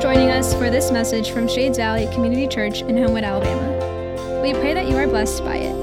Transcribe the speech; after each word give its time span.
Joining 0.00 0.30
us 0.30 0.54
for 0.54 0.70
this 0.70 0.90
message 0.90 1.30
from 1.30 1.46
Shades 1.46 1.76
Valley 1.76 2.06
Community 2.14 2.48
Church 2.48 2.80
in 2.80 2.96
Homewood, 2.96 3.22
Alabama. 3.22 4.40
We 4.42 4.54
pray 4.54 4.72
that 4.72 4.88
you 4.88 4.96
are 4.96 5.06
blessed 5.06 5.44
by 5.44 5.56
it. 5.56 5.74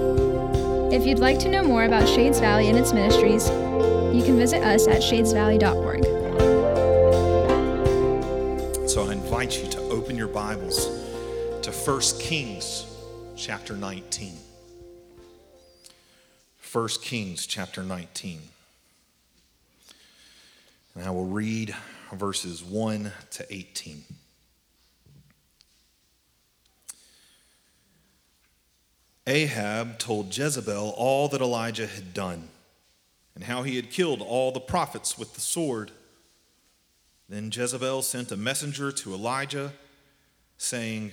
If 0.91 1.05
you'd 1.05 1.20
like 1.20 1.38
to 1.39 1.50
know 1.50 1.61
more 1.61 1.83
about 1.83 2.09
Shades 2.09 2.39
Valley 2.39 2.68
and 2.68 2.79
its 2.79 2.93
ministries, 2.93 3.47
you 3.47 4.23
can 4.25 4.36
visit 4.36 4.64
us 4.64 4.88
at 4.88 5.04
shadesvalley.org. 5.04 6.04
So 8.89 9.07
I 9.07 9.11
invite 9.11 9.61
you 9.61 9.69
to 9.69 9.79
open 9.82 10.15
your 10.15 10.29
Bibles 10.29 10.87
to 11.61 11.71
1 11.71 12.01
Kings 12.20 12.87
chapter 13.36 13.78
19. 13.78 14.34
1 16.71 16.87
Kings 17.04 17.45
chapter 17.45 17.84
19. 17.84 18.42
And 20.95 21.04
I 21.06 21.11
will 21.11 21.28
read 21.28 21.75
verses 22.14 22.64
1 22.64 23.11
to 23.32 23.46
18. 23.54 24.04
Ahab 29.28 30.00
told 30.00 30.36
Jezebel 30.36 30.93
all 30.96 31.28
that 31.28 31.42
Elijah 31.42 31.88
had 31.88 32.14
done 32.14 32.48
and 33.36 33.44
how 33.44 33.64
he 33.64 33.75
had 33.75 33.92
killed 33.92 34.22
all 34.22 34.52
the 34.52 34.59
prophets 34.59 35.17
with 35.17 35.34
the 35.34 35.42
sword. 35.42 35.92
Then 37.28 37.52
Jezebel 37.53 38.02
sent 38.02 38.31
a 38.31 38.38
messenger 38.38 38.92
to 38.94 39.14
Elijah, 39.14 39.74
saying, 40.58 41.12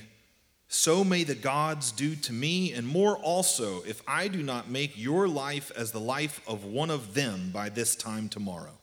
So 0.69 1.03
may 1.03 1.25
the 1.25 1.35
gods 1.35 1.91
do 1.91 2.15
to 2.15 2.33
me, 2.33 2.73
and 2.73 2.87
more 2.87 3.17
also, 3.17 3.83
if 3.83 4.01
I 4.07 4.29
do 4.29 4.45
not 4.45 4.71
make 4.71 4.97
your 4.97 5.27
life 5.27 5.73
as 5.77 5.91
the 5.91 6.01
life 6.01 6.41
of 6.47 6.65
one 6.65 6.91
of 6.91 7.15
them 7.15 7.51
by 7.53 7.69
this 7.69 7.97
time 7.97 8.29
tomorrow. 8.29 8.79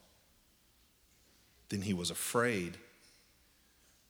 Then 1.72 1.82
he 1.82 1.94
was 1.94 2.12
afraid. 2.12 2.78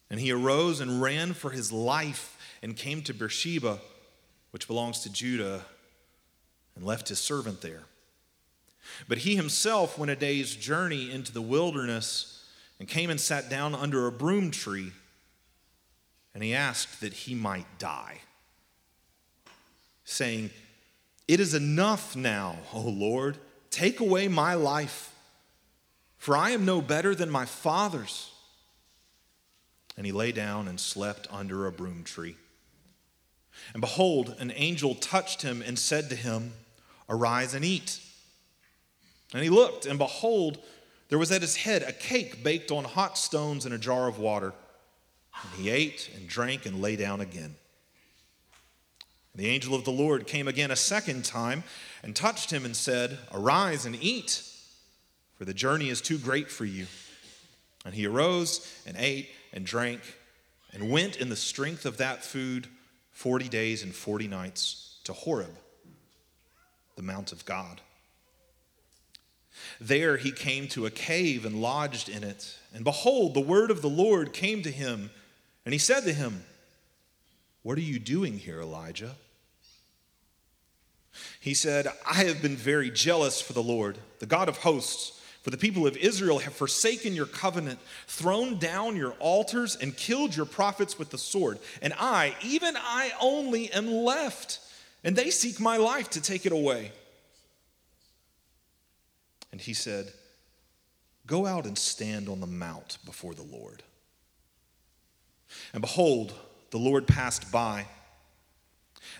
And 0.10 0.20
he 0.20 0.34
arose 0.34 0.82
and 0.82 1.02
ran 1.02 1.34
for 1.34 1.52
his 1.52 1.72
life 1.72 2.38
and 2.62 2.76
came 2.76 3.02
to 3.04 3.14
Beersheba 3.14 3.80
which 4.52 4.68
belongs 4.68 5.00
to 5.00 5.12
Judah, 5.12 5.66
and 6.76 6.86
left 6.86 7.10
his 7.10 7.20
servant 7.20 7.62
there. 7.62 7.84
But 9.08 9.20
he 9.20 9.36
himself 9.36 9.98
went 9.98 10.12
a 10.12 10.16
day's 10.16 10.56
journey 10.56 11.12
into 11.12 11.32
the 11.32 11.42
wilderness 11.42 12.46
and 12.80 12.88
came 12.88 13.10
and 13.10 13.20
sat 13.20 13.50
down 13.50 13.74
under 13.74 14.08
a 14.08 14.12
broom 14.12 14.52
tree, 14.52 14.92
and 16.34 16.44
he 16.44 16.54
asked 16.54 17.02
that 17.02 17.14
he 17.14 17.34
might 17.34 17.80
die, 17.80 18.22
saying, 20.04 20.50
It 21.28 21.40
is 21.40 21.54
enough 21.54 22.16
now, 22.16 22.58
O 22.74 22.82
Lord, 22.82 23.38
take 23.70 24.00
away 24.00 24.28
my 24.28 24.54
life, 24.54 25.11
for 26.22 26.38
I 26.38 26.52
am 26.52 26.66
no 26.66 26.82
better 26.84 27.16
than 27.16 27.32
my 27.32 27.46
fathers. 27.46 28.32
And 29.98 30.06
he 30.06 30.12
lay 30.12 30.32
down 30.32 30.68
and 30.68 30.80
slept 30.80 31.28
under 31.32 31.66
a 31.66 31.72
broom 31.72 32.04
tree. 32.04 32.36
And 33.74 33.82
behold, 33.82 34.36
an 34.38 34.54
angel 34.56 34.94
touched 34.94 35.42
him 35.42 35.64
and 35.66 35.80
said 35.80 36.12
to 36.12 36.16
him, 36.16 36.54
Arise 37.10 37.56
and 37.56 37.66
eat. 37.66 38.00
And 39.34 39.42
he 39.42 39.50
looked, 39.50 39.88
and 39.88 39.98
behold, 39.98 40.60
there 41.10 41.18
was 41.18 41.32
at 41.32 41.42
his 41.42 41.56
head 41.56 41.82
a 41.82 41.92
cake 41.92 42.44
baked 42.44 42.70
on 42.70 42.84
hot 42.84 43.18
stones 43.18 43.66
in 43.66 43.74
a 43.74 43.80
jar 43.80 44.08
of 44.08 44.20
water. 44.20 44.54
And 45.42 45.60
he 45.60 45.72
ate 45.72 46.12
and 46.16 46.28
drank 46.28 46.68
and 46.68 46.84
lay 46.84 46.98
down 46.98 47.20
again. 47.20 47.56
And 49.34 49.44
the 49.44 49.48
angel 49.48 49.74
of 49.74 49.86
the 49.86 49.92
Lord 49.92 50.28
came 50.28 50.48
again 50.48 50.70
a 50.70 50.76
second 50.76 51.26
time 51.26 51.64
and 52.04 52.16
touched 52.16 52.52
him 52.52 52.64
and 52.64 52.76
said, 52.76 53.18
Arise 53.34 53.88
and 53.88 53.98
eat, 54.00 54.44
for 55.42 55.46
the 55.46 55.56
journey 55.56 55.90
is 55.90 56.02
too 56.02 56.20
great 56.20 56.52
for 56.52 56.66
you. 56.66 56.86
And 57.84 57.96
he 57.96 58.06
arose 58.06 58.72
and 58.86 58.96
ate 58.96 59.32
and 59.52 59.66
drank 59.66 60.00
and 60.72 60.92
went 60.92 61.16
in 61.16 61.30
the 61.30 61.36
strength 61.36 61.88
of 61.88 61.98
that 61.98 62.24
food 62.24 62.68
40 63.10 63.50
days 63.50 63.82
and 63.82 63.92
40 63.92 64.28
nights 64.28 65.00
to 65.06 65.14
Horeb, 65.14 65.58
the 66.96 67.02
Mount 67.02 67.32
of 67.32 67.44
God. 67.44 67.82
There 69.80 70.18
he 70.18 70.32
came 70.32 70.68
to 70.68 70.86
a 70.86 70.92
cave 70.92 71.44
and 71.44 71.60
lodged 71.60 72.08
in 72.08 72.24
it. 72.24 72.56
And 72.72 72.84
behold, 72.84 73.34
the 73.34 73.40
word 73.40 73.72
of 73.72 73.82
the 73.82 73.90
Lord 73.90 74.34
came 74.34 74.62
to 74.62 74.72
him, 74.72 75.10
and 75.66 75.74
he 75.74 75.80
said 75.80 76.04
to 76.04 76.14
him, 76.14 76.44
What 77.64 77.80
are 77.80 77.82
you 77.82 77.98
doing 77.98 78.38
here, 78.38 78.62
Elijah? 78.62 79.16
He 81.40 81.56
said, 81.56 81.88
I 82.08 82.26
have 82.26 82.44
been 82.44 82.56
very 82.56 82.92
jealous 82.92 83.42
for 83.42 83.54
the 83.54 83.64
Lord, 83.64 83.98
the 84.20 84.28
God 84.28 84.48
of 84.48 84.58
hosts 84.58 85.18
for 85.42 85.50
the 85.50 85.58
people 85.58 85.88
of 85.88 85.98
Israel 85.98 86.40
have 86.40 86.54
forsaken 86.54 87.14
your 87.14 87.26
covenant, 87.26 87.80
thrown 88.08 88.58
down 88.58 88.96
your 88.96 89.14
altars, 89.14 89.76
and 89.76 89.96
killed 89.98 90.36
your 90.36 90.46
prophets 90.46 91.00
with 91.00 91.10
the 91.10 91.18
sword. 91.18 91.58
And 91.82 91.94
I, 91.98 92.36
even 92.44 92.76
I 92.78 93.12
only, 93.20 93.72
am 93.72 93.92
left, 93.92 94.60
and 95.04 95.16
they 95.16 95.32
seek 95.32 95.60
my 95.60 95.78
life 95.78 96.12
to 96.12 96.22
take 96.22 96.46
it 96.46 96.52
away. 96.52 96.92
And 99.52 99.60
he 99.60 99.74
said, 99.74 100.14
Go 101.26 101.46
out 101.46 101.66
and 101.66 101.78
stand 101.78 102.30
on 102.30 102.40
the 102.40 102.48
mount 102.48 102.98
before 103.06 103.34
the 103.34 103.44
Lord. 103.44 103.84
And 105.74 105.82
behold, 105.82 106.34
the 106.70 106.78
Lord 106.78 107.08
passed 107.08 107.52
by 107.52 107.88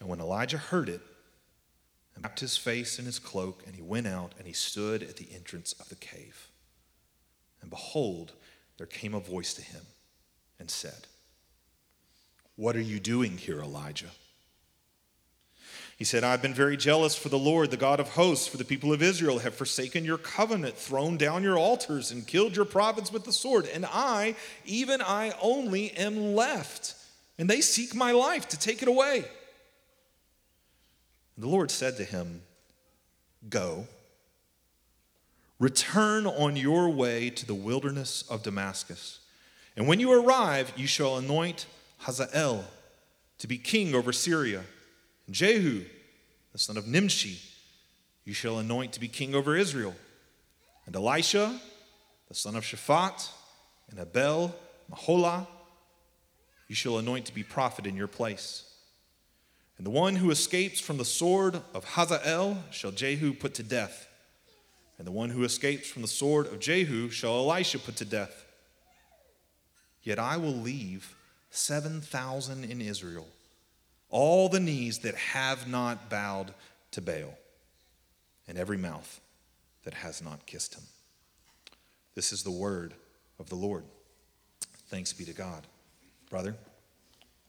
And 0.00 0.08
when 0.08 0.20
Elijah 0.20 0.58
heard 0.58 0.88
it, 0.88 1.00
he 2.14 2.22
wrapped 2.22 2.40
his 2.40 2.56
face 2.56 2.98
in 2.98 3.04
his 3.04 3.18
cloak, 3.18 3.62
and 3.66 3.74
he 3.74 3.82
went 3.82 4.06
out 4.06 4.32
and 4.38 4.46
he 4.46 4.52
stood 4.52 5.02
at 5.02 5.16
the 5.16 5.28
entrance 5.34 5.72
of 5.74 5.88
the 5.88 5.96
cave. 5.96 6.48
And 7.60 7.70
behold, 7.70 8.32
there 8.76 8.86
came 8.86 9.14
a 9.14 9.20
voice 9.20 9.54
to 9.54 9.62
him 9.62 9.82
and 10.58 10.70
said, 10.70 11.06
What 12.56 12.76
are 12.76 12.80
you 12.80 13.00
doing 13.00 13.36
here, 13.36 13.60
Elijah? 13.60 14.10
He 15.96 16.04
said, 16.04 16.22
I've 16.22 16.42
been 16.42 16.54
very 16.54 16.76
jealous 16.76 17.16
for 17.16 17.28
the 17.28 17.38
Lord, 17.38 17.72
the 17.72 17.76
God 17.76 17.98
of 17.98 18.10
hosts, 18.10 18.46
for 18.46 18.56
the 18.56 18.64
people 18.64 18.92
of 18.92 19.02
Israel 19.02 19.40
have 19.40 19.56
forsaken 19.56 20.04
your 20.04 20.16
covenant, 20.16 20.76
thrown 20.76 21.16
down 21.16 21.42
your 21.42 21.58
altars, 21.58 22.12
and 22.12 22.24
killed 22.24 22.54
your 22.54 22.64
prophets 22.64 23.12
with 23.12 23.24
the 23.24 23.32
sword. 23.32 23.66
And 23.66 23.84
I, 23.84 24.36
even 24.64 25.02
I 25.02 25.32
only, 25.42 25.90
am 25.90 26.36
left, 26.36 26.94
and 27.36 27.50
they 27.50 27.60
seek 27.60 27.96
my 27.96 28.12
life 28.12 28.46
to 28.50 28.58
take 28.58 28.80
it 28.80 28.86
away. 28.86 29.24
The 31.38 31.46
Lord 31.46 31.70
said 31.70 31.96
to 31.98 32.04
him, 32.04 32.42
Go, 33.48 33.86
return 35.60 36.26
on 36.26 36.56
your 36.56 36.90
way 36.90 37.30
to 37.30 37.46
the 37.46 37.54
wilderness 37.54 38.24
of 38.28 38.42
Damascus. 38.42 39.20
And 39.76 39.86
when 39.86 40.00
you 40.00 40.12
arrive, 40.12 40.72
you 40.76 40.88
shall 40.88 41.16
anoint 41.16 41.66
Hazael 41.98 42.64
to 43.38 43.46
be 43.46 43.56
king 43.56 43.94
over 43.94 44.12
Syria. 44.12 44.64
And 45.26 45.34
Jehu, 45.34 45.84
the 46.52 46.58
son 46.58 46.76
of 46.76 46.88
Nimshi, 46.88 47.38
you 48.24 48.34
shall 48.34 48.58
anoint 48.58 48.92
to 48.94 49.00
be 49.00 49.06
king 49.06 49.36
over 49.36 49.56
Israel. 49.56 49.94
And 50.86 50.96
Elisha, 50.96 51.60
the 52.26 52.34
son 52.34 52.56
of 52.56 52.64
Shaphat, 52.64 53.30
and 53.90 54.00
Abel, 54.00 54.54
Meholah, 54.90 55.46
you 56.66 56.74
shall 56.74 56.98
anoint 56.98 57.26
to 57.26 57.34
be 57.34 57.44
prophet 57.44 57.86
in 57.86 57.96
your 57.96 58.08
place. 58.08 58.67
And 59.78 59.86
the 59.86 59.90
one 59.90 60.16
who 60.16 60.32
escapes 60.32 60.80
from 60.80 60.98
the 60.98 61.04
sword 61.04 61.62
of 61.72 61.84
Hazael 61.84 62.58
shall 62.70 62.90
Jehu 62.90 63.32
put 63.32 63.54
to 63.54 63.62
death. 63.62 64.08
And 64.98 65.06
the 65.06 65.12
one 65.12 65.30
who 65.30 65.44
escapes 65.44 65.88
from 65.88 66.02
the 66.02 66.08
sword 66.08 66.48
of 66.48 66.58
Jehu 66.58 67.08
shall 67.10 67.36
Elisha 67.36 67.78
put 67.78 67.94
to 67.96 68.04
death. 68.04 68.44
Yet 70.02 70.18
I 70.18 70.36
will 70.36 70.52
leave 70.52 71.14
7,000 71.50 72.64
in 72.64 72.80
Israel, 72.80 73.28
all 74.10 74.48
the 74.48 74.58
knees 74.58 74.98
that 75.00 75.14
have 75.14 75.68
not 75.68 76.10
bowed 76.10 76.52
to 76.90 77.00
Baal, 77.00 77.38
and 78.48 78.58
every 78.58 78.76
mouth 78.76 79.20
that 79.84 79.94
has 79.94 80.20
not 80.20 80.44
kissed 80.46 80.74
him. 80.74 80.82
This 82.16 82.32
is 82.32 82.42
the 82.42 82.50
word 82.50 82.94
of 83.38 83.48
the 83.48 83.54
Lord. 83.54 83.84
Thanks 84.88 85.12
be 85.12 85.24
to 85.24 85.32
God. 85.32 85.66
Brother, 86.30 86.56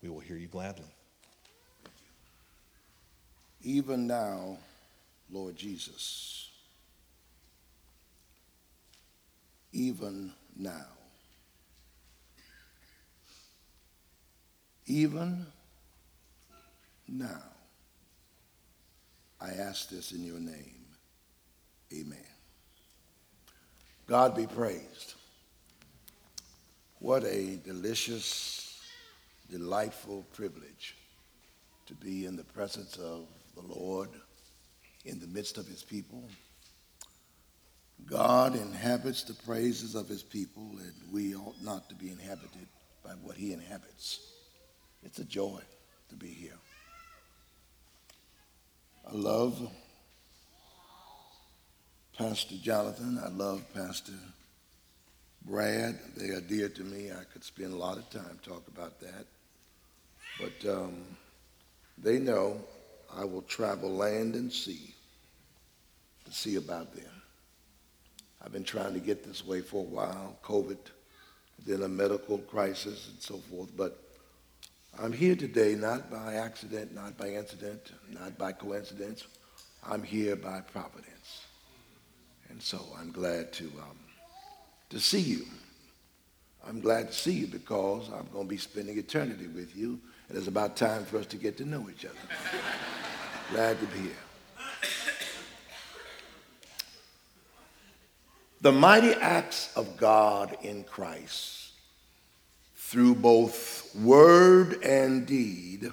we 0.03 0.09
will 0.09 0.19
hear 0.19 0.37
you 0.37 0.47
gladly. 0.47 0.85
Even 3.61 4.07
now, 4.07 4.57
Lord 5.31 5.55
Jesus, 5.55 6.49
even 9.71 10.31
now. 10.55 10.87
even 14.89 15.45
now. 17.07 17.43
I 19.39 19.51
ask 19.51 19.89
this 19.89 20.11
in 20.11 20.25
your 20.25 20.39
name. 20.39 20.85
Amen. 21.93 22.17
God 24.07 24.35
be 24.35 24.47
praised. 24.47 25.13
What 26.97 27.23
a 27.23 27.57
delicious, 27.63 28.81
delightful 29.49 30.25
privilege 30.33 30.95
to 31.85 31.93
be 31.93 32.25
in 32.25 32.35
the 32.35 32.43
presence 32.43 32.97
of 32.97 33.27
the 33.61 33.73
Lord 33.73 34.09
in 35.05 35.19
the 35.19 35.27
midst 35.27 35.57
of 35.57 35.67
his 35.67 35.83
people. 35.83 36.23
God 38.05 38.55
inhabits 38.55 39.23
the 39.23 39.33
praises 39.33 39.95
of 39.95 40.07
his 40.07 40.23
people, 40.23 40.69
and 40.79 40.93
we 41.11 41.35
ought 41.35 41.61
not 41.61 41.89
to 41.89 41.95
be 41.95 42.09
inhabited 42.09 42.67
by 43.03 43.11
what 43.21 43.35
he 43.35 43.53
inhabits. 43.53 44.19
It's 45.03 45.19
a 45.19 45.25
joy 45.25 45.59
to 46.09 46.15
be 46.15 46.27
here. 46.27 46.57
I 49.07 49.13
love 49.13 49.69
Pastor 52.17 52.55
Jonathan. 52.61 53.19
I 53.23 53.29
love 53.29 53.63
Pastor 53.73 54.13
Brad. 55.45 55.99
They 56.17 56.29
are 56.29 56.41
dear 56.41 56.69
to 56.69 56.83
me. 56.83 57.11
I 57.11 57.23
could 57.31 57.43
spend 57.43 57.73
a 57.73 57.77
lot 57.77 57.97
of 57.97 58.09
time 58.09 58.39
talk 58.43 58.67
about 58.67 58.99
that. 58.99 59.25
But 60.39 60.69
um, 60.69 61.03
they 61.97 62.19
know 62.19 62.61
I 63.15 63.25
will 63.25 63.41
travel 63.43 63.89
land 63.89 64.35
and 64.35 64.51
sea 64.51 64.93
to 66.25 66.31
see 66.31 66.55
about 66.55 66.93
them. 66.93 67.05
I've 68.41 68.51
been 68.51 68.63
trying 68.63 68.93
to 68.93 68.99
get 68.99 69.23
this 69.23 69.45
way 69.45 69.61
for 69.61 69.81
a 69.81 69.87
while, 69.87 70.37
COVID, 70.43 70.77
then 71.65 71.83
a 71.83 71.89
medical 71.89 72.37
crisis 72.37 73.09
and 73.09 73.21
so 73.21 73.37
forth. 73.37 73.75
But 73.75 74.01
I'm 74.97 75.11
here 75.11 75.35
today 75.35 75.75
not 75.75 76.09
by 76.09 76.35
accident, 76.35 76.93
not 76.93 77.17
by 77.17 77.29
incident, 77.29 77.91
not 78.09 78.37
by 78.37 78.51
coincidence. 78.53 79.25
I'm 79.85 80.03
here 80.03 80.35
by 80.35 80.61
providence. 80.61 81.45
And 82.49 82.61
so 82.61 82.83
I'm 82.99 83.11
glad 83.11 83.53
to, 83.53 83.65
um, 83.65 83.97
to 84.89 84.99
see 84.99 85.21
you. 85.21 85.45
I'm 86.67 86.81
glad 86.81 87.07
to 87.07 87.13
see 87.13 87.33
you 87.33 87.47
because 87.47 88.09
I'm 88.09 88.27
going 88.33 88.45
to 88.45 88.49
be 88.49 88.57
spending 88.57 88.97
eternity 88.97 89.47
with 89.47 89.75
you. 89.75 89.99
And 90.27 90.37
it's 90.37 90.47
about 90.47 90.75
time 90.75 91.05
for 91.05 91.17
us 91.17 91.25
to 91.27 91.37
get 91.37 91.57
to 91.57 91.65
know 91.65 91.89
each 91.89 92.05
other. 92.05 92.15
Glad 93.51 93.79
to 93.79 93.85
be 93.87 93.99
here. 93.99 94.11
The 98.61 98.71
mighty 98.71 99.13
acts 99.13 99.71
of 99.75 99.97
God 99.97 100.57
in 100.61 100.83
Christ 100.83 101.71
through 102.75 103.15
both 103.15 103.95
word 103.95 104.83
and 104.83 105.25
deed 105.25 105.91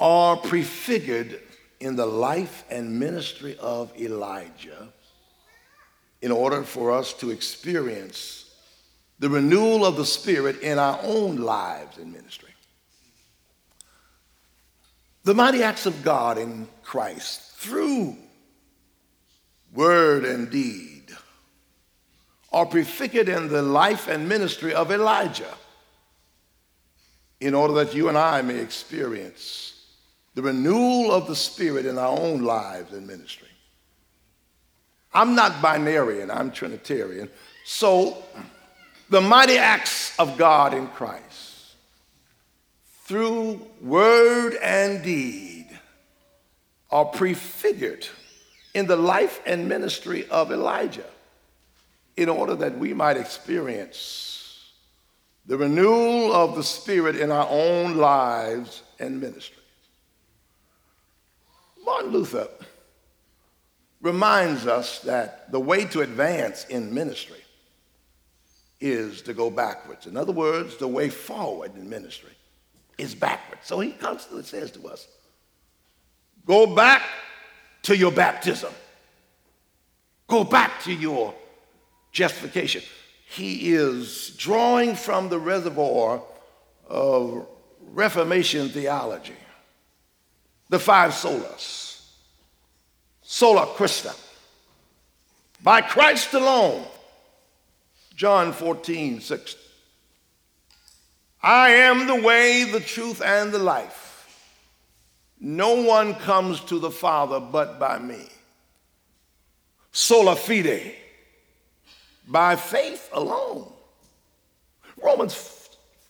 are 0.00 0.36
prefigured 0.36 1.40
in 1.80 1.96
the 1.96 2.06
life 2.06 2.64
and 2.68 2.98
ministry 2.98 3.56
of 3.60 3.92
Elijah 3.98 4.88
in 6.20 6.32
order 6.32 6.62
for 6.62 6.92
us 6.92 7.12
to 7.14 7.30
experience 7.30 8.54
the 9.20 9.28
renewal 9.28 9.84
of 9.84 9.96
the 9.96 10.04
Spirit 10.04 10.60
in 10.60 10.78
our 10.78 10.98
own 11.02 11.36
lives 11.36 11.98
and 11.98 12.12
ministry. 12.12 12.51
The 15.24 15.34
mighty 15.34 15.62
acts 15.62 15.86
of 15.86 16.02
God 16.02 16.36
in 16.36 16.66
Christ 16.82 17.42
through 17.56 18.16
word 19.72 20.24
and 20.24 20.50
deed 20.50 21.04
are 22.52 22.66
prefigured 22.66 23.28
in 23.28 23.48
the 23.48 23.62
life 23.62 24.08
and 24.08 24.28
ministry 24.28 24.74
of 24.74 24.90
Elijah 24.90 25.54
in 27.40 27.54
order 27.54 27.74
that 27.74 27.94
you 27.94 28.08
and 28.08 28.18
I 28.18 28.42
may 28.42 28.58
experience 28.58 29.74
the 30.34 30.42
renewal 30.42 31.12
of 31.12 31.28
the 31.28 31.36
Spirit 31.36 31.86
in 31.86 31.98
our 31.98 32.18
own 32.18 32.42
lives 32.42 32.92
and 32.92 33.06
ministry. 33.06 33.48
I'm 35.14 35.34
not 35.34 35.52
binarian, 35.62 36.34
I'm 36.34 36.50
Trinitarian. 36.50 37.28
So, 37.64 38.22
the 39.08 39.20
mighty 39.20 39.58
acts 39.58 40.18
of 40.18 40.36
God 40.38 40.74
in 40.74 40.88
Christ 40.88 41.51
through 43.12 43.60
word 43.82 44.54
and 44.62 45.02
deed 45.02 45.68
are 46.90 47.04
prefigured 47.04 48.08
in 48.72 48.86
the 48.86 48.96
life 48.96 49.42
and 49.44 49.68
ministry 49.68 50.26
of 50.30 50.50
Elijah 50.50 51.04
in 52.16 52.30
order 52.30 52.54
that 52.54 52.78
we 52.78 52.94
might 52.94 53.18
experience 53.18 54.72
the 55.44 55.58
renewal 55.58 56.32
of 56.32 56.56
the 56.56 56.62
Spirit 56.62 57.16
in 57.16 57.30
our 57.30 57.46
own 57.50 57.98
lives 57.98 58.82
and 58.98 59.20
ministry. 59.20 59.62
Martin 61.84 62.12
Luther 62.12 62.48
reminds 64.00 64.66
us 64.66 65.00
that 65.00 65.52
the 65.52 65.60
way 65.60 65.84
to 65.84 66.00
advance 66.00 66.64
in 66.64 66.94
ministry 66.94 67.44
is 68.80 69.20
to 69.20 69.34
go 69.34 69.50
backwards. 69.50 70.06
In 70.06 70.16
other 70.16 70.32
words, 70.32 70.78
the 70.78 70.88
way 70.88 71.10
forward 71.10 71.76
in 71.76 71.90
ministry 71.90 72.32
is 72.98 73.14
backwards. 73.14 73.66
So 73.66 73.80
he 73.80 73.92
constantly 73.92 74.44
says 74.44 74.70
to 74.72 74.88
us, 74.88 75.06
go 76.46 76.66
back 76.66 77.02
to 77.82 77.96
your 77.96 78.12
baptism. 78.12 78.72
Go 80.26 80.44
back 80.44 80.82
to 80.84 80.92
your 80.92 81.34
justification. 82.12 82.82
He 83.26 83.72
is 83.72 84.34
drawing 84.36 84.94
from 84.94 85.28
the 85.28 85.38
reservoir 85.38 86.22
of 86.88 87.46
Reformation 87.80 88.68
theology, 88.68 89.36
the 90.68 90.78
five 90.78 91.12
solas, 91.12 92.06
sola 93.20 93.66
Christa, 93.66 94.18
by 95.62 95.80
Christ 95.80 96.32
alone. 96.34 96.86
John 98.14 98.52
14, 98.52 99.20
6. 99.20 99.56
I 101.42 101.70
am 101.70 102.06
the 102.06 102.20
way, 102.20 102.64
the 102.64 102.80
truth, 102.80 103.20
and 103.20 103.52
the 103.52 103.58
life. 103.58 104.10
No 105.40 105.82
one 105.82 106.14
comes 106.14 106.60
to 106.62 106.78
the 106.78 106.90
Father 106.90 107.40
but 107.40 107.80
by 107.80 107.98
me. 107.98 108.28
Sola 109.90 110.36
fide, 110.36 110.94
by 112.28 112.54
faith 112.54 113.10
alone. 113.12 113.70
Romans 115.02 115.34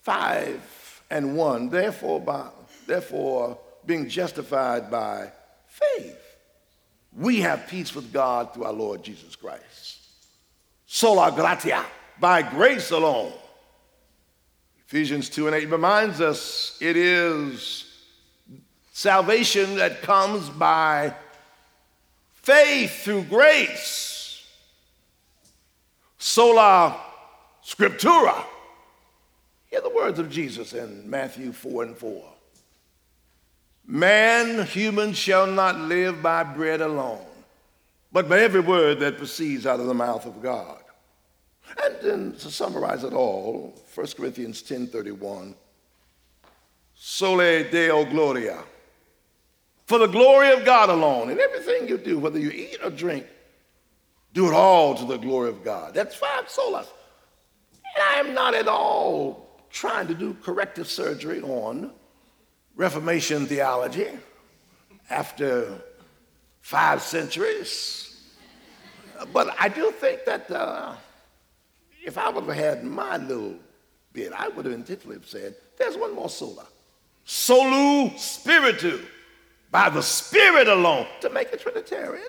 5 0.03 1.03
and 1.09 1.35
1, 1.35 1.69
therefore, 1.69 2.21
by, 2.21 2.49
therefore, 2.85 3.57
being 3.85 4.07
justified 4.07 4.91
by 4.91 5.31
faith, 5.67 6.19
we 7.17 7.41
have 7.41 7.67
peace 7.67 7.95
with 7.95 8.13
God 8.13 8.53
through 8.53 8.65
our 8.65 8.73
Lord 8.73 9.03
Jesus 9.03 9.35
Christ. 9.35 9.99
Sola 10.85 11.31
gratia, 11.31 11.83
by 12.19 12.43
grace 12.43 12.91
alone. 12.91 13.33
Ephesians 14.93 15.27
2 15.27 15.47
and 15.47 15.55
8 15.55 15.71
reminds 15.71 16.21
us 16.21 16.77
it 16.79 16.95
is 16.95 17.91
Salvation 18.91 19.77
that 19.77 20.03
comes 20.03 20.51
by 20.51 21.15
faith 22.35 23.03
through 23.03 23.23
grace. 23.23 24.45
Sola 26.19 27.01
scriptura. 27.65 28.45
Hear 29.71 29.81
the 29.81 29.89
words 29.89 30.19
of 30.19 30.29
Jesus 30.29 30.73
in 30.73 31.09
Matthew 31.09 31.53
4 31.53 31.85
and 31.85 31.97
4. 31.97 32.23
Man, 33.87 34.63
human, 34.67 35.13
shall 35.13 35.47
not 35.47 35.75
live 35.79 36.21
by 36.21 36.43
bread 36.43 36.81
alone, 36.81 37.25
but 38.11 38.29
by 38.29 38.41
every 38.41 38.61
word 38.61 38.99
that 38.99 39.17
proceeds 39.17 39.65
out 39.65 39.79
of 39.79 39.87
the 39.87 39.93
mouth 39.95 40.27
of 40.27 40.39
God. 40.43 40.82
And 41.81 41.95
then 42.01 42.31
to 42.33 42.51
summarize 42.51 43.03
it 43.03 43.13
all, 43.13 43.73
1 43.95 44.07
Corinthians 44.17 44.61
10 44.61 44.87
31, 44.87 45.55
Soli 46.95 47.69
Deo 47.69 48.05
Gloria 48.05 48.63
for 49.85 49.99
the 49.99 50.07
glory 50.07 50.51
of 50.51 50.65
God 50.65 50.89
alone. 50.89 51.29
And 51.29 51.39
everything 51.39 51.87
you 51.87 51.97
do, 51.97 52.19
whether 52.19 52.39
you 52.39 52.49
eat 52.49 52.79
or 52.83 52.89
drink, 52.89 53.25
do 54.33 54.47
it 54.47 54.53
all 54.53 54.95
to 54.95 55.05
the 55.05 55.17
glory 55.17 55.49
of 55.49 55.63
God. 55.63 55.93
That's 55.93 56.15
five 56.15 56.45
solas. 56.47 56.87
And 57.95 58.03
I'm 58.27 58.33
not 58.33 58.55
at 58.55 58.67
all 58.67 59.61
trying 59.69 60.07
to 60.07 60.13
do 60.15 60.35
corrective 60.41 60.87
surgery 60.87 61.41
on 61.41 61.91
Reformation 62.75 63.45
theology 63.45 64.07
after 65.09 65.79
five 66.61 67.01
centuries. 67.01 68.31
But 69.31 69.55
I 69.59 69.69
do 69.69 69.91
think 69.91 70.25
that 70.25 70.49
uh, 70.49 70.95
if 72.03 72.17
I 72.17 72.29
would 72.29 72.43
have 72.43 72.55
had 72.55 72.83
my 72.83 73.17
little 73.17 73.55
bit, 74.11 74.31
I 74.33 74.49
would 74.49 74.65
have 74.65 74.73
intentionally 74.73 75.17
said, 75.25 75.55
there's 75.77 75.97
one 75.97 76.13
more 76.13 76.29
sola. 76.29 76.67
Solu 77.25 78.17
spiritu 78.19 78.99
by 79.71 79.89
the 79.89 80.01
Spirit 80.01 80.67
alone 80.67 81.07
to 81.21 81.29
make 81.29 81.51
a 81.53 81.57
Trinitarian. 81.57 82.27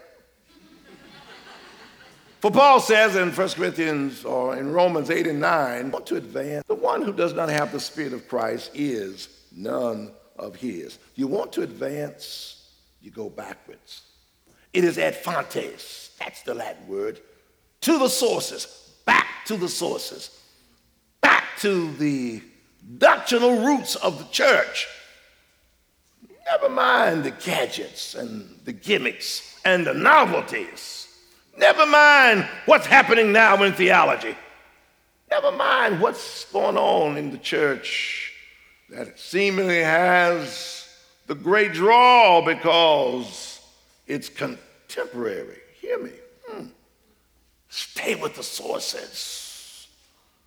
For 2.40 2.50
Paul 2.50 2.78
says 2.78 3.16
in 3.16 3.32
1 3.32 3.48
Corinthians 3.50 4.24
or 4.24 4.56
in 4.56 4.70
Romans 4.70 5.10
8 5.10 5.26
and 5.26 5.40
9, 5.40 5.90
want 5.90 6.06
to 6.06 6.16
advance. 6.16 6.66
The 6.66 6.74
one 6.74 7.02
who 7.02 7.12
does 7.12 7.32
not 7.32 7.48
have 7.48 7.72
the 7.72 7.80
Spirit 7.80 8.12
of 8.12 8.28
Christ 8.28 8.70
is 8.74 9.28
none 9.50 10.12
of 10.38 10.54
his. 10.54 10.98
You 11.14 11.26
want 11.26 11.52
to 11.54 11.62
advance, 11.62 12.70
you 13.00 13.10
go 13.10 13.30
backwards. 13.30 14.02
It 14.74 14.84
is 14.84 14.98
ad 14.98 15.16
fontes, 15.16 16.10
that's 16.18 16.42
the 16.42 16.54
Latin 16.54 16.86
word, 16.86 17.20
to 17.82 17.98
the 17.98 18.08
sources, 18.08 18.83
back 19.04 19.44
to 19.46 19.56
the 19.56 19.68
sources, 19.68 20.30
back 21.20 21.44
to 21.58 21.92
the 21.92 22.42
doctrinal 22.98 23.64
roots 23.64 23.96
of 23.96 24.18
the 24.18 24.24
church. 24.26 24.86
Never 26.50 26.68
mind 26.68 27.24
the 27.24 27.30
gadgets 27.30 28.14
and 28.14 28.58
the 28.64 28.72
gimmicks 28.72 29.58
and 29.64 29.86
the 29.86 29.94
novelties. 29.94 31.08
Never 31.56 31.86
mind 31.86 32.46
what's 32.66 32.86
happening 32.86 33.32
now 33.32 33.62
in 33.62 33.72
theology. 33.72 34.36
Never 35.30 35.52
mind 35.52 36.00
what's 36.00 36.44
going 36.52 36.76
on 36.76 37.16
in 37.16 37.30
the 37.30 37.38
church 37.38 38.32
that 38.90 39.18
seemingly 39.18 39.80
has 39.80 40.86
the 41.26 41.34
great 41.34 41.72
draw 41.72 42.44
because 42.44 43.60
it's 44.06 44.28
contemporary. 44.28 45.58
Hear 45.80 45.98
me. 45.98 46.10
Stay 47.76 48.14
with 48.14 48.36
the 48.36 48.42
sources. 48.44 49.88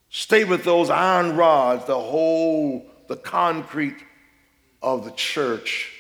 Stay 0.10 0.46
with 0.46 0.64
those 0.64 0.90
iron 0.90 1.36
rods 1.36 1.86
that 1.86 1.94
hold 1.94 2.84
the 3.10 3.18
concrete 3.18 3.98
of 4.82 5.04
the 5.04 5.12
church 5.12 5.92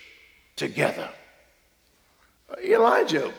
together. 0.55 1.09
Uh, 2.49 2.55
Elijah 2.63 3.33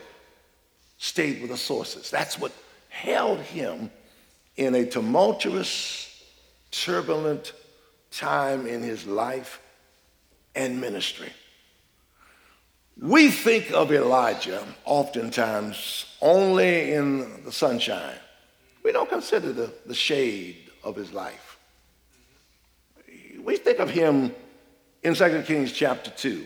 stayed 0.98 1.40
with 1.40 1.50
the 1.50 1.56
sources. 1.56 2.10
That's 2.10 2.38
what 2.38 2.52
held 2.90 3.38
him 3.40 3.90
in 4.58 4.74
a 4.74 4.84
tumultuous, 4.84 6.22
turbulent 6.70 7.54
time 8.10 8.66
in 8.66 8.82
his 8.82 9.06
life 9.06 9.62
and 10.54 10.78
ministry. 10.78 11.32
We 13.00 13.30
think 13.30 13.70
of 13.70 13.92
Elijah 13.92 14.64
oftentimes 14.84 16.06
only 16.20 16.92
in 16.92 17.44
the 17.44 17.52
sunshine. 17.52 18.16
We 18.82 18.90
don't 18.90 19.08
consider 19.08 19.52
the, 19.52 19.72
the 19.86 19.94
shade 19.94 20.56
of 20.82 20.96
his 20.96 21.12
life. 21.12 21.58
We 23.40 23.56
think 23.56 23.78
of 23.78 23.88
him 23.88 24.34
in 25.04 25.14
2 25.14 25.42
Kings 25.42 25.72
chapter 25.72 26.10
2. 26.10 26.44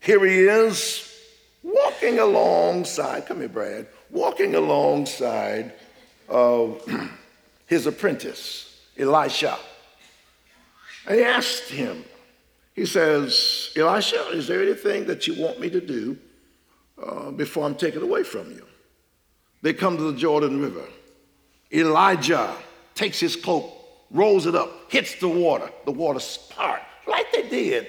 Here 0.00 0.24
he 0.24 0.46
is 0.46 1.12
walking 1.64 2.20
alongside, 2.20 3.26
come 3.26 3.40
here, 3.40 3.48
Brad, 3.48 3.88
walking 4.10 4.54
alongside 4.54 5.72
of 6.28 6.80
his 7.66 7.86
apprentice, 7.86 8.82
Elisha. 8.96 9.58
And 11.08 11.16
he 11.18 11.24
asked 11.24 11.70
him, 11.70 12.04
he 12.78 12.86
says, 12.86 13.70
Elisha, 13.74 14.28
is 14.28 14.46
there 14.46 14.62
anything 14.62 15.06
that 15.06 15.26
you 15.26 15.34
want 15.34 15.58
me 15.58 15.68
to 15.68 15.80
do 15.80 16.16
uh, 17.02 17.32
before 17.32 17.66
I'm 17.66 17.74
taken 17.74 18.02
away 18.02 18.22
from 18.22 18.52
you? 18.52 18.64
They 19.62 19.72
come 19.72 19.96
to 19.96 20.12
the 20.12 20.16
Jordan 20.16 20.60
River. 20.60 20.84
Elijah 21.72 22.54
takes 22.94 23.18
his 23.18 23.34
cloak, 23.34 23.68
rolls 24.12 24.46
it 24.46 24.54
up, 24.54 24.92
hits 24.92 25.18
the 25.18 25.28
water. 25.28 25.68
The 25.86 25.90
water 25.90 26.20
part, 26.50 26.82
like 27.08 27.32
they 27.32 27.48
did 27.48 27.88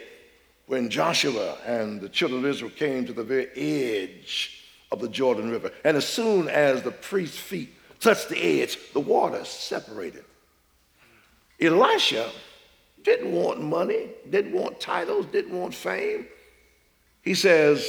when 0.65 0.89
Joshua 0.89 1.58
and 1.67 2.01
the 2.01 2.10
children 2.10 2.43
of 2.43 2.50
Israel 2.50 2.72
came 2.72 3.05
to 3.05 3.13
the 3.13 3.24
very 3.24 3.48
edge 3.55 4.65
of 4.91 5.01
the 5.01 5.10
Jordan 5.10 5.51
River. 5.51 5.72
And 5.86 5.98
as 5.98 6.08
soon 6.08 6.48
as 6.50 6.81
the 6.81 6.91
priest's 6.91 7.38
feet 7.38 7.75
touched 8.00 8.29
the 8.29 8.62
edge, 8.62 8.79
the 8.93 9.00
water 9.00 9.46
separated. 9.46 10.25
Elisha 11.62 12.31
didn't 13.10 13.32
want 13.32 13.60
money, 13.60 14.10
didn't 14.30 14.54
want 14.54 14.80
titles, 14.80 15.25
didn't 15.25 15.58
want 15.60 15.74
fame. 15.74 16.28
He 17.24 17.34
says, 17.34 17.84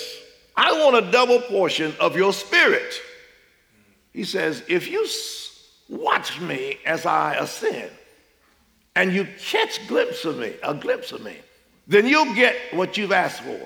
I 0.56 0.72
want 0.72 0.96
a 0.96 1.10
double 1.10 1.42
portion 1.42 1.94
of 2.00 2.16
your 2.16 2.32
spirit. 2.32 2.94
He 4.14 4.24
says, 4.24 4.62
if 4.66 4.88
you 4.88 5.06
watch 5.90 6.40
me 6.40 6.78
as 6.86 7.04
I 7.04 7.34
ascend 7.34 7.90
and 8.96 9.12
you 9.12 9.28
catch 9.38 9.86
glimpse 9.88 10.24
of 10.24 10.38
me, 10.38 10.54
a 10.62 10.72
glimpse 10.72 11.12
of 11.12 11.22
me, 11.22 11.36
then 11.86 12.06
you'll 12.06 12.34
get 12.34 12.56
what 12.72 12.96
you've 12.96 13.12
asked 13.12 13.42
for. 13.42 13.60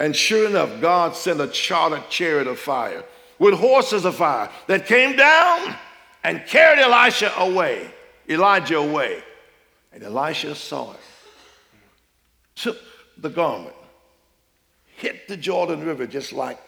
And 0.00 0.16
sure 0.16 0.48
enough, 0.48 0.80
God 0.80 1.14
sent 1.14 1.38
a 1.38 1.48
chartered 1.48 2.08
chariot 2.08 2.46
of 2.46 2.58
fire 2.58 3.04
with 3.38 3.52
horses 3.52 4.06
of 4.06 4.14
fire 4.14 4.48
that 4.68 4.86
came 4.86 5.16
down 5.16 5.76
and 6.24 6.46
carried 6.46 6.80
Elisha 6.80 7.30
away, 7.36 7.90
Elijah 8.26 8.78
away. 8.78 9.22
And 9.96 10.04
Elisha 10.04 10.54
saw 10.54 10.92
it, 10.92 11.00
took 12.54 12.76
the 13.16 13.30
garment, 13.30 13.74
hit 14.84 15.26
the 15.26 15.38
Jordan 15.38 15.86
River 15.86 16.06
just 16.06 16.34
like 16.34 16.60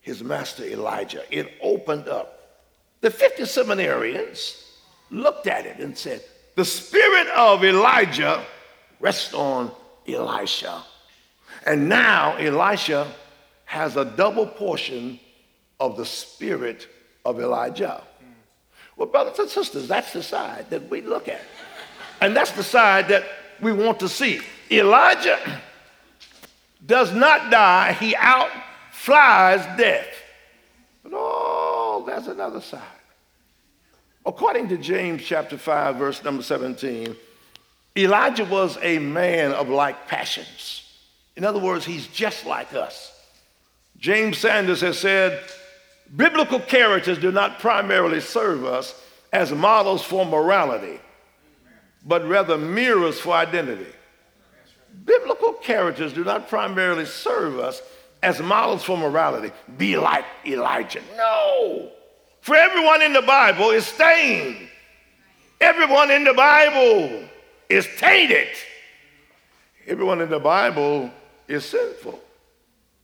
his 0.00 0.22
master 0.22 0.62
Elijah. 0.62 1.24
It 1.32 1.50
opened 1.60 2.06
up. 2.06 2.62
The 3.00 3.10
50 3.10 3.42
seminarians 3.42 4.68
looked 5.10 5.48
at 5.48 5.66
it 5.66 5.80
and 5.80 5.98
said, 5.98 6.22
The 6.54 6.64
spirit 6.64 7.26
of 7.30 7.64
Elijah 7.64 8.44
rests 9.00 9.34
on 9.34 9.72
Elisha. 10.06 10.80
And 11.66 11.88
now 11.88 12.36
Elisha 12.36 13.10
has 13.64 13.96
a 13.96 14.04
double 14.04 14.46
portion 14.46 15.18
of 15.80 15.96
the 15.96 16.06
spirit 16.06 16.86
of 17.24 17.40
Elijah. 17.40 18.00
Well, 18.96 19.08
brothers 19.08 19.40
and 19.40 19.50
sisters, 19.50 19.88
that's 19.88 20.12
the 20.12 20.22
side 20.22 20.70
that 20.70 20.88
we 20.88 21.00
look 21.00 21.26
at. 21.26 21.42
And 22.24 22.34
that's 22.34 22.52
the 22.52 22.62
side 22.62 23.08
that 23.08 23.24
we 23.60 23.70
want 23.70 24.00
to 24.00 24.08
see. 24.08 24.40
Elijah 24.70 25.38
does 26.86 27.12
not 27.12 27.50
die, 27.50 27.92
he 27.92 28.16
outflies 28.16 29.60
death. 29.76 30.08
But 31.02 31.12
oh, 31.14 32.02
there's 32.06 32.28
another 32.28 32.62
side. 32.62 32.80
According 34.24 34.70
to 34.70 34.78
James 34.78 35.22
chapter 35.22 35.58
5, 35.58 35.96
verse 35.96 36.24
number 36.24 36.42
17, 36.42 37.14
Elijah 37.94 38.46
was 38.46 38.78
a 38.80 38.98
man 38.98 39.52
of 39.52 39.68
like 39.68 40.08
passions. 40.08 40.90
In 41.36 41.44
other 41.44 41.58
words, 41.58 41.84
he's 41.84 42.06
just 42.06 42.46
like 42.46 42.72
us. 42.72 43.12
James 43.98 44.38
Sanders 44.38 44.80
has 44.80 44.98
said, 44.98 45.42
biblical 46.16 46.58
characters 46.58 47.18
do 47.18 47.30
not 47.30 47.58
primarily 47.58 48.20
serve 48.20 48.64
us 48.64 48.98
as 49.30 49.52
models 49.52 50.02
for 50.02 50.24
morality, 50.24 51.00
but 52.04 52.26
rather 52.26 52.58
mirrors 52.58 53.20
for 53.20 53.34
identity. 53.34 53.86
Biblical 55.04 55.54
characters 55.54 56.12
do 56.12 56.24
not 56.24 56.48
primarily 56.48 57.06
serve 57.06 57.58
us 57.58 57.82
as 58.22 58.40
models 58.40 58.84
for 58.84 58.96
morality. 58.96 59.52
Be 59.76 59.96
like 59.96 60.24
Elijah. 60.46 61.00
No. 61.16 61.90
For 62.40 62.54
everyone 62.54 63.02
in 63.02 63.12
the 63.12 63.22
Bible 63.22 63.70
is 63.70 63.86
stained. 63.86 64.68
Everyone 65.60 66.10
in 66.10 66.24
the 66.24 66.34
Bible 66.34 67.24
is 67.68 67.88
tainted. 67.98 68.48
Everyone 69.86 70.20
in 70.20 70.30
the 70.30 70.38
Bible 70.38 71.10
is 71.48 71.64
sinful. 71.64 72.20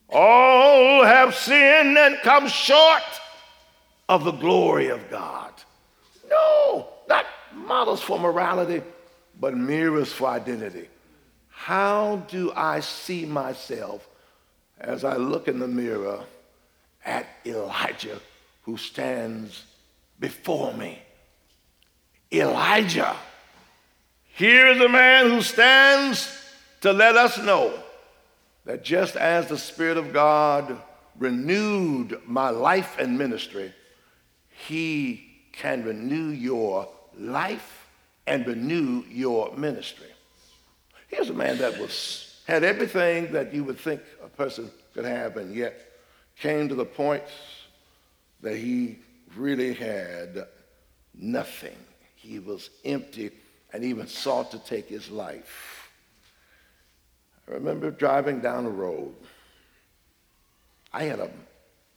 All 0.08 1.04
have 1.04 1.34
sinned 1.34 1.96
and 1.96 2.18
come 2.22 2.48
short 2.48 3.02
of 4.08 4.24
the 4.24 4.32
glory 4.32 4.88
of 4.88 5.08
God. 5.10 5.52
No, 6.28 6.88
models 7.70 8.02
for 8.02 8.18
morality, 8.18 8.82
but 9.38 9.56
mirrors 9.56 10.12
for 10.12 10.26
identity. 10.26 10.88
How 11.50 12.16
do 12.28 12.52
I 12.56 12.80
see 12.80 13.24
myself 13.24 14.08
as 14.80 15.04
I 15.04 15.14
look 15.14 15.46
in 15.46 15.60
the 15.60 15.68
mirror 15.68 16.24
at 17.04 17.26
Elijah 17.46 18.18
who 18.62 18.76
stands 18.76 19.62
before 20.18 20.74
me? 20.74 21.00
Elijah. 22.32 23.14
Here 24.34 24.66
is 24.66 24.80
a 24.80 24.88
man 24.88 25.30
who 25.30 25.40
stands 25.40 26.28
to 26.80 26.92
let 26.92 27.14
us 27.14 27.38
know 27.38 27.72
that 28.64 28.82
just 28.82 29.14
as 29.14 29.46
the 29.46 29.58
Spirit 29.58 29.96
of 29.96 30.12
God 30.12 30.76
renewed 31.20 32.20
my 32.26 32.50
life 32.50 32.96
and 32.98 33.16
ministry, 33.16 33.72
He 34.66 35.28
can 35.52 35.84
renew 35.84 36.30
your 36.30 36.88
life 37.20 37.86
and 38.26 38.46
renew 38.46 39.04
your 39.10 39.54
ministry. 39.56 40.06
Here's 41.08 41.30
a 41.30 41.34
man 41.34 41.58
that 41.58 41.78
was 41.78 42.42
had 42.46 42.64
everything 42.64 43.32
that 43.32 43.54
you 43.54 43.62
would 43.64 43.78
think 43.78 44.00
a 44.24 44.28
person 44.28 44.70
could 44.94 45.04
have, 45.04 45.36
and 45.36 45.54
yet 45.54 45.80
came 46.36 46.68
to 46.68 46.74
the 46.74 46.84
point 46.84 47.22
that 48.40 48.56
he 48.56 48.98
really 49.36 49.74
had 49.74 50.46
nothing. 51.14 51.76
He 52.16 52.38
was 52.38 52.70
empty 52.84 53.30
and 53.72 53.84
even 53.84 54.06
sought 54.06 54.50
to 54.50 54.58
take 54.58 54.88
his 54.88 55.10
life. 55.10 55.90
I 57.46 57.52
remember 57.52 57.90
driving 57.90 58.40
down 58.40 58.64
the 58.64 58.70
road. 58.70 59.14
I 60.92 61.04
had 61.04 61.20
a 61.20 61.30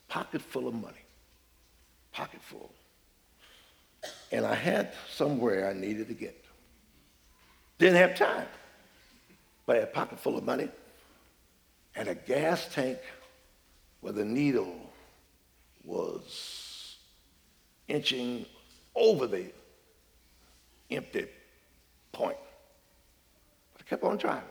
pocket 0.08 0.42
full 0.42 0.68
of 0.68 0.74
money. 0.74 0.98
pocket 2.12 2.42
full. 2.42 2.73
And 4.34 4.48
I 4.48 4.56
had 4.56 4.94
somewhere 5.12 5.70
I 5.70 5.74
needed 5.74 6.08
to 6.08 6.16
get. 6.16 6.44
Didn't 7.78 7.98
have 7.98 8.16
time, 8.16 8.48
but 9.68 9.76
I 9.76 9.80
had 9.82 9.90
a 9.90 9.92
pocket 9.92 10.20
full 10.20 10.40
of 10.40 10.44
money 10.44 10.70
and 11.96 12.08
a 12.08 12.16
gas 12.16 12.68
tank 12.74 12.98
where 14.02 14.12
the 14.12 14.26
needle 14.26 14.76
was 15.86 16.98
inching 17.88 18.48
over 18.96 19.28
the 19.28 19.52
empty 20.90 21.28
point. 22.12 22.38
But 23.74 23.86
I 23.86 23.90
kept 23.90 24.04
on 24.04 24.18
driving 24.18 24.50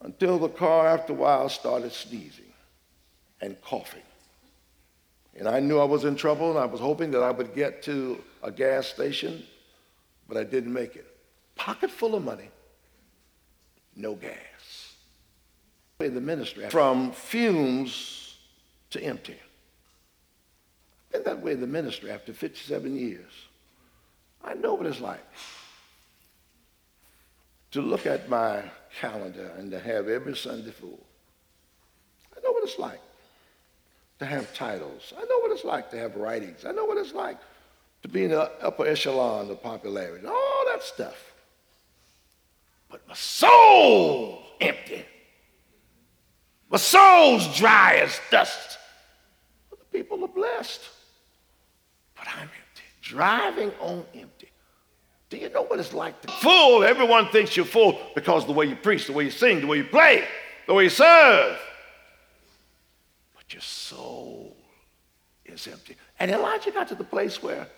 until 0.00 0.38
the 0.38 0.48
car, 0.48 0.88
after 0.88 1.12
a 1.12 1.16
while, 1.16 1.50
started 1.50 1.92
sneezing 1.92 2.52
and 3.42 3.60
coughing. 3.60 4.02
And 5.36 5.48
I 5.48 5.60
knew 5.60 5.78
I 5.78 5.84
was 5.84 6.04
in 6.04 6.16
trouble, 6.16 6.50
and 6.50 6.58
I 6.58 6.64
was 6.64 6.80
hoping 6.80 7.10
that 7.12 7.22
I 7.22 7.30
would 7.30 7.54
get 7.54 7.82
to 7.84 8.22
a 8.42 8.50
gas 8.50 8.86
station, 8.86 9.42
but 10.28 10.36
I 10.36 10.44
didn't 10.44 10.72
make 10.72 10.96
it. 10.96 11.06
Pocket 11.56 11.90
full 11.90 12.14
of 12.14 12.24
money, 12.24 12.50
no 13.96 14.14
gas. 14.14 14.34
In 16.00 16.14
the 16.14 16.20
ministry, 16.20 16.68
from 16.68 17.12
fumes 17.12 18.36
to 18.90 19.02
empty. 19.02 19.38
Been 21.12 21.22
that 21.22 21.40
way 21.40 21.52
in 21.52 21.60
the 21.60 21.66
ministry 21.66 22.10
after 22.10 22.32
57 22.32 22.96
years. 22.96 23.30
I 24.42 24.54
know 24.54 24.74
what 24.74 24.86
it's 24.86 25.00
like 25.00 25.24
to 27.70 27.80
look 27.80 28.06
at 28.06 28.28
my 28.28 28.62
calendar 29.00 29.52
and 29.56 29.70
to 29.70 29.78
have 29.80 30.08
every 30.08 30.36
Sunday 30.36 30.70
full. 30.70 31.00
I 32.36 32.40
know 32.40 32.52
what 32.52 32.64
it's 32.64 32.78
like 32.78 33.00
to 34.18 34.26
have 34.26 34.52
titles. 34.54 35.12
I 35.16 35.20
know 35.24 35.38
what 35.38 35.50
it's 35.50 35.64
like 35.64 35.90
to 35.90 35.98
have 35.98 36.16
writings. 36.16 36.64
I 36.64 36.72
know 36.72 36.84
what 36.84 36.98
it's 36.98 37.14
like 37.14 37.38
to 38.02 38.08
be 38.08 38.24
in 38.24 38.30
the 38.30 38.50
upper 38.62 38.86
echelon 38.86 39.50
of 39.50 39.62
popularity, 39.62 40.26
all 40.26 40.64
that 40.72 40.82
stuff. 40.82 41.32
But 42.90 43.06
my 43.08 43.14
soul 43.14 44.42
empty. 44.60 45.04
My 46.70 46.78
soul's 46.78 47.56
dry 47.56 47.96
as 47.96 48.20
dust. 48.30 48.78
The 49.70 49.76
people 49.92 50.22
are 50.24 50.28
blessed. 50.28 50.82
But 52.14 52.26
I'm 52.28 52.42
empty. 52.42 52.82
Driving 53.00 53.72
on 53.80 54.04
empty. 54.14 54.50
Do 55.30 55.38
you 55.38 55.48
know 55.48 55.62
what 55.62 55.80
it's 55.80 55.94
like 55.94 56.20
to 56.22 56.28
full? 56.28 56.84
Everyone 56.84 57.28
thinks 57.28 57.56
you're 57.56 57.66
full 57.66 57.98
because 58.14 58.46
the 58.46 58.52
way 58.52 58.66
you 58.66 58.76
preach, 58.76 59.06
the 59.06 59.12
way 59.12 59.24
you 59.24 59.30
sing, 59.30 59.60
the 59.60 59.66
way 59.66 59.78
you 59.78 59.84
play, 59.84 60.24
the 60.66 60.74
way 60.74 60.84
you 60.84 60.90
serve. 60.90 61.58
Your 63.54 63.60
soul 63.60 64.56
is 65.44 65.68
empty. 65.68 65.96
And 66.18 66.28
Elijah 66.28 66.72
got 66.72 66.88
to 66.88 66.96
the 66.96 67.04
place 67.04 67.40
where 67.40 67.68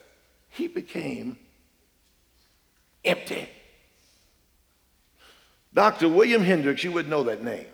he 0.48 0.68
became 0.68 1.36
empty. 3.04 3.46
Dr. 5.74 6.08
William 6.08 6.42
Hendricks, 6.42 6.82
you 6.82 6.92
wouldn't 6.92 7.10
know 7.10 7.24
that 7.24 7.44
name. 7.44 7.66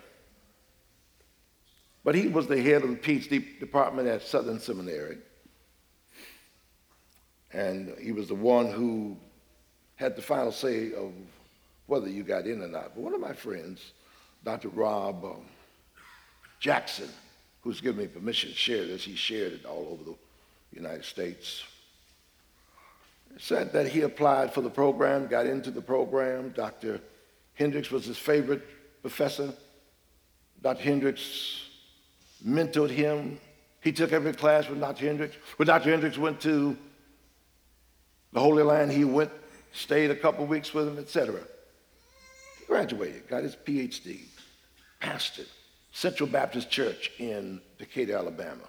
But 2.03 2.17
he 2.17 2.27
was 2.27 2.49
the 2.49 2.61
head 2.61 2.83
of 2.83 2.91
the 2.91 2.97
PhD 2.97 3.61
department 3.61 4.09
at 4.09 4.23
Southern 4.23 4.59
Seminary. 4.59 5.19
And 7.53 7.97
he 8.01 8.11
was 8.11 8.27
the 8.27 8.35
one 8.35 8.67
who 8.67 9.17
had 9.95 10.17
the 10.17 10.23
final 10.23 10.51
say 10.51 10.93
of 10.93 11.13
whether 11.87 12.09
you 12.09 12.25
got 12.25 12.47
in 12.49 12.63
or 12.63 12.69
not. 12.69 12.97
But 12.97 13.05
one 13.05 13.15
of 13.15 13.21
my 13.21 13.33
friends, 13.33 13.93
Dr. 14.43 14.71
Rob 14.71 15.25
um, 15.25 15.47
Jackson, 16.59 17.09
who's 17.63 17.81
given 17.81 18.03
me 18.03 18.07
permission 18.09 18.51
to 18.51 18.57
share 18.57 18.85
this, 18.85 19.05
he 19.05 19.15
shared 19.15 19.53
it 19.53 19.65
all 19.65 19.89
over 19.91 20.05
the 20.05 20.17
United 20.73 21.05
States, 21.05 21.63
said 23.39 23.73
that 23.73 23.89
he 23.89 24.03
applied 24.03 24.53
for 24.53 24.61
the 24.61 24.71
program, 24.71 25.27
got 25.27 25.47
into 25.47 25.71
the 25.71 25.81
program. 25.81 26.51
Dr. 26.51 27.01
Hendricks 27.55 27.91
was 27.91 28.05
his 28.05 28.19
favorite 28.19 28.63
professor. 29.01 29.53
Dr. 30.61 30.83
Hendricks 30.83 31.69
mentored 32.47 32.91
him. 32.91 33.39
He 33.81 33.93
took 33.93 34.13
every 34.13 34.33
class 34.33 34.69
with 34.69 34.81
Dr. 34.81 35.07
Hendricks. 35.07 35.37
When 35.57 35.67
Dr. 35.67 35.91
Hendricks 35.91 36.19
went 36.19 36.41
to 36.43 36.77
the 38.33 38.41
Holy 38.41 38.63
Land, 38.63 38.93
he 38.93 39.05
went, 39.05 39.31
stayed 39.73 40.11
a 40.11 40.17
couple 40.17 40.47
weeks 40.47 40.75
with 40.75 40.89
him, 40.89 40.99
etc. 40.99 41.41
He 42.59 42.65
graduated, 42.67 43.29
got 43.29 43.45
his 43.45 43.57
PhD, 43.57 44.21
pastored 45.01 45.49
Central 45.93 46.29
Baptist 46.29 46.71
Church 46.71 47.13
in 47.19 47.61
Decatur, 47.79 48.17
Alabama. 48.17 48.65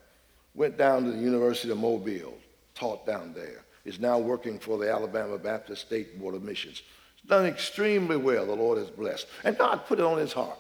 Went 0.56 0.78
down 0.78 1.06
to 1.06 1.12
the 1.12 1.18
University 1.18 1.72
of 1.72 1.78
Mobile, 1.78 2.38
taught 2.76 3.06
down 3.08 3.34
there. 3.34 3.64
Is 3.86 4.00
now 4.00 4.18
working 4.18 4.60
for 4.60 4.78
the 4.78 4.90
Alabama 4.90 5.38
Baptist 5.38 5.82
State 5.86 6.20
Board 6.20 6.36
of 6.36 6.44
Missions. 6.44 6.84
Done 7.28 7.46
extremely 7.46 8.16
well. 8.16 8.46
The 8.46 8.56
Lord 8.56 8.78
has 8.78 8.90
blessed. 8.90 9.28
And 9.44 9.58
God 9.58 9.86
put 9.88 10.00
it 10.00 10.06
on 10.06 10.18
his 10.18 10.32
heart. 10.32 10.58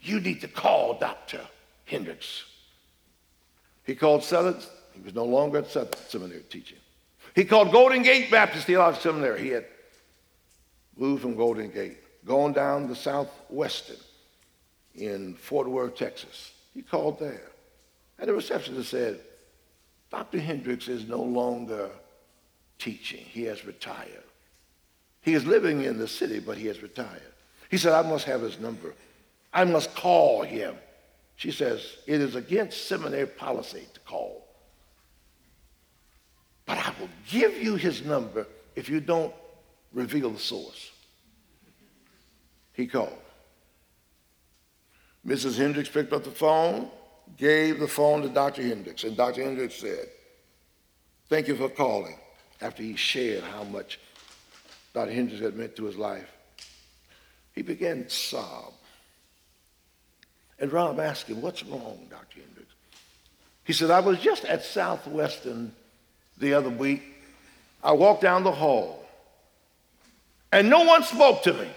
You 0.00 0.20
need 0.20 0.40
to 0.40 0.48
call 0.48 0.98
Dr. 0.98 1.40
Hendricks. 1.84 2.44
He 3.84 3.94
called 3.94 4.24
Southern, 4.24 4.60
he 4.92 5.00
was 5.00 5.14
no 5.14 5.24
longer 5.24 5.58
at 5.58 5.68
Southern 5.68 5.98
Seminary 6.08 6.42
teaching. 6.48 6.78
He 7.34 7.44
called 7.44 7.70
Golden 7.70 8.02
Gate 8.02 8.30
Baptist 8.30 8.66
Theological 8.66 9.12
Seminary. 9.12 9.42
He 9.42 9.48
had 9.50 9.66
moved 10.96 11.22
from 11.22 11.36
Golden 11.36 11.70
Gate, 11.70 11.98
gone 12.24 12.52
down 12.52 12.88
to 12.88 12.96
Southwestern 12.96 13.96
in 14.94 15.34
Fort 15.34 15.68
Worth, 15.68 15.96
Texas. 15.96 16.52
He 16.74 16.82
called 16.82 17.18
there. 17.18 17.50
And 18.18 18.28
the 18.28 18.34
receptionist 18.34 18.90
said, 18.90 19.20
Dr. 20.10 20.40
Hendricks 20.40 20.88
is 20.88 21.08
no 21.08 21.22
longer 21.22 21.90
teaching. 22.78 23.20
He 23.20 23.44
has 23.44 23.64
retired. 23.64 24.24
He 25.22 25.34
is 25.34 25.46
living 25.46 25.82
in 25.82 25.98
the 25.98 26.08
city, 26.08 26.40
but 26.40 26.56
he 26.56 26.66
has 26.66 26.82
retired. 26.82 27.22
He 27.70 27.78
said, 27.78 27.92
I 27.92 28.08
must 28.08 28.24
have 28.24 28.40
his 28.40 28.58
number. 28.58 28.94
I 29.52 29.64
must 29.64 29.94
call 29.94 30.42
him. 30.42 30.74
She 31.36 31.52
says, 31.52 31.96
It 32.06 32.20
is 32.20 32.34
against 32.34 32.88
seminary 32.88 33.26
policy 33.26 33.86
to 33.94 34.00
call. 34.00 34.46
But 36.66 36.78
I 36.78 36.92
will 37.00 37.08
give 37.28 37.62
you 37.62 37.76
his 37.76 38.04
number 38.04 38.46
if 38.76 38.88
you 38.88 39.00
don't 39.00 39.34
reveal 39.92 40.30
the 40.30 40.38
source. 40.38 40.90
He 42.72 42.86
called. 42.86 43.18
Mrs. 45.26 45.56
Hendricks 45.56 45.88
picked 45.88 46.12
up 46.12 46.24
the 46.24 46.30
phone, 46.30 46.88
gave 47.36 47.78
the 47.78 47.88
phone 47.88 48.22
to 48.22 48.28
Dr. 48.28 48.62
Hendricks, 48.62 49.04
and 49.04 49.16
Dr. 49.16 49.42
Hendricks 49.42 49.76
said, 49.76 50.08
Thank 51.28 51.48
you 51.48 51.56
for 51.56 51.68
calling, 51.68 52.16
after 52.60 52.82
he 52.82 52.96
shared 52.96 53.44
how 53.44 53.64
much 53.64 54.00
Dr. 54.94 55.12
Hendricks 55.12 55.42
had 55.42 55.56
meant 55.56 55.76
to 55.76 55.84
his 55.84 55.96
life. 55.96 56.30
He 57.54 57.62
began 57.62 58.04
to 58.04 58.10
sob. 58.10 58.72
And 60.58 60.72
Rob 60.72 60.98
asked 60.98 61.28
him, 61.28 61.40
What's 61.40 61.64
wrong, 61.64 62.06
Dr. 62.10 62.40
Hendricks? 62.40 62.74
He 63.64 63.72
said, 63.72 63.90
I 63.90 64.00
was 64.00 64.18
just 64.18 64.44
at 64.44 64.64
Southwestern 64.64 65.72
the 66.38 66.54
other 66.54 66.70
week. 66.70 67.02
I 67.82 67.92
walked 67.92 68.22
down 68.22 68.44
the 68.44 68.52
hall, 68.52 69.04
and 70.52 70.68
no 70.68 70.84
one 70.84 71.02
spoke 71.02 71.42
to 71.44 71.54
me. 71.54 71.68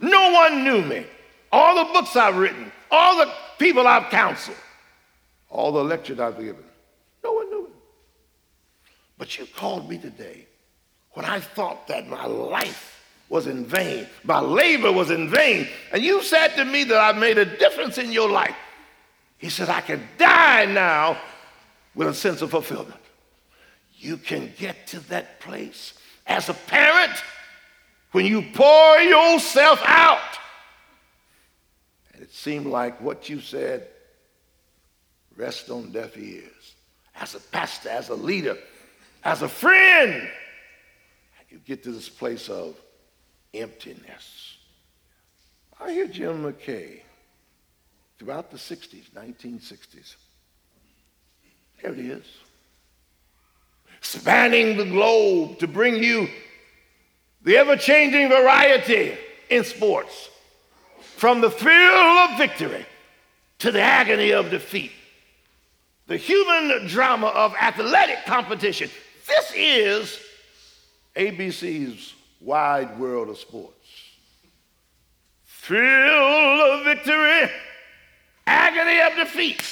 No 0.00 0.32
one 0.32 0.64
knew 0.64 0.82
me. 0.82 1.06
All 1.52 1.84
the 1.84 1.92
books 1.92 2.14
I've 2.16 2.36
written, 2.36 2.70
all 2.90 3.18
the 3.18 3.30
people 3.58 3.86
I've 3.86 4.10
counseled, 4.10 4.56
all 5.48 5.72
the 5.72 5.82
lectures 5.84 6.20
I've 6.20 6.38
given, 6.38 6.64
no 7.24 7.32
one 7.32 7.50
knew 7.50 7.62
me. 7.64 7.74
But 9.18 9.38
you 9.38 9.46
called 9.56 9.88
me 9.88 9.98
today 9.98 10.46
when 11.12 11.24
I 11.24 11.40
thought 11.40 11.88
that 11.88 12.08
my 12.08 12.26
life 12.26 13.02
was 13.28 13.46
in 13.46 13.64
vain, 13.64 14.06
my 14.24 14.40
labor 14.40 14.92
was 14.92 15.10
in 15.10 15.28
vain, 15.28 15.68
and 15.92 16.02
you 16.02 16.22
said 16.22 16.48
to 16.56 16.64
me 16.64 16.84
that 16.84 16.98
I 16.98 17.18
made 17.18 17.38
a 17.38 17.44
difference 17.44 17.98
in 17.98 18.12
your 18.12 18.28
life. 18.30 18.56
He 19.38 19.48
said, 19.48 19.68
I 19.68 19.80
can 19.80 20.02
die 20.18 20.66
now 20.66 21.18
with 21.94 22.08
a 22.08 22.14
sense 22.14 22.42
of 22.42 22.50
fulfillment. 22.50 23.00
You 23.96 24.16
can 24.16 24.52
get 24.58 24.86
to 24.88 25.00
that 25.08 25.40
place 25.40 25.94
as 26.26 26.48
a 26.48 26.54
parent 26.54 27.22
when 28.12 28.26
you 28.26 28.42
pour 28.54 28.98
yourself 28.98 29.80
out. 29.84 30.39
It 32.30 32.36
seemed 32.36 32.66
like 32.66 33.00
what 33.00 33.28
you 33.28 33.40
said 33.40 33.88
rest 35.36 35.68
on 35.68 35.90
deaf 35.90 36.16
ears. 36.16 36.74
As 37.16 37.34
a 37.34 37.40
pastor, 37.40 37.88
as 37.88 38.08
a 38.08 38.14
leader, 38.14 38.56
as 39.24 39.42
a 39.42 39.48
friend, 39.48 40.28
you 41.48 41.58
get 41.58 41.82
to 41.82 41.90
this 41.90 42.08
place 42.08 42.48
of 42.48 42.76
emptiness. 43.52 44.58
I 45.80 45.90
hear 45.90 46.06
Jim 46.06 46.44
McKay 46.44 47.00
throughout 48.16 48.52
the 48.52 48.58
60s, 48.58 49.10
1960s. 49.10 50.14
There 51.82 51.92
it 51.92 51.98
is. 51.98 52.24
Spanning 54.02 54.76
the 54.76 54.84
globe 54.84 55.58
to 55.58 55.66
bring 55.66 56.00
you 56.00 56.28
the 57.42 57.56
ever 57.56 57.74
changing 57.76 58.28
variety 58.28 59.18
in 59.48 59.64
sports. 59.64 60.29
From 61.20 61.42
the 61.42 61.50
thrill 61.50 61.74
of 61.74 62.38
victory 62.38 62.86
to 63.58 63.70
the 63.70 63.82
agony 63.82 64.32
of 64.32 64.48
defeat. 64.48 64.90
the 66.06 66.16
human 66.16 66.86
drama 66.86 67.26
of 67.26 67.54
athletic 67.60 68.24
competition. 68.24 68.88
This 69.26 69.52
is 69.54 70.18
ABC's 71.14 72.14
wide 72.40 72.98
world 72.98 73.28
of 73.28 73.36
sports. 73.36 73.86
Thrill 75.44 76.72
of 76.72 76.84
victory, 76.86 77.50
agony 78.46 79.00
of 79.02 79.14
defeat. 79.16 79.62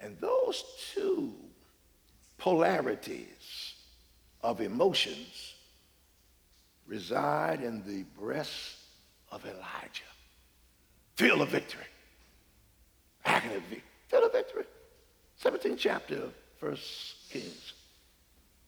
And 0.00 0.18
those 0.20 0.62
two 0.92 1.32
polarities 2.36 3.72
of 4.42 4.60
emotions 4.60 5.54
reside 6.86 7.62
in 7.62 7.82
the 7.86 8.02
breast 8.20 8.76
of 9.32 9.46
Elijah. 9.46 10.09
Thrill 11.20 11.42
of 11.42 11.50
victory, 11.50 11.84
agony 13.26 13.56
of 13.56 13.62
victory, 13.64 13.82
thrill 14.08 14.24
of 14.24 14.32
victory. 14.32 14.64
17th 15.44 15.76
chapter 15.76 16.14
of 16.14 16.32
First 16.58 17.16
Kings. 17.28 17.74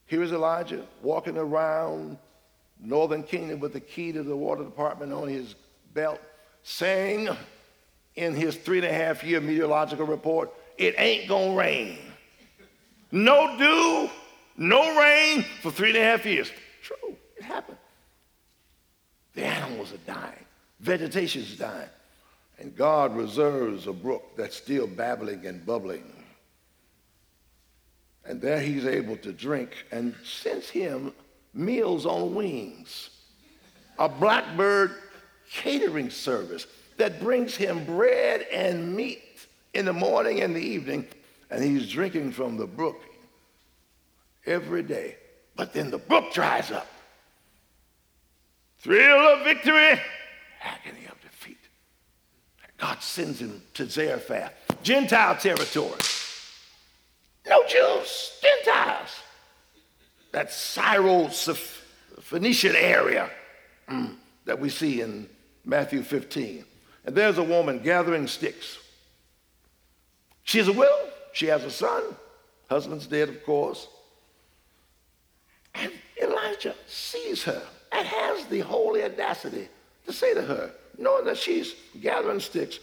Here 0.05 0.23
is 0.23 0.33
Elijah 0.33 0.85
walking 1.01 1.39
around 1.39 2.19
Northern 2.79 3.23
Kingdom 3.23 3.59
with 3.59 3.73
the 3.73 3.81
key 3.81 4.13
to 4.13 4.23
the 4.23 4.37
water 4.37 4.65
department 4.65 5.15
on 5.15 5.29
his 5.29 5.55
belt, 5.95 6.21
saying 6.63 7.31
in 8.17 8.35
his 8.35 8.55
three 8.55 8.81
and 8.81 8.87
a 8.87 8.93
half 8.93 9.25
year 9.25 9.41
meteorological 9.41 10.05
report, 10.05 10.53
it 10.77 10.95
ain't 10.99 11.31
gonna 11.31 11.55
rain. 11.55 11.97
No 13.11 13.57
dew, 13.57 14.11
no 14.59 15.01
rain 15.01 15.43
for 15.63 15.71
three 15.71 15.89
and 15.89 15.97
a 15.97 16.05
half 16.05 16.27
years. 16.27 16.53
True, 16.83 17.17
it 17.35 17.45
happened. 17.45 17.79
The 19.33 19.43
animals 19.43 19.95
are 19.95 20.13
dying, 20.13 20.45
vegetation 20.81 21.41
is 21.41 21.57
dying. 21.57 21.89
And 22.63 22.77
God 22.77 23.17
reserves 23.17 23.89
a 23.89 23.93
brook 23.93 24.37
that's 24.37 24.55
still 24.55 24.87
babbling 24.87 25.47
and 25.47 25.67
bubbling. 25.67 26.05
And 28.25 28.41
there 28.41 28.61
he's 28.61 28.87
able 28.87 29.17
to 29.17 29.33
drink 29.33 29.71
and 29.91 30.15
sends 30.23 30.71
him 30.71 31.13
meals 31.53 32.07
on 32.07 32.37
wings, 32.37 33.11
a 33.99 34.09
blackbird 34.09 34.95
catering 35.51 36.09
service 36.09 36.69
that 36.99 37.21
brings 37.21 37.57
him 37.57 37.85
bread 37.85 38.43
and 38.53 38.95
meat 38.95 39.25
in 39.75 39.85
the 39.85 39.93
morning 39.93 40.43
and 40.43 40.55
the 40.55 40.61
evening, 40.61 41.05
and 41.51 41.65
he's 41.65 41.91
drinking 41.91 42.31
from 42.31 42.57
the 42.57 42.67
brook 42.67 43.01
every 44.47 44.85
day. 44.85 45.17
But 45.57 45.73
then 45.73 45.91
the 45.91 45.99
brook 45.99 46.33
dries 46.33 46.71
up. 46.71 46.87
Thrill 48.79 49.19
of 49.19 49.43
victory, 49.43 50.01
agony 50.63 51.07
of. 51.07 51.22
God 52.83 53.01
sends 53.01 53.41
him 53.41 53.63
to 53.75 53.89
Zarephath, 53.89 54.53
Gentile 54.83 55.37
territory. 55.37 56.01
No 57.47 57.63
Jews, 57.69 58.41
Gentiles. 58.43 59.21
That 60.33 60.51
Syro-Phoenician 60.51 62.75
area 62.75 63.31
mm, 63.89 64.17
that 64.47 64.59
we 64.59 64.69
see 64.69 65.01
in 65.01 65.29
Matthew 65.65 66.03
15. 66.03 66.65
And 67.07 67.15
there's 67.15 67.39
a 67.39 67.45
woman 67.45 67.79
gathering 67.85 68.27
sticks. 68.27 68.79
She 70.43 70.59
has 70.59 70.67
a 70.67 70.73
widow. 70.73 71.09
She 71.35 71.47
has 71.47 71.63
a 71.63 71.71
son. 71.71 72.03
Husband's 72.69 73.07
dead, 73.07 73.29
of 73.29 73.45
course. 73.45 73.87
And 75.77 75.93
Elijah 76.21 76.75
sees 76.89 77.45
her 77.45 77.63
and 77.93 78.09
has 78.09 78.47
the 78.47 78.59
holy 78.59 79.05
audacity 79.05 79.69
to 80.07 80.13
say 80.13 80.35
to 80.35 80.43
her, 80.43 80.73
knowing 80.99 81.25
that 81.25 81.39
she's 81.39 81.75
gathering 82.01 82.41
sticks 82.41 82.79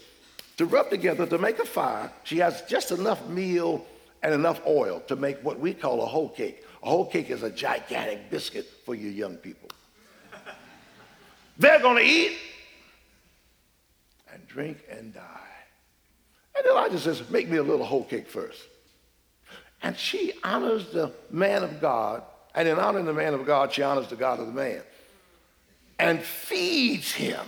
to 0.57 0.65
rub 0.65 0.89
together 0.89 1.25
to 1.25 1.37
make 1.37 1.59
a 1.59 1.65
fire, 1.65 2.11
she 2.23 2.37
has 2.37 2.61
just 2.63 2.91
enough 2.91 3.27
meal 3.27 3.85
and 4.21 4.33
enough 4.33 4.61
oil 4.67 5.01
to 5.07 5.15
make 5.15 5.39
what 5.43 5.59
we 5.59 5.73
call 5.73 6.01
a 6.01 6.05
hoe 6.05 6.29
cake. 6.29 6.65
A 6.83 6.89
hoe 6.89 7.05
cake 7.05 7.29
is 7.29 7.43
a 7.43 7.49
gigantic 7.49 8.29
biscuit 8.29 8.65
for 8.85 8.95
you 8.95 9.09
young 9.09 9.35
people. 9.37 9.69
They're 11.57 11.79
going 11.79 11.97
to 11.97 12.09
eat 12.09 12.37
and 14.33 14.47
drink 14.47 14.83
and 14.89 15.13
die. 15.13 15.23
And 16.55 16.65
Elijah 16.65 16.99
says, 16.99 17.29
Make 17.29 17.49
me 17.49 17.57
a 17.57 17.63
little 17.63 17.85
hoe 17.85 18.03
cake 18.03 18.29
first. 18.29 18.61
And 19.81 19.97
she 19.97 20.33
honors 20.43 20.87
the 20.91 21.13
man 21.29 21.63
of 21.63 21.79
God, 21.79 22.23
and 22.53 22.67
in 22.67 22.77
honoring 22.77 23.05
the 23.05 23.13
man 23.13 23.33
of 23.33 23.45
God, 23.45 23.71
she 23.71 23.81
honors 23.81 24.07
the 24.07 24.15
God 24.17 24.39
of 24.39 24.47
the 24.47 24.53
man 24.53 24.81
and 25.99 26.21
feeds 26.21 27.11
him. 27.11 27.45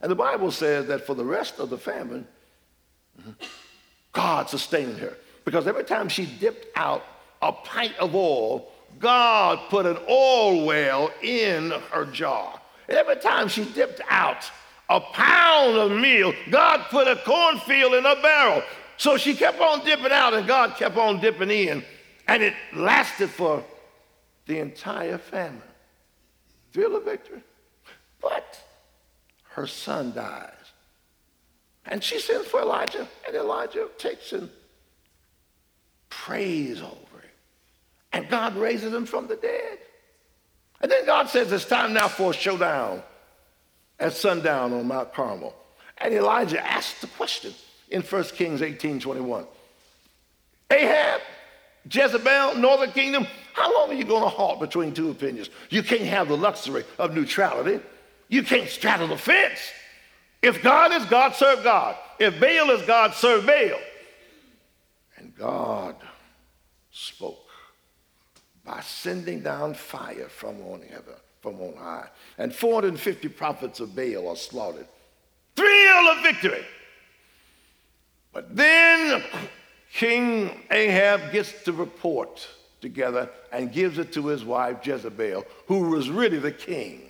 And 0.00 0.10
the 0.10 0.16
Bible 0.16 0.50
says 0.50 0.86
that 0.86 1.06
for 1.06 1.14
the 1.14 1.24
rest 1.24 1.60
of 1.60 1.70
the 1.70 1.78
famine, 1.78 2.26
God 4.12 4.48
sustained 4.48 4.98
her. 4.98 5.16
Because 5.44 5.66
every 5.66 5.84
time 5.84 6.08
she 6.08 6.26
dipped 6.26 6.66
out 6.76 7.04
a 7.40 7.52
pint 7.52 7.96
of 7.98 8.14
oil, 8.14 8.68
God 8.98 9.58
put 9.68 9.86
an 9.86 9.98
oil 10.08 10.64
well 10.64 11.10
in 11.22 11.70
her 11.90 12.04
jar. 12.06 12.60
And 12.88 12.96
every 12.96 13.16
time 13.16 13.48
she 13.48 13.64
dipped 13.64 14.00
out 14.08 14.50
a 14.88 15.00
pound 15.00 15.76
of 15.76 15.92
meal, 15.92 16.32
God 16.50 16.84
put 16.90 17.06
a 17.06 17.16
cornfield 17.16 17.94
in 17.94 18.04
a 18.04 18.16
barrel. 18.16 18.62
So 18.96 19.16
she 19.16 19.34
kept 19.34 19.60
on 19.60 19.84
dipping 19.84 20.12
out, 20.12 20.34
and 20.34 20.46
God 20.46 20.76
kept 20.76 20.96
on 20.96 21.20
dipping 21.20 21.50
in. 21.50 21.84
And 22.28 22.42
it 22.42 22.54
lasted 22.74 23.30
for 23.30 23.64
the 24.46 24.58
entire 24.58 25.18
famine. 25.18 25.62
Feel 26.72 26.96
of 26.96 27.04
victory. 27.04 27.42
But 28.20 28.58
her 29.50 29.66
son 29.66 30.12
dies. 30.12 30.50
And 31.86 32.02
she 32.02 32.18
sends 32.18 32.46
for 32.46 32.60
Elijah, 32.60 33.08
and 33.26 33.36
Elijah 33.36 33.88
takes 33.98 34.32
and 34.32 34.48
prays 36.08 36.80
over 36.80 37.18
it. 37.22 37.34
And 38.12 38.28
God 38.28 38.56
raises 38.56 38.92
him 38.92 39.06
from 39.06 39.26
the 39.26 39.36
dead. 39.36 39.78
And 40.80 40.90
then 40.90 41.06
God 41.06 41.28
says, 41.28 41.50
It's 41.52 41.64
time 41.64 41.92
now 41.92 42.08
for 42.08 42.30
a 42.30 42.34
showdown 42.34 43.02
at 43.98 44.12
sundown 44.12 44.72
on 44.72 44.86
Mount 44.86 45.12
Carmel. 45.12 45.54
And 45.98 46.12
Elijah 46.12 46.64
asks 46.64 47.00
the 47.00 47.06
question 47.08 47.54
in 47.88 48.02
1 48.02 48.24
Kings 48.24 48.62
18 48.62 49.00
21. 49.00 49.46
Ahab, 50.70 51.20
Jezebel, 51.90 52.56
Northern 52.56 52.92
Kingdom, 52.92 53.26
how 53.54 53.72
long 53.74 53.90
are 53.90 53.94
you 53.94 54.04
going 54.04 54.22
to 54.22 54.28
halt 54.28 54.60
between 54.60 54.94
two 54.94 55.10
opinions? 55.10 55.50
You 55.70 55.82
can't 55.82 56.02
have 56.02 56.28
the 56.28 56.36
luxury 56.36 56.84
of 56.98 57.14
neutrality. 57.14 57.80
You 58.28 58.42
can't 58.42 58.68
straddle 58.68 59.08
the 59.08 59.16
fence. 59.16 59.58
If 60.40 60.62
God 60.62 60.92
is 60.92 61.04
God, 61.06 61.34
serve 61.34 61.62
God. 61.62 61.96
If 62.18 62.40
Baal 62.40 62.70
is 62.70 62.82
God, 62.86 63.14
serve 63.14 63.46
Baal. 63.46 63.78
And 65.16 65.36
God 65.36 65.96
spoke 66.90 67.48
by 68.64 68.80
sending 68.80 69.40
down 69.40 69.74
fire 69.74 70.28
from 70.28 70.60
on 70.62 70.82
heaven, 70.82 71.14
from 71.40 71.60
on 71.60 71.74
high. 71.76 72.08
And 72.38 72.54
450 72.54 73.28
prophets 73.28 73.80
of 73.80 73.94
Baal 73.94 74.28
are 74.28 74.36
slaughtered. 74.36 74.86
Thrill 75.56 76.08
of 76.08 76.22
victory. 76.22 76.64
But 78.32 78.56
then 78.56 79.22
King 80.02 80.50
Ahab 80.68 81.30
gets 81.30 81.62
the 81.62 81.72
report 81.72 82.48
together 82.80 83.30
and 83.52 83.72
gives 83.72 83.98
it 83.98 84.12
to 84.14 84.26
his 84.26 84.44
wife 84.44 84.84
Jezebel, 84.84 85.44
who 85.68 85.90
was 85.90 86.10
really 86.10 86.40
the 86.40 86.50
king. 86.50 87.02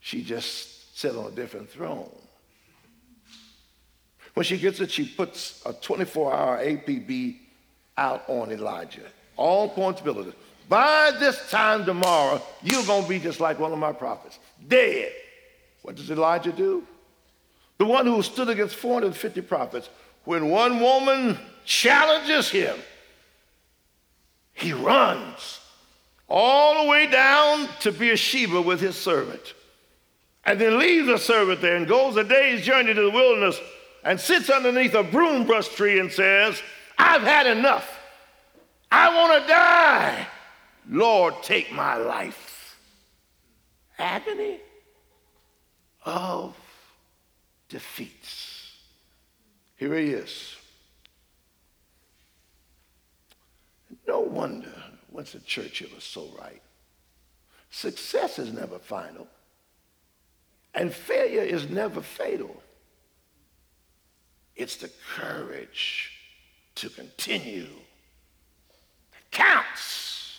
She 0.00 0.24
just 0.24 0.98
sat 0.98 1.14
on 1.14 1.26
a 1.26 1.30
different 1.30 1.70
throne. 1.70 2.10
When 4.34 4.42
she 4.42 4.58
gets 4.58 4.80
it, 4.80 4.90
she 4.90 5.06
puts 5.06 5.62
a 5.64 5.72
24 5.72 6.34
hour 6.34 6.58
APB 6.58 7.36
out 7.96 8.24
on 8.26 8.50
Elijah. 8.50 9.06
All 9.36 9.72
ability. 9.76 10.32
By 10.68 11.12
this 11.20 11.48
time 11.48 11.84
tomorrow, 11.84 12.42
you're 12.60 12.84
going 12.86 13.04
to 13.04 13.08
be 13.08 13.20
just 13.20 13.38
like 13.38 13.60
one 13.60 13.72
of 13.72 13.78
my 13.78 13.92
prophets, 13.92 14.40
dead. 14.66 15.12
What 15.82 15.94
does 15.94 16.10
Elijah 16.10 16.50
do? 16.50 16.84
The 17.78 17.84
one 17.84 18.04
who 18.04 18.20
stood 18.22 18.48
against 18.48 18.74
450 18.74 19.42
prophets, 19.42 19.88
when 20.24 20.50
one 20.50 20.80
woman 20.80 21.38
challenges 21.66 22.48
him, 22.48 22.78
he 24.54 24.72
runs 24.72 25.60
all 26.28 26.82
the 26.82 26.88
way 26.88 27.06
down 27.06 27.68
to 27.80 27.92
Beersheba 27.92 28.60
with 28.62 28.80
his 28.80 28.96
servant. 28.96 29.54
And 30.44 30.60
then 30.60 30.78
leaves 30.78 31.08
the 31.08 31.18
servant 31.18 31.60
there 31.60 31.76
and 31.76 31.86
goes 31.86 32.16
a 32.16 32.24
day's 32.24 32.64
journey 32.64 32.94
to 32.94 33.02
the 33.02 33.10
wilderness 33.10 33.60
and 34.04 34.18
sits 34.18 34.48
underneath 34.48 34.94
a 34.94 35.02
broom 35.02 35.44
brush 35.44 35.68
tree 35.68 35.98
and 35.98 36.10
says, 36.10 36.62
I've 36.96 37.22
had 37.22 37.46
enough. 37.46 37.98
I 38.90 39.14
want 39.14 39.42
to 39.42 39.48
die. 39.48 40.26
Lord, 40.88 41.34
take 41.42 41.72
my 41.72 41.96
life. 41.96 42.78
Agony 43.98 44.60
of 46.04 46.54
defeats. 47.68 48.72
Here 49.76 49.98
he 49.98 50.10
is. 50.10 50.55
No 54.06 54.20
wonder 54.20 54.72
Winston 55.10 55.42
Churchill 55.46 55.88
is 55.96 56.04
so 56.04 56.28
right. 56.38 56.62
Success 57.70 58.38
is 58.38 58.52
never 58.52 58.78
final, 58.78 59.26
and 60.74 60.92
failure 60.92 61.42
is 61.42 61.68
never 61.68 62.00
fatal. 62.00 62.62
It's 64.54 64.76
the 64.76 64.90
courage 65.14 66.12
to 66.76 66.88
continue 66.88 67.68
that 69.12 69.30
counts. 69.30 70.38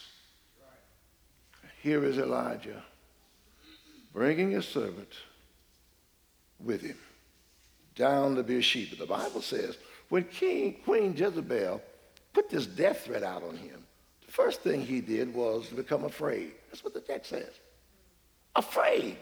Here 1.82 2.04
is 2.04 2.18
Elijah 2.18 2.84
bringing 4.14 4.52
his 4.52 4.68
servant 4.68 5.14
with 6.60 6.82
him 6.82 6.98
down 7.96 8.36
to 8.36 8.44
Beersheba. 8.44 8.96
The 8.96 9.06
Bible 9.06 9.42
says 9.42 9.78
when 10.10 10.24
King, 10.24 10.78
Queen 10.84 11.16
Jezebel 11.16 11.82
put 12.38 12.52
this 12.52 12.68
death 12.68 13.06
threat 13.06 13.24
out 13.24 13.42
on 13.42 13.58
him, 13.58 13.84
the 14.24 14.32
first 14.32 14.62
thing 14.62 14.80
he 14.80 15.02
did 15.02 15.34
was 15.34 15.66
become 15.70 16.04
afraid. 16.04 16.52
That's 16.70 16.84
what 16.84 16.94
the 16.94 17.00
text 17.00 17.32
says. 17.32 17.50
Afraid. 18.56 19.18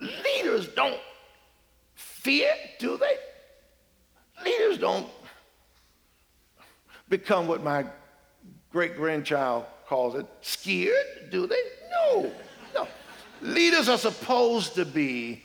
Leaders 0.00 0.68
don't 0.68 1.00
fear, 1.96 2.54
do 2.78 2.96
they? 2.96 3.16
Leaders 4.44 4.78
don't 4.78 5.08
become 7.08 7.48
what 7.48 7.64
my 7.64 7.84
great 8.70 8.96
grandchild 8.96 9.64
calls 9.88 10.14
it 10.14 10.26
scared, 10.42 11.28
do 11.32 11.48
they? 11.48 11.60
No, 11.90 12.30
no. 12.72 12.86
Leaders 13.42 13.88
are 13.88 13.98
supposed 13.98 14.76
to 14.76 14.84
be 14.84 15.42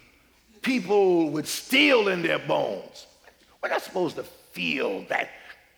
people 0.62 1.32
with 1.32 1.48
steel 1.48 2.10
in 2.10 2.22
their 2.22 2.38
bones. 2.38 3.08
We're 3.64 3.70
not 3.70 3.82
supposed 3.82 4.16
to 4.18 4.24
feel 4.24 5.04
that 5.10 5.30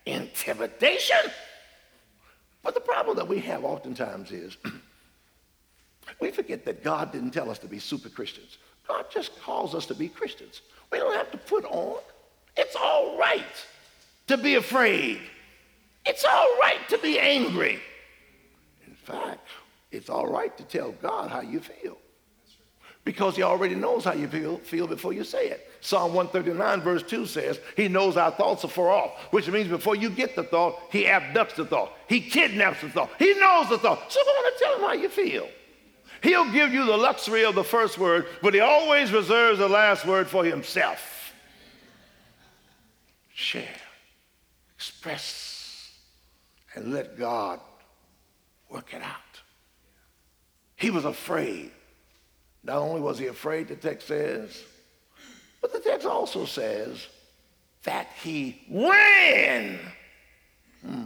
intimidation. 0.08 1.30
But 2.62 2.74
the 2.74 2.80
problem 2.80 3.16
that 3.16 3.28
we 3.28 3.38
have 3.40 3.64
oftentimes 3.64 4.32
is 4.32 4.56
we 6.20 6.30
forget 6.30 6.64
that 6.64 6.82
God 6.82 7.12
didn't 7.12 7.30
tell 7.30 7.50
us 7.50 7.58
to 7.60 7.66
be 7.66 7.78
super 7.78 8.08
Christians. 8.08 8.58
God 8.86 9.06
just 9.10 9.38
calls 9.40 9.74
us 9.74 9.86
to 9.86 9.94
be 9.94 10.08
Christians. 10.08 10.62
We 10.90 10.98
don't 10.98 11.14
have 11.14 11.30
to 11.30 11.38
put 11.38 11.64
on. 11.66 12.00
It's 12.56 12.74
all 12.74 13.18
right 13.18 13.44
to 14.26 14.36
be 14.36 14.56
afraid. 14.56 15.20
It's 16.06 16.24
all 16.24 16.58
right 16.60 16.80
to 16.88 16.98
be 16.98 17.18
angry. 17.18 17.78
In 18.86 18.94
fact, 18.94 19.46
it's 19.92 20.08
all 20.08 20.26
right 20.26 20.56
to 20.56 20.64
tell 20.64 20.92
God 20.92 21.30
how 21.30 21.42
you 21.42 21.60
feel 21.60 21.98
because 23.04 23.36
he 23.36 23.42
already 23.42 23.74
knows 23.74 24.04
how 24.04 24.12
you 24.12 24.28
feel, 24.28 24.58
feel 24.58 24.86
before 24.86 25.12
you 25.12 25.24
say 25.24 25.48
it. 25.48 25.70
Psalm 25.80 26.12
139, 26.12 26.80
verse 26.82 27.02
2 27.02 27.26
says, 27.26 27.58
He 27.76 27.88
knows 27.88 28.16
our 28.16 28.30
thoughts 28.30 28.64
are 28.64 28.68
far 28.68 28.90
off, 28.90 29.18
which 29.30 29.48
means 29.48 29.68
before 29.68 29.96
you 29.96 30.10
get 30.10 30.36
the 30.36 30.42
thought, 30.42 30.78
He 30.90 31.04
abducts 31.04 31.54
the 31.54 31.64
thought. 31.64 31.92
He 32.08 32.20
kidnaps 32.20 32.82
the 32.82 32.90
thought. 32.90 33.10
He 33.18 33.32
knows 33.34 33.68
the 33.68 33.78
thought. 33.78 34.12
So 34.12 34.20
go 34.22 34.30
on 34.30 34.46
and 34.46 34.56
tell 34.58 34.74
Him 34.76 34.80
how 34.82 34.92
you 34.92 35.08
feel. 35.08 35.48
He'll 36.22 36.50
give 36.52 36.72
you 36.72 36.84
the 36.84 36.96
luxury 36.96 37.44
of 37.44 37.54
the 37.54 37.64
first 37.64 37.96
word, 37.96 38.26
but 38.42 38.54
He 38.54 38.60
always 38.60 39.12
reserves 39.12 39.58
the 39.58 39.68
last 39.68 40.04
word 40.04 40.28
for 40.28 40.44
Himself. 40.44 41.32
Share, 43.32 43.64
express, 44.74 45.92
and 46.74 46.92
let 46.92 47.18
God 47.18 47.60
work 48.68 48.92
it 48.92 49.02
out. 49.02 49.14
He 50.76 50.90
was 50.90 51.04
afraid 51.04 51.70
not 52.62 52.76
only 52.78 53.00
was 53.00 53.18
he 53.18 53.26
afraid, 53.26 53.68
the 53.68 53.76
text 53.76 54.08
says, 54.08 54.64
but 55.60 55.72
the 55.72 55.80
text 55.80 56.06
also 56.06 56.44
says 56.44 57.06
that 57.84 58.08
he 58.22 58.62
ran. 58.70 59.78
Hmm. 60.84 61.04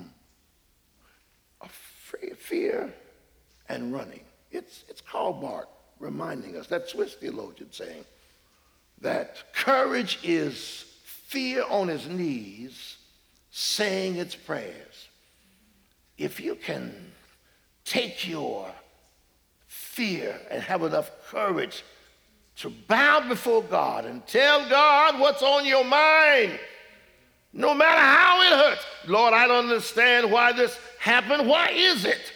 Fear 2.37 2.93
and 3.69 3.93
running. 3.93 4.21
It's, 4.51 4.85
it's 4.89 5.01
Karl 5.01 5.33
Barth 5.33 5.69
reminding 5.99 6.57
us, 6.57 6.67
that 6.67 6.89
Swiss 6.89 7.15
theologian 7.15 7.73
saying, 7.73 8.05
that 9.01 9.53
courage 9.55 10.19
is 10.23 10.85
fear 11.05 11.65
on 11.71 11.89
his 11.89 12.07
knees 12.07 12.99
saying 13.51 14.17
its 14.17 14.35
prayers. 14.35 15.09
If 16.19 16.41
you 16.41 16.57
can 16.57 17.13
take 17.85 18.29
your 18.29 18.71
fear 19.93 20.41
and 20.51 20.63
have 20.63 20.83
enough 20.83 21.11
courage 21.29 21.85
to 22.57 22.71
bow 22.71 23.29
before 23.29 23.63
God 23.63 24.07
and 24.07 24.27
tell 24.27 24.67
God 24.69 25.21
what's 25.21 25.43
on 25.43 25.67
your 25.67 25.85
mind. 25.85 26.59
No 27.53 27.75
matter 27.75 28.01
how 28.01 28.41
it 28.43 28.59
hurts. 28.59 28.87
Lord, 29.07 29.35
I 29.35 29.47
don't 29.47 29.65
understand 29.65 30.33
why 30.33 30.53
this 30.53 30.79
happened. 30.99 31.47
Why 31.47 31.69
is 31.69 32.07
it 32.07 32.33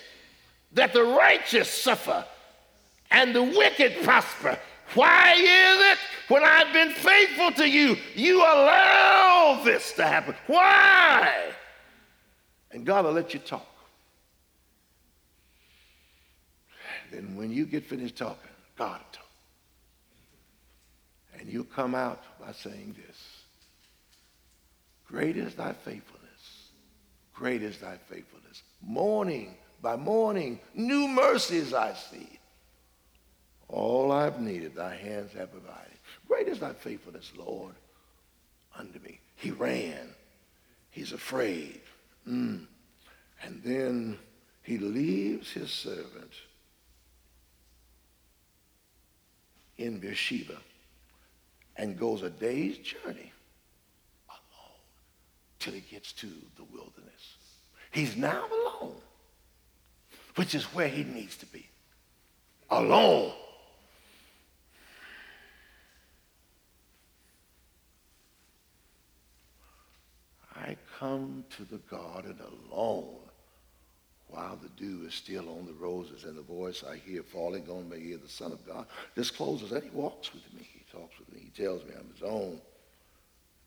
that 0.73 0.93
the 0.93 1.03
righteous 1.03 1.71
suffer 1.71 2.27
and 3.11 3.35
the 3.35 3.43
wicked 3.43 4.03
prosper? 4.03 4.59
Why 4.93 5.33
is 5.33 5.93
it 5.93 5.99
when 6.29 6.45
I've 6.45 6.75
been 6.75 6.91
faithful 6.91 7.53
to 7.53 7.67
you, 7.69 7.97
you 8.15 8.41
allow 8.41 9.63
this 9.65 9.93
to 9.95 10.07
happen? 10.07 10.35
Why? 10.47 11.33
And 12.71 12.85
God 12.85 13.07
will 13.07 13.13
let 13.13 13.33
you 13.33 13.41
talk. 13.41 13.67
Then 17.17 17.35
when 17.35 17.51
you 17.51 17.65
get 17.65 17.85
finished 17.85 18.17
talking, 18.17 18.51
God 18.77 19.01
will 19.01 19.13
talk. 19.13 19.27
And 21.39 21.49
you 21.49 21.65
come 21.65 21.95
out 21.95 22.23
by 22.39 22.53
saying 22.53 22.95
this 23.07 23.17
Great 25.09 25.37
is 25.37 25.55
thy 25.55 25.73
faithfulness. 25.73 26.23
Great 27.33 27.63
is 27.63 27.79
thy 27.79 27.97
faithfulness. 28.09 28.63
Morning 28.83 29.55
by 29.81 29.97
morning, 29.97 30.61
new 30.75 31.09
mercies 31.09 31.73
I 31.73 31.95
see. 31.95 32.39
All 33.69 34.13
I've 34.13 34.41
needed, 34.41 34.75
thy 34.75 34.95
hands 34.95 35.33
have 35.33 35.51
provided. 35.53 35.99
Great 36.29 36.49
is 36.49 36.61
thy 36.61 36.73
faithfulness, 36.73 37.33
Lord, 37.37 37.75
unto 38.79 38.99
me. 39.01 39.21
He 39.37 39.51
ran. 39.51 40.11
He's 40.91 41.13
afraid. 41.13 41.81
Mm. 42.29 42.67
And 43.43 43.63
then 43.63 44.19
he 44.63 44.79
leaves 44.79 45.51
his 45.53 45.71
servant 45.71 46.33
in 49.79 49.99
Beersheba 49.99 50.57
and 51.77 51.99
goes 51.99 52.23
a 52.23 52.31
day's 52.31 52.79
journey 52.79 53.33
alone 54.29 54.81
till 55.59 55.75
he 55.75 55.81
gets 55.81 56.13
to 56.15 56.27
the 56.57 56.65
wilderness. 56.65 57.37
He's 57.91 58.17
now 58.17 58.45
alone, 58.47 58.97
which 60.37 60.55
is 60.55 60.65
where 60.75 60.89
he 60.89 61.05
needs 61.05 61.37
to 61.39 61.47
be. 61.47 61.69
Alone. 62.71 63.33
I 70.55 70.77
come 70.99 71.45
to 71.57 71.65
the 71.65 71.79
garden 71.79 72.39
alone 72.73 73.19
while 74.29 74.57
the 74.57 74.69
dew 74.71 75.05
is 75.07 75.15
still 75.15 75.49
on 75.49 75.67
the 75.67 75.73
roses 75.73 76.25
and 76.25 76.37
the 76.37 76.43
voice 76.43 76.83
I 76.89 76.97
hear 76.97 77.23
falling 77.23 77.69
on 77.69 77.89
my 77.89 77.97
ear, 77.97 78.19
the 78.19 78.29
Son 78.29 78.53
of 78.53 78.67
God 78.67 78.87
discloses 79.15 79.71
that 79.71 79.85
he 79.85 79.91
walks 79.91 80.33
with 80.35 80.43
me. 80.53 80.69
He 80.73 80.85
talks 80.91 81.19
with 81.19 81.33
me. 81.33 81.41
He 81.45 81.63
tells 81.63 81.85
me 81.85 81.93
I'm 81.97 82.13
his 82.13 82.23
own. 82.23 82.61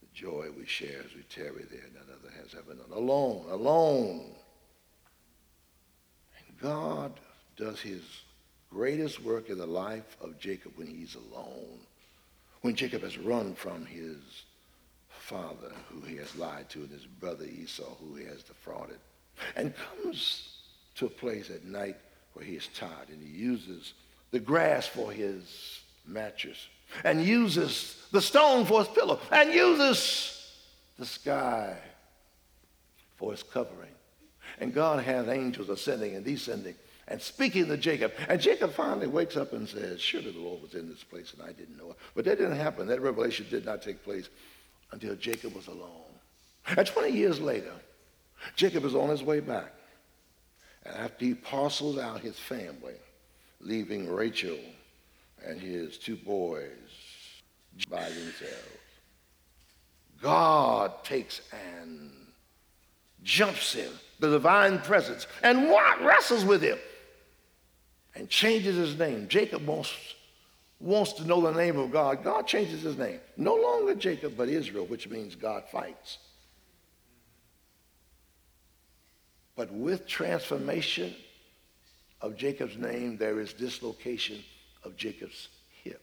The 0.02 0.08
joy 0.14 0.48
we 0.58 0.66
share 0.66 1.00
as 1.06 1.16
we 1.16 1.24
tarry 1.24 1.66
there, 1.72 1.86
none 1.94 2.04
other 2.12 2.34
has 2.42 2.56
ever 2.56 2.76
known. 2.76 2.92
Alone, 2.92 3.46
alone. 3.50 4.32
And 6.48 6.60
God 6.60 7.20
does 7.56 7.80
his 7.80 8.02
greatest 8.70 9.24
work 9.24 9.50
in 9.50 9.58
the 9.58 9.66
life 9.66 10.18
of 10.22 10.40
Jacob 10.40 10.74
when 10.76 10.88
he's 10.88 11.16
alone. 11.16 11.80
When 12.62 12.76
Jacob 12.76 13.04
has 13.04 13.18
run 13.18 13.56
from 13.56 13.86
his 13.86 14.18
father 15.08 15.72
who 15.90 16.02
he 16.02 16.18
has 16.18 16.36
lied 16.36 16.70
to 16.70 16.80
and 16.80 16.92
his 16.92 17.06
brother 17.06 17.46
Esau 17.46 17.96
who 18.02 18.16
he 18.16 18.26
has 18.26 18.44
defrauded 18.44 18.98
and 19.56 19.74
comes 19.76 20.49
to 21.00 21.06
a 21.06 21.10
place 21.10 21.50
at 21.50 21.64
night 21.66 21.96
where 22.34 22.46
he 22.46 22.56
is 22.56 22.68
tired 22.76 23.10
and 23.10 23.22
he 23.22 23.30
uses 23.30 23.94
the 24.32 24.40
grass 24.40 24.86
for 24.86 25.12
his 25.12 25.82
mattress 26.06 26.68
and 27.04 27.24
uses 27.24 28.06
the 28.12 28.22
stone 28.22 28.66
for 28.66 28.80
his 28.80 28.90
pillow 28.90 29.20
and 29.32 29.54
uses 29.54 30.54
the 30.98 31.06
sky 31.06 31.78
for 33.16 33.32
his 33.32 33.44
covering. 33.44 33.90
And 34.60 34.74
God 34.74 35.04
has 35.04 35.28
angels 35.28 35.70
ascending 35.70 36.16
and 36.16 36.26
descending 36.26 36.76
and 37.08 37.22
speaking 37.22 37.68
to 37.68 37.78
Jacob. 37.78 38.12
And 38.28 38.42
Jacob 38.42 38.74
finally 38.74 39.08
wakes 39.08 39.38
up 39.38 39.54
and 39.54 39.68
says, 39.68 40.02
Surely 40.02 40.32
the 40.32 40.40
Lord 40.40 40.62
was 40.62 40.74
in 40.74 40.90
this 40.90 41.04
place 41.04 41.34
and 41.34 41.42
I 41.42 41.54
didn't 41.54 41.78
know 41.78 41.92
it. 41.92 41.98
But 42.14 42.26
that 42.26 42.38
didn't 42.38 42.58
happen. 42.58 42.88
That 42.88 43.02
revelation 43.02 43.46
did 43.50 43.66
not 43.66 43.82
take 43.82 44.04
place 44.04 44.30
until 44.92 45.16
Jacob 45.16 45.56
was 45.56 45.68
alone. 45.68 46.12
And 46.76 46.86
20 46.86 47.12
years 47.12 47.40
later, 47.40 47.74
Jacob 48.56 48.84
is 48.84 48.96
on 48.96 49.10
his 49.10 49.24
way 49.24 49.40
back. 49.40 49.74
And 50.86 50.96
after 50.96 51.26
he 51.26 51.34
parcels 51.34 51.98
out 51.98 52.22
his 52.22 52.40
family, 52.40 52.96
leaving 53.62 54.10
Rachel 54.10 54.58
and 55.46 55.60
his 55.60 55.98
two 55.98 56.16
boys 56.16 56.70
by 57.90 58.04
themselves, 58.04 58.80
God 60.22 61.04
takes 61.04 61.42
and 61.52 62.12
jumps 63.24 63.74
him, 63.74 63.92
the 64.20 64.30
divine 64.30 64.80
presence, 64.80 65.28
and 65.44 65.70
wrestles 66.02 66.46
with 66.46 66.62
him 66.62 66.78
and 68.16 68.30
changes 68.30 68.76
his 68.76 68.98
name. 68.98 69.28
Jacob 69.28 69.66
wants, 69.66 69.94
wants 70.80 71.14
to 71.14 71.26
know 71.26 71.42
the 71.42 71.52
name 71.52 71.78
of 71.78 71.92
God. 71.92 72.24
God 72.24 72.48
changes 72.48 72.82
his 72.82 72.98
name. 72.98 73.20
No 73.38 73.56
longer 73.56 73.96
Jacob, 73.96 74.34
but 74.36 74.50
Israel, 74.50 74.86
which 74.86 75.08
means 75.08 75.36
God 75.36 75.64
fights. 75.72 76.18
But 79.60 79.74
with 79.74 80.08
transformation 80.08 81.14
of 82.22 82.38
Jacob's 82.38 82.78
name, 82.78 83.18
there 83.18 83.42
is 83.42 83.52
dislocation 83.52 84.42
of 84.86 84.96
Jacob's 84.96 85.50
hip. 85.84 86.02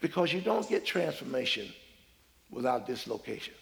Because 0.00 0.32
you 0.32 0.40
don't 0.40 0.68
get 0.68 0.84
transformation 0.84 1.72
without 2.50 2.84
dislocation. 2.84 3.54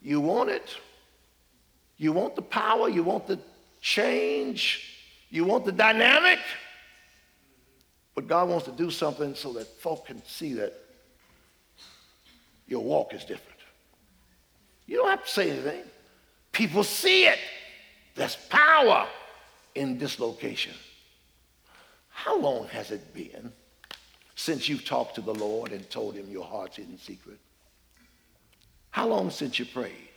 You 0.00 0.20
want 0.20 0.50
it. 0.50 0.76
You 1.96 2.12
want 2.12 2.36
the 2.36 2.42
power. 2.42 2.88
You 2.88 3.02
want 3.02 3.26
the 3.26 3.40
change. 3.80 4.94
You 5.28 5.44
want 5.44 5.64
the 5.64 5.72
dynamic. 5.72 6.38
But 8.14 8.28
God 8.28 8.50
wants 8.50 8.66
to 8.66 8.72
do 8.72 8.88
something 8.88 9.34
so 9.34 9.52
that 9.54 9.66
folk 9.80 10.06
can 10.06 10.24
see 10.24 10.54
that 10.54 10.74
your 12.68 12.84
walk 12.84 13.14
is 13.14 13.22
different. 13.22 13.58
You 14.86 14.98
don't 14.98 15.10
have 15.10 15.24
to 15.24 15.28
say 15.28 15.50
anything. 15.50 15.82
People 16.58 16.82
see 16.82 17.24
it. 17.24 17.38
There's 18.16 18.34
power 18.34 19.06
in 19.76 19.96
dislocation. 19.96 20.74
How 22.08 22.36
long 22.36 22.66
has 22.66 22.90
it 22.90 23.14
been 23.14 23.52
since 24.34 24.68
you've 24.68 24.84
talked 24.84 25.14
to 25.14 25.20
the 25.20 25.34
Lord 25.34 25.70
and 25.70 25.88
told 25.88 26.16
him 26.16 26.28
your 26.28 26.42
heart's 26.42 26.74
hidden 26.74 26.98
secret? 26.98 27.38
How 28.90 29.06
long 29.06 29.30
since 29.30 29.60
you 29.60 29.66
prayed? 29.66 30.08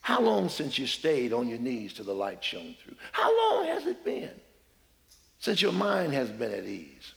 How 0.00 0.18
long 0.22 0.48
since 0.48 0.78
you 0.78 0.86
stayed 0.86 1.34
on 1.34 1.46
your 1.46 1.58
knees 1.58 1.92
till 1.92 2.06
the 2.06 2.14
light 2.14 2.42
shone 2.42 2.74
through? 2.82 2.96
How 3.12 3.28
long 3.36 3.66
has 3.66 3.84
it 3.84 4.02
been 4.06 4.40
since 5.40 5.60
your 5.60 5.72
mind 5.72 6.14
has 6.14 6.30
been 6.30 6.54
at 6.54 6.64
ease? 6.64 7.12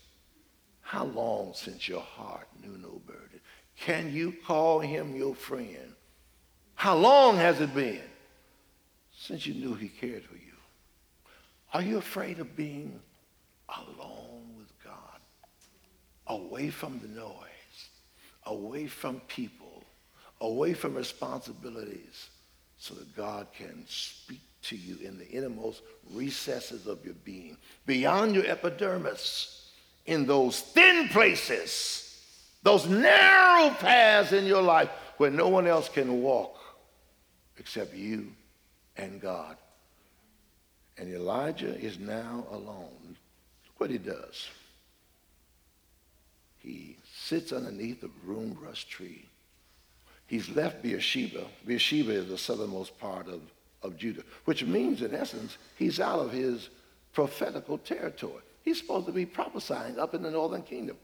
How 0.82 1.06
long 1.06 1.54
since 1.54 1.88
your 1.88 2.02
heart 2.02 2.50
knew 2.62 2.78
no 2.78 3.02
burden? 3.08 3.40
Can 3.80 4.12
you 4.12 4.34
call 4.46 4.82
him 4.82 5.16
your 5.16 5.34
friend? 5.34 5.96
How 6.82 6.96
long 6.96 7.38
has 7.38 7.62
it 7.62 7.76
been 7.76 8.02
since 9.16 9.46
you 9.46 9.54
knew 9.54 9.76
he 9.76 9.88
cared 9.88 10.24
for 10.24 10.34
you? 10.34 10.58
Are 11.76 11.82
you 11.84 12.00
afraid 12.00 12.40
of 12.40 12.56
being 12.56 13.00
alone 13.70 14.56
with 14.58 14.74
God? 14.84 15.20
Away 16.26 16.72
from 16.72 17.00
the 17.00 17.08
noise, 17.08 17.90
away 18.48 18.88
from 18.88 19.20
people, 19.28 19.84
away 20.40 20.74
from 20.74 20.96
responsibilities, 20.96 22.32
so 22.80 22.96
that 22.96 23.16
God 23.16 23.46
can 23.56 23.86
speak 23.88 24.42
to 24.64 24.76
you 24.76 24.98
in 25.08 25.20
the 25.20 25.30
innermost 25.30 25.84
recesses 26.12 26.88
of 26.88 27.06
your 27.06 27.14
being, 27.24 27.58
beyond 27.86 28.34
your 28.34 28.48
epidermis, 28.48 29.70
in 30.08 30.26
those 30.26 30.62
thin 30.62 31.10
places, 31.10 32.24
those 32.64 32.88
narrow 32.88 33.70
paths 33.70 34.32
in 34.32 34.48
your 34.48 34.64
life 34.64 34.90
where 35.18 35.30
no 35.30 35.48
one 35.48 35.68
else 35.68 35.88
can 35.88 36.24
walk 36.24 36.58
except 37.62 37.94
you 37.94 38.26
and 38.98 39.22
God. 39.22 39.56
And 40.98 41.14
Elijah 41.14 41.78
is 41.80 42.00
now 42.00 42.44
alone. 42.50 43.16
Look 43.66 43.78
what 43.78 43.92
he 43.92 44.00
does. 44.00 44.48
He 46.58 46.98
sits 47.14 47.52
underneath 47.52 48.02
a 48.02 48.08
broom 48.08 48.58
rust 48.60 48.90
tree. 48.90 49.26
He's 50.26 50.50
left 50.50 50.82
Beersheba. 50.82 51.46
Beersheba 51.68 52.12
is 52.14 52.30
the 52.30 52.38
southernmost 52.38 52.98
part 53.00 53.28
of, 53.28 53.42
of 53.84 53.96
Judah, 53.96 54.24
which 54.46 54.64
means, 54.64 55.04
in 55.04 55.14
essence, 55.14 55.60
he's 55.78 56.00
out 56.00 56.20
of 56.20 56.32
his 56.32 56.70
prophetical 57.14 57.78
territory. 57.78 58.42
He's 58.64 58.80
supposed 58.80 59.06
to 59.06 59.12
be 59.12 59.28
prophesying 59.28 60.00
up 60.00 60.16
in 60.16 60.24
the 60.24 60.32
northern 60.32 60.64
kingdom, 60.64 60.98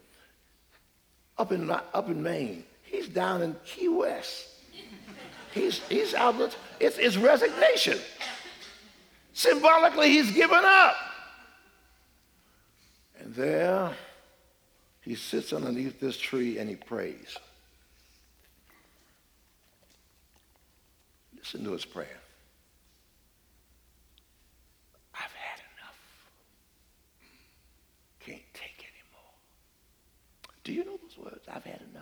up 1.38 1.52
in, 1.52 1.70
up 1.70 2.10
in 2.10 2.24
Maine. 2.24 2.64
He's 2.82 3.08
down 3.08 3.44
in 3.44 3.56
Key 3.64 3.90
West. 3.90 4.57
He's, 5.58 5.80
he's 5.90 6.14
out 6.14 6.40
of, 6.40 6.56
it's, 6.80 6.98
it's 6.98 7.18
resignation. 7.18 7.98
Symbolically, 9.34 10.10
he's 10.10 10.32
given 10.32 10.64
up. 10.64 10.96
And 13.20 13.34
there 13.34 13.92
he 15.02 15.16
sits 15.16 15.54
underneath 15.54 16.00
this 16.00 16.18
tree 16.18 16.60
and 16.60 16.70
he 16.70 16.76
prays. 16.76 17.38
Listen 21.36 21.64
to 21.64 21.72
his 21.72 21.86
prayer. 21.86 22.20
I've 25.14 25.22
had 25.22 25.60
enough. 25.60 26.00
Can't 28.20 28.42
take 28.54 28.80
anymore. 28.80 29.32
Do 30.64 30.74
you 30.74 30.84
know 30.84 31.00
those 31.02 31.18
words? 31.18 31.46
I've 31.48 31.64
had 31.64 31.82
enough. 31.92 31.97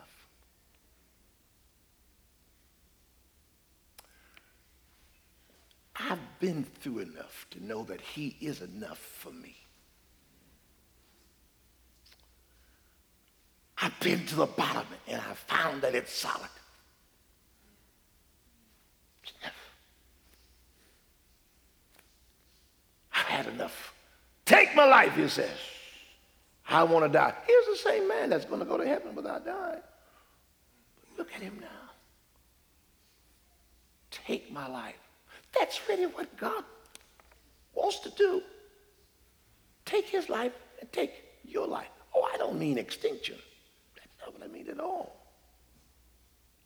I've 5.98 6.40
been 6.40 6.64
through 6.80 7.00
enough 7.00 7.46
to 7.52 7.64
know 7.64 7.84
that 7.84 8.00
he 8.00 8.36
is 8.40 8.60
enough 8.60 8.98
for 8.98 9.30
me. 9.30 9.56
I've 13.80 13.98
been 14.00 14.24
to 14.26 14.34
the 14.36 14.46
bottom 14.46 14.86
and 15.06 15.20
I 15.20 15.34
found 15.34 15.82
that 15.82 15.94
it's 15.94 16.12
solid. 16.12 16.48
I've 23.12 23.26
had 23.26 23.46
enough. 23.46 23.94
Take 24.44 24.74
my 24.74 24.84
life, 24.84 25.14
he 25.14 25.28
says. 25.28 25.58
I 26.68 26.82
want 26.82 27.04
to 27.04 27.08
die. 27.08 27.32
Here's 27.46 27.66
the 27.66 27.90
same 27.90 28.08
man 28.08 28.30
that's 28.30 28.44
going 28.44 28.60
to 28.60 28.66
go 28.66 28.76
to 28.76 28.86
heaven 28.86 29.14
without 29.14 29.44
dying. 29.44 29.80
But 31.00 31.18
look 31.18 31.32
at 31.34 31.40
him 31.40 31.58
now. 31.60 31.66
Take 34.10 34.50
my 34.52 34.66
life. 34.66 34.94
That's 35.58 35.88
really 35.88 36.06
what 36.06 36.36
God 36.36 36.64
wants 37.74 38.00
to 38.00 38.10
do. 38.10 38.42
Take 39.84 40.06
his 40.06 40.28
life 40.28 40.52
and 40.80 40.90
take 40.92 41.12
your 41.44 41.66
life. 41.66 41.88
Oh, 42.14 42.28
I 42.32 42.36
don't 42.36 42.58
mean 42.58 42.78
extinction. 42.78 43.36
That's 43.94 44.08
not 44.20 44.34
what 44.34 44.48
I 44.48 44.52
mean 44.52 44.68
at 44.68 44.80
all. 44.80 45.16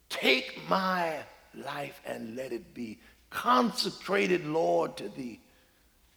Take 0.09 0.59
my 0.69 1.17
life 1.55 2.01
and 2.07 2.37
let 2.37 2.53
it 2.53 2.75
be 2.75 2.99
consecrated, 3.31 4.47
Lord, 4.47 4.97
to 4.97 5.09
thee. 5.09 5.41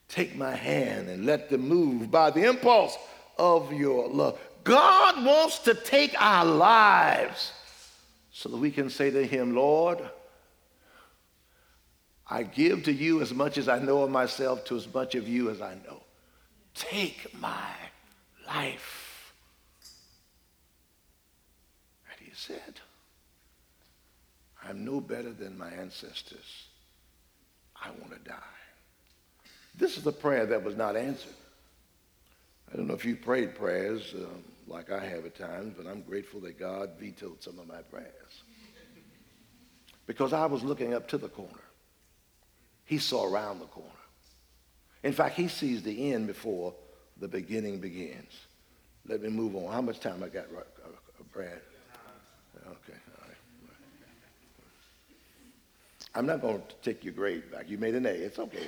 Take 0.07 0.35
my 0.35 0.55
hand 0.55 1.09
and 1.09 1.25
let 1.25 1.49
them 1.49 1.67
move 1.67 2.11
by 2.11 2.31
the 2.31 2.47
impulse 2.47 2.97
of 3.37 3.73
your 3.73 4.07
love. 4.07 4.39
God 4.63 5.25
wants 5.25 5.59
to 5.59 5.73
take 5.73 6.19
our 6.21 6.45
lives 6.45 7.51
so 8.31 8.49
that 8.49 8.57
we 8.57 8.71
can 8.71 8.89
say 8.89 9.11
to 9.11 9.25
him, 9.25 9.55
Lord, 9.55 9.99
I 12.29 12.43
give 12.43 12.83
to 12.83 12.91
you 12.91 13.21
as 13.21 13.33
much 13.33 13.57
as 13.57 13.67
I 13.67 13.79
know 13.79 14.03
of 14.03 14.09
myself 14.09 14.63
to 14.65 14.77
as 14.77 14.91
much 14.93 15.15
of 15.15 15.27
you 15.27 15.49
as 15.49 15.61
I 15.61 15.75
know. 15.85 16.01
Take 16.73 17.33
my 17.39 17.69
life. 18.47 19.33
And 22.09 22.27
he 22.27 22.33
said, 22.33 22.79
I'm 24.67 24.85
no 24.85 25.01
better 25.01 25.31
than 25.31 25.57
my 25.57 25.69
ancestors. 25.69 26.67
I 27.75 27.89
want 27.99 28.13
to 28.13 28.29
die. 28.29 28.35
This 29.77 29.97
is 29.97 30.03
the 30.03 30.11
prayer 30.11 30.45
that 30.45 30.63
was 30.63 30.75
not 30.75 30.95
answered. 30.95 31.33
I 32.71 32.77
don't 32.77 32.87
know 32.87 32.93
if 32.93 33.05
you 33.05 33.15
prayed 33.15 33.55
prayers 33.55 34.13
um, 34.15 34.43
like 34.67 34.91
I 34.91 35.05
have 35.05 35.25
at 35.25 35.35
times, 35.35 35.73
but 35.77 35.85
I'm 35.85 36.01
grateful 36.01 36.39
that 36.41 36.59
God 36.59 36.91
vetoed 36.99 37.43
some 37.43 37.59
of 37.59 37.67
my 37.67 37.81
prayers. 37.81 38.43
Because 40.05 40.33
I 40.33 40.45
was 40.45 40.63
looking 40.63 40.93
up 40.93 41.07
to 41.09 41.17
the 41.17 41.29
corner. 41.29 41.62
He 42.93 42.99
saw 42.99 43.25
around 43.25 43.57
the 43.57 43.65
corner. 43.65 43.89
In 45.01 45.13
fact, 45.13 45.33
he 45.33 45.47
sees 45.47 45.81
the 45.81 46.13
end 46.13 46.27
before 46.27 46.75
the 47.19 47.27
beginning 47.27 47.79
begins. 47.79 48.31
Let 49.07 49.23
me 49.23 49.29
move 49.29 49.55
on. 49.55 49.73
How 49.73 49.81
much 49.81 49.99
time 49.99 50.21
I 50.23 50.29
got, 50.29 50.45
uh, 50.55 50.59
uh, 50.59 51.23
Brad? 51.33 51.59
Okay. 52.55 52.99
I'm 56.13 56.27
not 56.27 56.39
going 56.39 56.61
to 56.61 56.75
take 56.83 57.03
your 57.03 57.15
grade 57.15 57.51
back. 57.51 57.67
You 57.67 57.79
made 57.79 57.95
an 57.95 58.05
A. 58.05 58.09
It's 58.09 58.37
okay. 58.37 58.67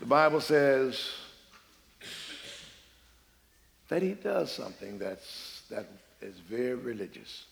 the 0.00 0.06
Bible 0.06 0.40
says 0.40 1.12
that 3.88 4.02
he 4.02 4.14
does 4.14 4.50
something 4.50 4.98
that's, 4.98 5.62
that 5.70 5.86
is 6.20 6.40
very 6.40 6.74
religious. 6.74 7.44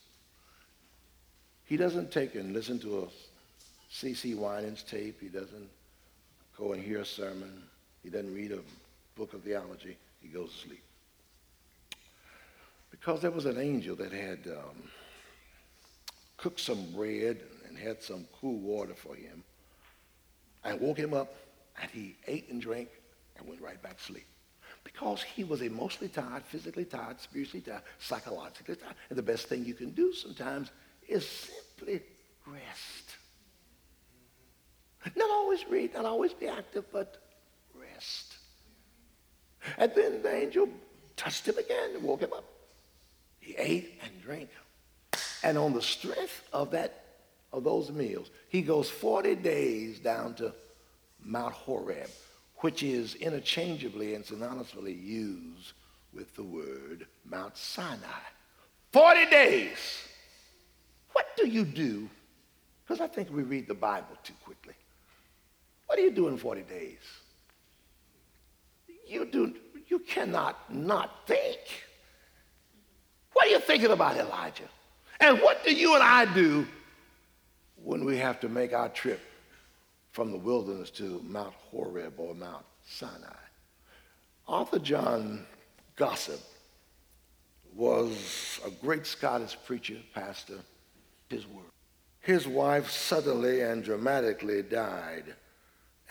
He 1.70 1.76
doesn't 1.76 2.10
take 2.10 2.34
and 2.34 2.52
listen 2.52 2.80
to 2.80 3.04
a 3.04 3.06
CeCe 3.94 4.34
Winans 4.34 4.82
tape. 4.82 5.20
He 5.20 5.28
doesn't 5.28 5.68
go 6.58 6.72
and 6.72 6.82
hear 6.82 7.02
a 7.02 7.06
sermon. 7.06 7.62
He 8.02 8.10
doesn't 8.10 8.34
read 8.34 8.50
a 8.50 8.58
book 9.14 9.34
of 9.34 9.42
theology. 9.44 9.96
He 10.20 10.26
goes 10.26 10.50
to 10.50 10.66
sleep. 10.66 10.82
Because 12.90 13.22
there 13.22 13.30
was 13.30 13.46
an 13.46 13.56
angel 13.56 13.94
that 13.94 14.10
had 14.10 14.40
um, 14.48 14.82
cooked 16.36 16.58
some 16.58 16.90
bread 16.90 17.38
and 17.68 17.78
had 17.78 18.02
some 18.02 18.26
cool 18.40 18.58
water 18.58 18.94
for 18.96 19.14
him. 19.14 19.44
I 20.64 20.74
woke 20.74 20.98
him 20.98 21.14
up 21.14 21.32
and 21.80 21.88
he 21.92 22.16
ate 22.26 22.50
and 22.50 22.60
drank 22.60 22.88
and 23.38 23.46
went 23.46 23.60
right 23.60 23.80
back 23.80 23.96
to 23.98 24.02
sleep. 24.02 24.26
Because 24.82 25.22
he 25.22 25.44
was 25.44 25.62
emotionally 25.62 26.08
tired, 26.08 26.42
physically 26.42 26.84
tired, 26.84 27.20
spiritually 27.20 27.60
tired, 27.60 27.82
psychologically 28.00 28.74
tired. 28.74 28.96
And 29.08 29.16
the 29.16 29.22
best 29.22 29.46
thing 29.46 29.64
you 29.64 29.74
can 29.74 29.90
do 29.90 30.12
sometimes 30.12 30.72
is 31.10 31.26
simply 31.26 32.02
rest. 32.46 33.16
Not 35.16 35.30
always 35.30 35.66
read, 35.68 35.94
not 35.94 36.04
always 36.04 36.32
be 36.32 36.46
active, 36.46 36.84
but 36.92 37.16
rest. 37.74 38.34
And 39.78 39.92
then 39.94 40.22
the 40.22 40.34
angel 40.34 40.68
touched 41.16 41.46
him 41.46 41.58
again 41.58 41.90
and 41.94 42.02
woke 42.02 42.20
him 42.20 42.32
up. 42.32 42.44
He 43.40 43.54
ate 43.56 43.98
and 44.04 44.22
drank. 44.22 44.50
And 45.42 45.56
on 45.56 45.72
the 45.72 45.82
strength 45.82 46.46
of 46.52 46.70
that, 46.72 47.04
of 47.52 47.64
those 47.64 47.90
meals, 47.90 48.30
he 48.48 48.62
goes 48.62 48.88
40 48.88 49.34
days 49.36 49.98
down 49.98 50.34
to 50.34 50.54
Mount 51.24 51.52
Horeb, 51.52 52.10
which 52.58 52.82
is 52.82 53.14
interchangeably 53.16 54.14
and 54.14 54.24
synonymously 54.24 55.02
used 55.02 55.72
with 56.12 56.34
the 56.36 56.44
word 56.44 57.06
Mount 57.24 57.56
Sinai. 57.56 58.06
40 58.92 59.26
days. 59.30 59.78
What 61.12 61.26
do 61.36 61.46
you 61.46 61.64
do? 61.64 62.08
Because 62.84 63.00
I 63.00 63.06
think 63.06 63.30
we 63.30 63.42
read 63.42 63.68
the 63.68 63.74
Bible 63.74 64.16
too 64.22 64.34
quickly. 64.44 64.74
What 65.86 65.96
do 65.96 66.02
you 66.02 66.10
do 66.10 66.28
in 66.28 66.36
40 66.36 66.62
days? 66.62 66.98
You 69.06 69.24
do 69.24 69.54
you 69.88 69.98
cannot 69.98 70.72
not 70.72 71.26
think. 71.26 71.58
What 73.32 73.46
are 73.46 73.50
you 73.50 73.58
thinking 73.58 73.90
about, 73.90 74.16
Elijah? 74.16 74.68
And 75.18 75.40
what 75.40 75.64
do 75.64 75.74
you 75.74 75.94
and 75.94 76.02
I 76.02 76.32
do 76.32 76.66
when 77.82 78.04
we 78.04 78.16
have 78.18 78.40
to 78.40 78.48
make 78.48 78.72
our 78.72 78.88
trip 78.88 79.20
from 80.12 80.30
the 80.30 80.38
wilderness 80.38 80.90
to 80.90 81.20
Mount 81.26 81.54
Horeb 81.54 82.14
or 82.18 82.34
Mount 82.34 82.64
Sinai? 82.86 83.34
Arthur 84.48 84.78
John 84.78 85.44
Gossip 85.96 86.40
was 87.74 88.60
a 88.64 88.70
great 88.70 89.06
Scottish 89.06 89.56
preacher, 89.64 89.96
pastor, 90.14 90.58
his 91.30 91.46
word. 91.46 91.64
His 92.20 92.46
wife 92.46 92.90
suddenly 92.90 93.62
and 93.62 93.82
dramatically 93.82 94.62
died, 94.62 95.34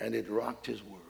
and 0.00 0.14
it 0.14 0.28
rocked 0.28 0.66
his 0.66 0.82
world. 0.82 1.02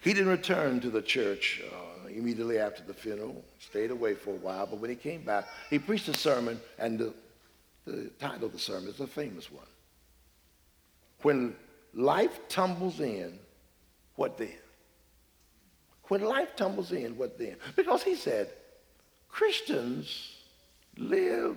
He 0.00 0.12
didn't 0.12 0.28
return 0.28 0.80
to 0.80 0.90
the 0.90 1.00
church 1.00 1.62
uh, 1.72 2.08
immediately 2.08 2.58
after 2.58 2.82
the 2.82 2.92
funeral, 2.92 3.42
stayed 3.58 3.90
away 3.90 4.14
for 4.14 4.30
a 4.30 4.38
while, 4.38 4.66
but 4.66 4.78
when 4.78 4.90
he 4.90 4.96
came 4.96 5.22
back, 5.22 5.46
he 5.70 5.78
preached 5.78 6.08
a 6.08 6.14
sermon, 6.14 6.60
and 6.78 6.98
the, 6.98 7.14
the 7.86 8.10
title 8.18 8.46
of 8.46 8.52
the 8.52 8.58
sermon 8.58 8.88
is 8.88 9.00
a 9.00 9.06
famous 9.06 9.50
one. 9.50 9.64
When 11.22 11.56
life 11.94 12.38
tumbles 12.48 13.00
in, 13.00 13.38
what 14.16 14.36
then? 14.36 14.58
When 16.08 16.22
life 16.22 16.54
tumbles 16.54 16.92
in, 16.92 17.16
what 17.16 17.38
then? 17.38 17.56
Because 17.76 18.02
he 18.02 18.14
said, 18.14 18.50
Christians 19.30 20.33
live 20.96 21.56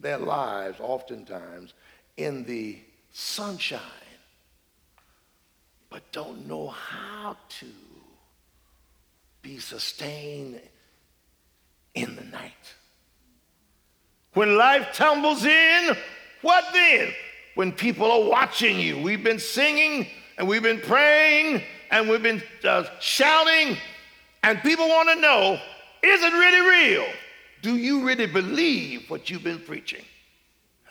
their 0.00 0.18
lives 0.18 0.78
oftentimes 0.80 1.74
in 2.16 2.44
the 2.44 2.78
sunshine 3.12 3.80
but 5.92 6.10
don't 6.10 6.48
know 6.48 6.68
how 6.68 7.36
to 7.60 7.66
be 9.42 9.58
sustained 9.58 10.58
in 11.94 12.16
the 12.16 12.24
night. 12.24 12.74
When 14.32 14.56
life 14.56 14.88
tumbles 14.94 15.44
in, 15.44 15.96
what 16.40 16.64
then? 16.72 17.12
When 17.56 17.72
people 17.72 18.10
are 18.10 18.26
watching 18.26 18.80
you. 18.80 19.02
We've 19.02 19.22
been 19.22 19.38
singing 19.38 20.06
and 20.38 20.48
we've 20.48 20.62
been 20.62 20.80
praying 20.80 21.62
and 21.90 22.08
we've 22.08 22.22
been 22.22 22.42
uh, 22.64 22.84
shouting, 23.00 23.76
and 24.42 24.62
people 24.62 24.88
want 24.88 25.10
to 25.10 25.16
know 25.16 25.60
is 26.02 26.22
it 26.22 26.32
really 26.32 26.96
real? 26.96 27.06
Do 27.62 27.76
you 27.76 28.04
really 28.04 28.26
believe 28.26 29.08
what 29.08 29.30
you've 29.30 29.44
been 29.44 29.60
preaching? 29.60 30.04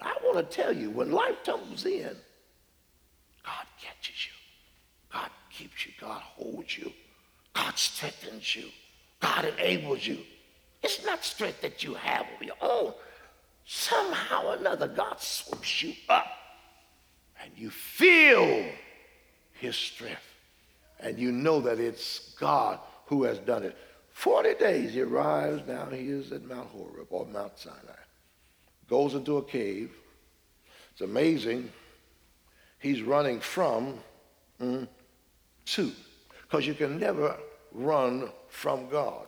I 0.01 0.15
want 0.23 0.37
to 0.37 0.55
tell 0.55 0.73
you 0.73 0.89
when 0.89 1.11
life 1.11 1.43
tumbles 1.43 1.85
in, 1.85 2.15
God 3.43 3.65
catches 3.79 4.25
you 4.25 4.31
God 5.11 5.29
keeps 5.49 5.85
you. 5.85 5.91
God 5.99 6.21
holds 6.21 6.77
you. 6.77 6.91
God 7.53 7.77
strengthens 7.77 8.55
you. 8.55 8.65
God 9.19 9.45
enables 9.45 10.05
you. 10.05 10.19
It's 10.81 11.05
not 11.05 11.23
strength 11.23 11.61
that 11.61 11.83
you 11.83 11.93
have 11.93 12.25
of 12.35 12.43
your 12.43 12.55
own. 12.61 12.93
Somehow 13.65 14.47
or 14.47 14.55
another, 14.55 14.87
God 14.87 15.19
swoops 15.19 15.83
you 15.83 15.93
up 16.09 16.27
and 17.43 17.51
you 17.55 17.69
feel 17.69 18.65
his 19.53 19.75
strength. 19.75 20.21
And 20.99 21.17
you 21.17 21.31
know 21.31 21.61
that 21.61 21.79
it's 21.79 22.33
God 22.39 22.79
who 23.05 23.23
has 23.23 23.39
done 23.39 23.63
it. 23.63 23.77
40 24.13 24.55
days 24.55 24.93
he 24.93 25.01
arrives, 25.01 25.63
now 25.67 25.85
he 25.85 26.09
is 26.09 26.31
at 26.31 26.43
Mount 26.43 26.69
Horeb 26.69 27.07
or 27.09 27.25
Mount 27.25 27.57
Sinai. 27.57 27.77
Goes 28.89 29.13
into 29.13 29.37
a 29.37 29.43
cave. 29.43 29.91
It's 30.91 31.01
amazing. 31.01 31.71
He's 32.79 33.01
running 33.01 33.39
from 33.39 33.99
mm, 34.61 34.87
two, 35.65 35.91
because 36.43 36.67
you 36.67 36.73
can 36.73 36.99
never 36.99 37.37
run 37.71 38.29
from 38.49 38.89
God. 38.89 39.27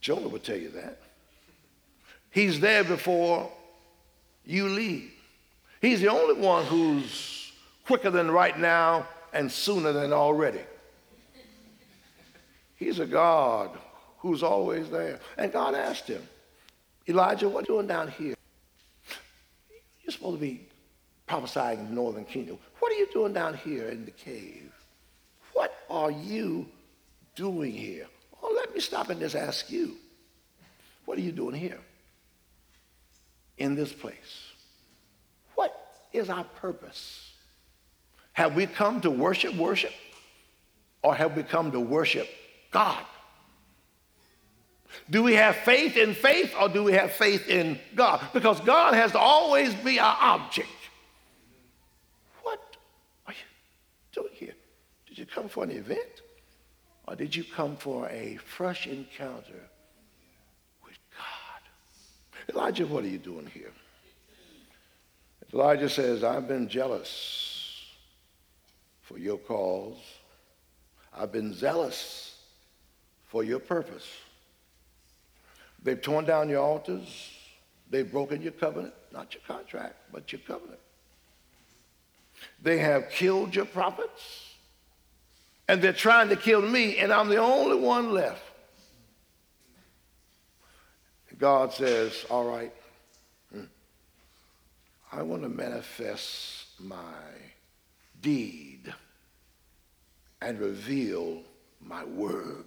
Jonah 0.00 0.28
would 0.28 0.44
tell 0.44 0.58
you 0.58 0.70
that. 0.70 1.00
He's 2.30 2.60
there 2.60 2.84
before 2.84 3.50
you 4.44 4.68
leave. 4.68 5.12
He's 5.80 6.00
the 6.00 6.08
only 6.08 6.40
one 6.40 6.64
who's 6.66 7.52
quicker 7.86 8.10
than 8.10 8.30
right 8.30 8.58
now 8.58 9.06
and 9.32 9.50
sooner 9.50 9.92
than 9.92 10.12
already. 10.12 10.60
He's 12.78 13.00
a 13.00 13.06
God 13.06 13.76
who's 14.18 14.42
always 14.42 14.88
there. 14.88 15.18
And 15.36 15.52
God 15.52 15.74
asked 15.74 16.06
him, 16.06 16.22
Elijah, 17.08 17.48
what 17.48 17.68
are 17.68 17.72
you 17.72 17.76
doing 17.76 17.88
down 17.88 18.08
here? 18.08 18.36
You're 20.02 20.12
supposed 20.12 20.36
to 20.36 20.40
be 20.40 20.66
prophesying 21.26 21.80
in 21.80 21.88
the 21.88 21.92
northern 21.92 22.24
kingdom. 22.24 22.58
What 22.78 22.92
are 22.92 22.94
you 22.94 23.08
doing 23.12 23.32
down 23.32 23.54
here 23.54 23.88
in 23.88 24.04
the 24.04 24.12
cave? 24.12 24.72
What 25.54 25.74
are 25.90 26.10
you 26.12 26.66
doing 27.34 27.72
here? 27.72 28.06
Oh, 28.42 28.52
let 28.54 28.72
me 28.72 28.80
stop 28.80 29.10
and 29.10 29.18
just 29.18 29.34
ask 29.34 29.70
you. 29.70 29.96
What 31.04 31.18
are 31.18 31.22
you 31.22 31.32
doing 31.32 31.56
here? 31.56 31.80
In 33.56 33.74
this 33.74 33.92
place? 33.92 34.52
What 35.56 35.76
is 36.12 36.30
our 36.30 36.44
purpose? 36.44 37.32
Have 38.34 38.54
we 38.54 38.66
come 38.66 39.00
to 39.00 39.10
worship 39.10 39.56
worship? 39.56 39.92
Or 41.02 41.12
have 41.12 41.36
we 41.36 41.42
come 41.42 41.72
to 41.72 41.80
worship 41.80 42.28
God? 42.70 43.04
Do 45.10 45.22
we 45.22 45.34
have 45.34 45.56
faith 45.56 45.96
in 45.96 46.14
faith 46.14 46.54
or 46.60 46.68
do 46.68 46.82
we 46.82 46.92
have 46.92 47.12
faith 47.12 47.48
in 47.48 47.78
God? 47.94 48.26
Because 48.32 48.60
God 48.60 48.94
has 48.94 49.12
to 49.12 49.18
always 49.18 49.74
be 49.74 49.98
our 49.98 50.16
object. 50.20 50.68
What 52.42 52.60
are 53.26 53.32
you 53.32 53.38
doing 54.12 54.34
here? 54.34 54.54
Did 55.06 55.18
you 55.18 55.26
come 55.26 55.48
for 55.48 55.64
an 55.64 55.70
event? 55.70 56.22
Or 57.06 57.16
did 57.16 57.34
you 57.34 57.44
come 57.44 57.76
for 57.76 58.06
a 58.10 58.36
fresh 58.36 58.86
encounter 58.86 59.62
with 60.84 60.98
God? 61.16 62.54
Elijah, 62.54 62.86
what 62.86 63.04
are 63.04 63.08
you 63.08 63.18
doing 63.18 63.46
here? 63.46 63.72
Elijah 65.54 65.88
says, 65.88 66.22
I've 66.22 66.46
been 66.46 66.68
jealous 66.68 67.94
for 69.00 69.18
your 69.18 69.38
cause. 69.38 69.96
I've 71.16 71.32
been 71.32 71.54
zealous 71.54 72.27
for 73.28 73.44
your 73.44 73.58
purpose. 73.58 74.06
They've 75.82 76.00
torn 76.00 76.24
down 76.24 76.48
your 76.48 76.62
altars. 76.62 77.32
They've 77.90 78.10
broken 78.10 78.42
your 78.42 78.52
covenant, 78.52 78.94
not 79.12 79.32
your 79.32 79.42
contract, 79.46 79.94
but 80.12 80.32
your 80.32 80.40
covenant. 80.46 80.80
They 82.62 82.78
have 82.78 83.08
killed 83.10 83.54
your 83.54 83.64
prophets 83.64 84.48
and 85.68 85.82
they're 85.82 85.92
trying 85.92 86.30
to 86.30 86.36
kill 86.36 86.62
me, 86.62 86.96
and 86.96 87.12
I'm 87.12 87.28
the 87.28 87.36
only 87.36 87.76
one 87.76 88.12
left. 88.12 88.42
God 91.38 91.72
says, 91.72 92.24
All 92.30 92.44
right, 92.44 92.72
hmm, 93.52 93.64
I 95.12 95.22
want 95.22 95.42
to 95.42 95.48
manifest 95.48 96.66
my 96.80 97.22
deed 98.20 98.92
and 100.40 100.58
reveal 100.58 101.42
my 101.80 102.04
word. 102.04 102.64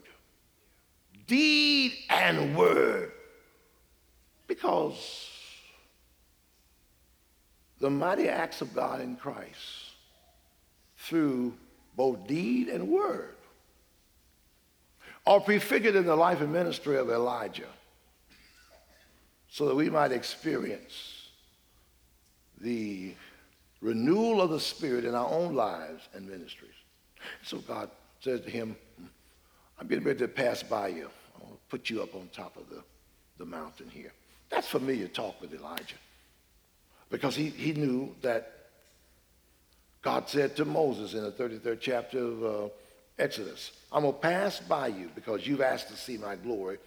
Deed 1.31 1.93
and 2.09 2.57
word. 2.57 3.13
Because 4.47 5.29
the 7.79 7.89
mighty 7.89 8.27
acts 8.27 8.59
of 8.59 8.75
God 8.75 8.99
in 8.99 9.15
Christ 9.15 9.93
through 10.97 11.53
both 11.95 12.27
deed 12.27 12.67
and 12.67 12.89
word, 12.89 13.35
are 15.25 15.39
prefigured 15.39 15.95
in 15.95 16.05
the 16.05 16.15
life 16.15 16.41
and 16.41 16.51
ministry 16.51 16.97
of 16.97 17.09
Elijah 17.09 17.69
so 19.49 19.67
that 19.67 19.75
we 19.75 19.89
might 19.89 20.11
experience 20.11 21.29
the 22.59 23.13
renewal 23.79 24.41
of 24.41 24.49
the 24.49 24.59
Spirit 24.59 25.05
in 25.05 25.15
our 25.15 25.29
own 25.29 25.55
lives 25.55 26.09
and 26.13 26.27
ministries. 26.27 26.71
So 27.43 27.59
God 27.59 27.89
says 28.19 28.41
to 28.41 28.49
him, 28.49 28.75
I'm 29.79 29.87
getting 29.87 30.03
ready 30.03 30.19
to 30.19 30.27
pass 30.27 30.61
by 30.61 30.89
you. 30.89 31.09
I'll 31.41 31.59
put 31.69 31.89
you 31.89 32.01
up 32.01 32.15
on 32.15 32.29
top 32.33 32.57
of 32.57 32.69
the, 32.69 32.83
the 33.37 33.45
mountain 33.45 33.89
here. 33.89 34.13
That's 34.49 34.67
familiar 34.67 35.07
talk 35.07 35.39
with 35.41 35.53
Elijah. 35.53 35.95
Because 37.09 37.35
he, 37.35 37.49
he 37.49 37.73
knew 37.73 38.15
that 38.21 38.53
God 40.01 40.29
said 40.29 40.55
to 40.55 40.65
Moses 40.65 41.13
in 41.13 41.23
the 41.23 41.31
33rd 41.31 41.79
chapter 41.79 42.19
of 42.19 42.43
uh, 42.43 42.69
Exodus, 43.19 43.71
I'm 43.91 44.03
going 44.03 44.13
to 44.13 44.19
pass 44.19 44.59
by 44.59 44.87
you 44.87 45.09
because 45.13 45.45
you've 45.45 45.61
asked 45.61 45.89
to 45.89 45.95
see 45.95 46.17
my 46.17 46.35
glory. 46.35 46.77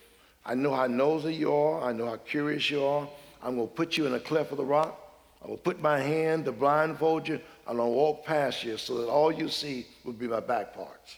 I 0.44 0.54
know 0.54 0.74
how 0.74 0.86
nosy 0.86 1.34
you 1.34 1.52
are. 1.54 1.82
I 1.82 1.92
know 1.92 2.06
how 2.06 2.16
curious 2.16 2.70
you 2.70 2.84
are. 2.84 3.08
I'm 3.42 3.56
going 3.56 3.68
to 3.68 3.74
put 3.74 3.96
you 3.96 4.06
in 4.06 4.14
a 4.14 4.20
cleft 4.20 4.50
of 4.50 4.58
the 4.58 4.64
rock. 4.64 5.00
I 5.44 5.48
will 5.48 5.58
put 5.58 5.80
my 5.80 6.00
hand 6.00 6.46
to 6.46 6.52
blindfold 6.52 7.28
you. 7.28 7.38
I'm 7.66 7.76
going 7.76 7.90
to 7.90 7.94
walk 7.94 8.24
past 8.24 8.64
you 8.64 8.78
so 8.78 8.98
that 8.98 9.08
all 9.08 9.30
you 9.30 9.48
see 9.48 9.86
will 10.04 10.14
be 10.14 10.26
my 10.26 10.40
back 10.40 10.74
parts. 10.74 11.16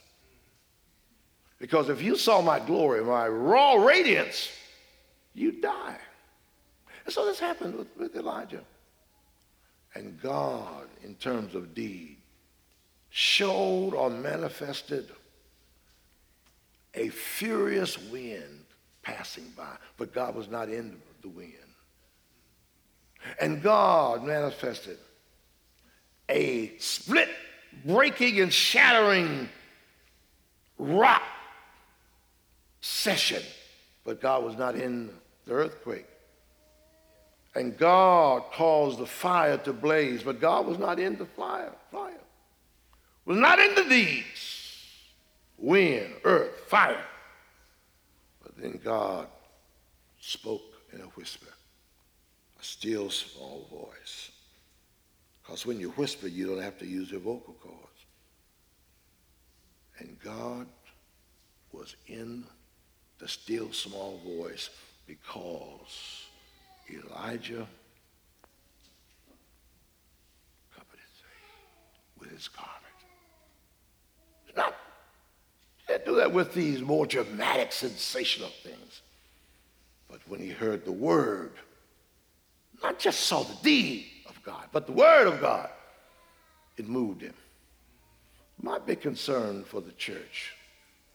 Because 1.59 1.89
if 1.89 2.03
you 2.03 2.17
saw 2.17 2.43
my 2.43 2.59
glory, 2.59 3.03
my 3.03 3.29
raw 3.29 3.75
radiance, 3.75 4.51
you'd 5.35 5.63
die. 5.63 5.97
And 7.05 7.15
so 7.15 7.25
this 7.25 7.39
happened 7.39 7.77
with, 7.77 7.89
with 7.97 8.17
Elijah. 8.17 8.63
And 9.95 10.21
God, 10.21 10.89
in 11.03 11.15
terms 11.15 11.55
of 11.55 11.75
deed, 11.75 12.19
showed 13.09 13.95
or 13.95 14.11
manifested 14.11 15.11
a 16.95 17.09
furious 17.09 17.99
wind 18.11 18.65
passing 19.03 19.51
by, 19.57 19.77
but 19.97 20.13
God 20.13 20.35
was 20.35 20.49
not 20.49 20.69
in 20.69 20.97
the 21.23 21.29
wind. 21.29 21.53
And 23.41 23.63
God 23.63 24.25
manifested 24.25 24.99
a 26.29 26.77
split, 26.79 27.29
breaking, 27.85 28.41
and 28.41 28.53
shattering 28.53 29.49
rock 30.79 31.23
session, 32.81 33.43
but 34.05 34.20
God 34.20 34.45
was 34.45 34.57
not 34.57 34.74
in 34.77 35.11
the 35.47 35.53
earthquake. 35.53 36.07
And 37.55 37.77
God 37.79 38.45
caused 38.53 38.99
the 38.99 39.07
fire 39.07 39.57
to 39.59 39.72
blaze, 39.72 40.22
but 40.22 40.41
God 40.41 40.66
was 40.66 40.79
not 40.79 40.99
in 40.99 41.16
the 41.16 41.24
fire. 41.24 41.72
Fire 41.91 42.20
was 43.27 43.37
not 43.37 43.59
in 43.59 43.74
the 43.74 43.85
deeds. 43.85 44.83
Wind, 45.59 46.14
earth, 46.24 46.64
fire. 46.68 47.05
But 48.43 48.57
then 48.57 48.81
God 48.83 49.27
spoke 50.20 50.62
in 50.93 51.01
a 51.01 51.05
whisper, 51.05 51.53
a 52.59 52.64
still 52.64 53.11
small 53.11 53.66
voice. 53.70 54.31
Because 55.43 55.66
when 55.66 55.79
you 55.79 55.91
whisper, 55.91 56.29
you 56.29 56.47
don't 56.47 56.62
have 56.62 56.79
to 56.79 56.87
use 56.87 57.11
your 57.11 57.20
vocal 57.20 57.55
cords. 57.55 57.81
And 59.99 60.16
God 60.22 60.66
was 61.72 61.97
in 62.07 62.45
the 63.19 63.29
still 63.29 63.73
small 63.73 64.21
voice 64.25 64.71
because 65.07 66.27
Elijah 66.91 67.67
covered 70.75 71.01
his 71.01 71.21
face 71.21 72.19
with 72.19 72.31
his 72.31 72.49
garment. 72.49 72.75
Not, 74.57 74.75
do 76.05 76.17
that 76.17 76.33
with 76.33 76.55
these 76.55 76.81
more 76.81 77.07
dramatic, 77.07 77.73
sensational 77.73 78.51
things. 78.62 79.03
But 80.09 80.21
when 80.29 80.41
he 80.41 80.51
heard 80.51 80.85
the 80.85 80.93
word, 80.93 81.53
not 82.83 82.99
just 82.99 83.21
saw 83.21 83.43
the 83.43 83.57
deed 83.62 84.07
of 84.29 84.41
God, 84.43 84.67
but 84.73 84.87
the 84.87 84.93
word 84.93 85.27
of 85.27 85.41
God, 85.41 85.71
it 86.77 86.89
moved 86.89 87.23
him. 87.23 87.35
My 88.62 88.79
big 88.79 89.01
concern 89.01 89.64
for 89.64 89.81
the 89.81 89.93
church 89.93 90.55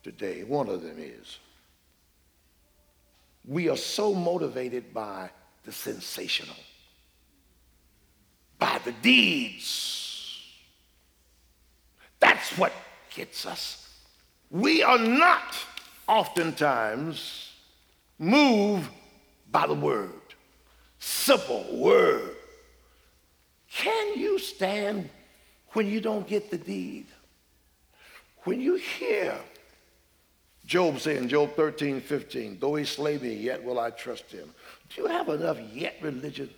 today, 0.03 0.43
one 0.43 0.69
of 0.69 0.81
them 0.81 0.97
is, 0.97 1.39
we 3.45 3.69
are 3.69 3.77
so 3.77 4.13
motivated 4.13 4.93
by 4.93 5.29
the 5.63 5.71
sensational, 5.71 6.55
by 8.59 8.79
the 8.83 8.91
deeds. 8.91 10.39
That's 12.19 12.57
what 12.57 12.71
gets 13.13 13.45
us. 13.45 13.89
We 14.49 14.83
are 14.83 14.99
not 14.99 15.55
oftentimes 16.07 17.53
moved 18.19 18.89
by 19.51 19.67
the 19.67 19.73
word, 19.73 20.11
simple 20.99 21.65
word. 21.71 22.35
Can 23.71 24.19
you 24.19 24.37
stand 24.37 25.09
when 25.69 25.87
you 25.87 26.01
don't 26.01 26.27
get 26.27 26.51
the 26.51 26.57
deed? 26.57 27.07
When 28.43 28.59
you 28.59 28.75
hear 28.75 29.35
Job 30.71 31.01
saying, 31.01 31.27
Job 31.27 31.53
13, 31.57 31.99
15, 31.99 32.57
though 32.57 32.75
he 32.75 32.85
slay 32.85 33.17
me, 33.17 33.33
yet 33.33 33.61
will 33.61 33.77
I 33.77 33.89
trust 33.89 34.31
him. 34.31 34.49
Do 34.87 35.01
you 35.01 35.07
have 35.09 35.27
enough 35.27 35.57
yet 35.73 35.95
religion 36.01 36.49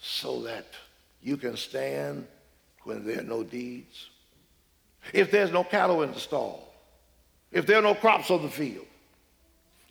so 0.00 0.42
that 0.42 0.66
you 1.22 1.36
can 1.36 1.56
stand 1.56 2.26
when 2.82 3.06
there 3.06 3.20
are 3.20 3.22
no 3.22 3.44
deeds? 3.44 4.08
If 5.12 5.30
there's 5.30 5.52
no 5.52 5.62
cattle 5.62 6.02
in 6.02 6.10
the 6.10 6.18
stall, 6.18 6.74
if 7.52 7.66
there 7.66 7.78
are 7.78 7.82
no 7.82 7.94
crops 7.94 8.32
on 8.32 8.42
the 8.42 8.50
field, 8.50 8.86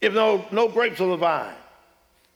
if 0.02 0.14
no, 0.14 0.46
no 0.52 0.68
grapes 0.68 1.00
on 1.00 1.12
the 1.12 1.16
vine, 1.16 1.56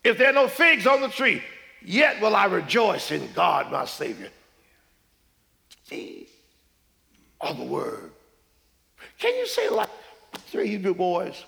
if 0.06 0.18
there 0.18 0.30
are 0.30 0.34
no 0.34 0.48
figs 0.48 0.88
on 0.88 1.02
the 1.02 1.10
tree, 1.10 1.44
yet 1.84 2.22
will 2.22 2.34
I 2.34 2.46
rejoice 2.46 3.12
in 3.12 3.30
God 3.34 3.70
my 3.74 3.84
Savior. 3.84 4.30
See, 5.84 6.30
on 7.42 7.58
the 7.60 7.66
word. 7.66 8.12
Can 9.18 9.36
you 9.36 9.46
say 9.46 9.68
like 9.68 9.90
three 10.34 10.68
Hebrew 10.68 10.94
boys? 10.94 11.44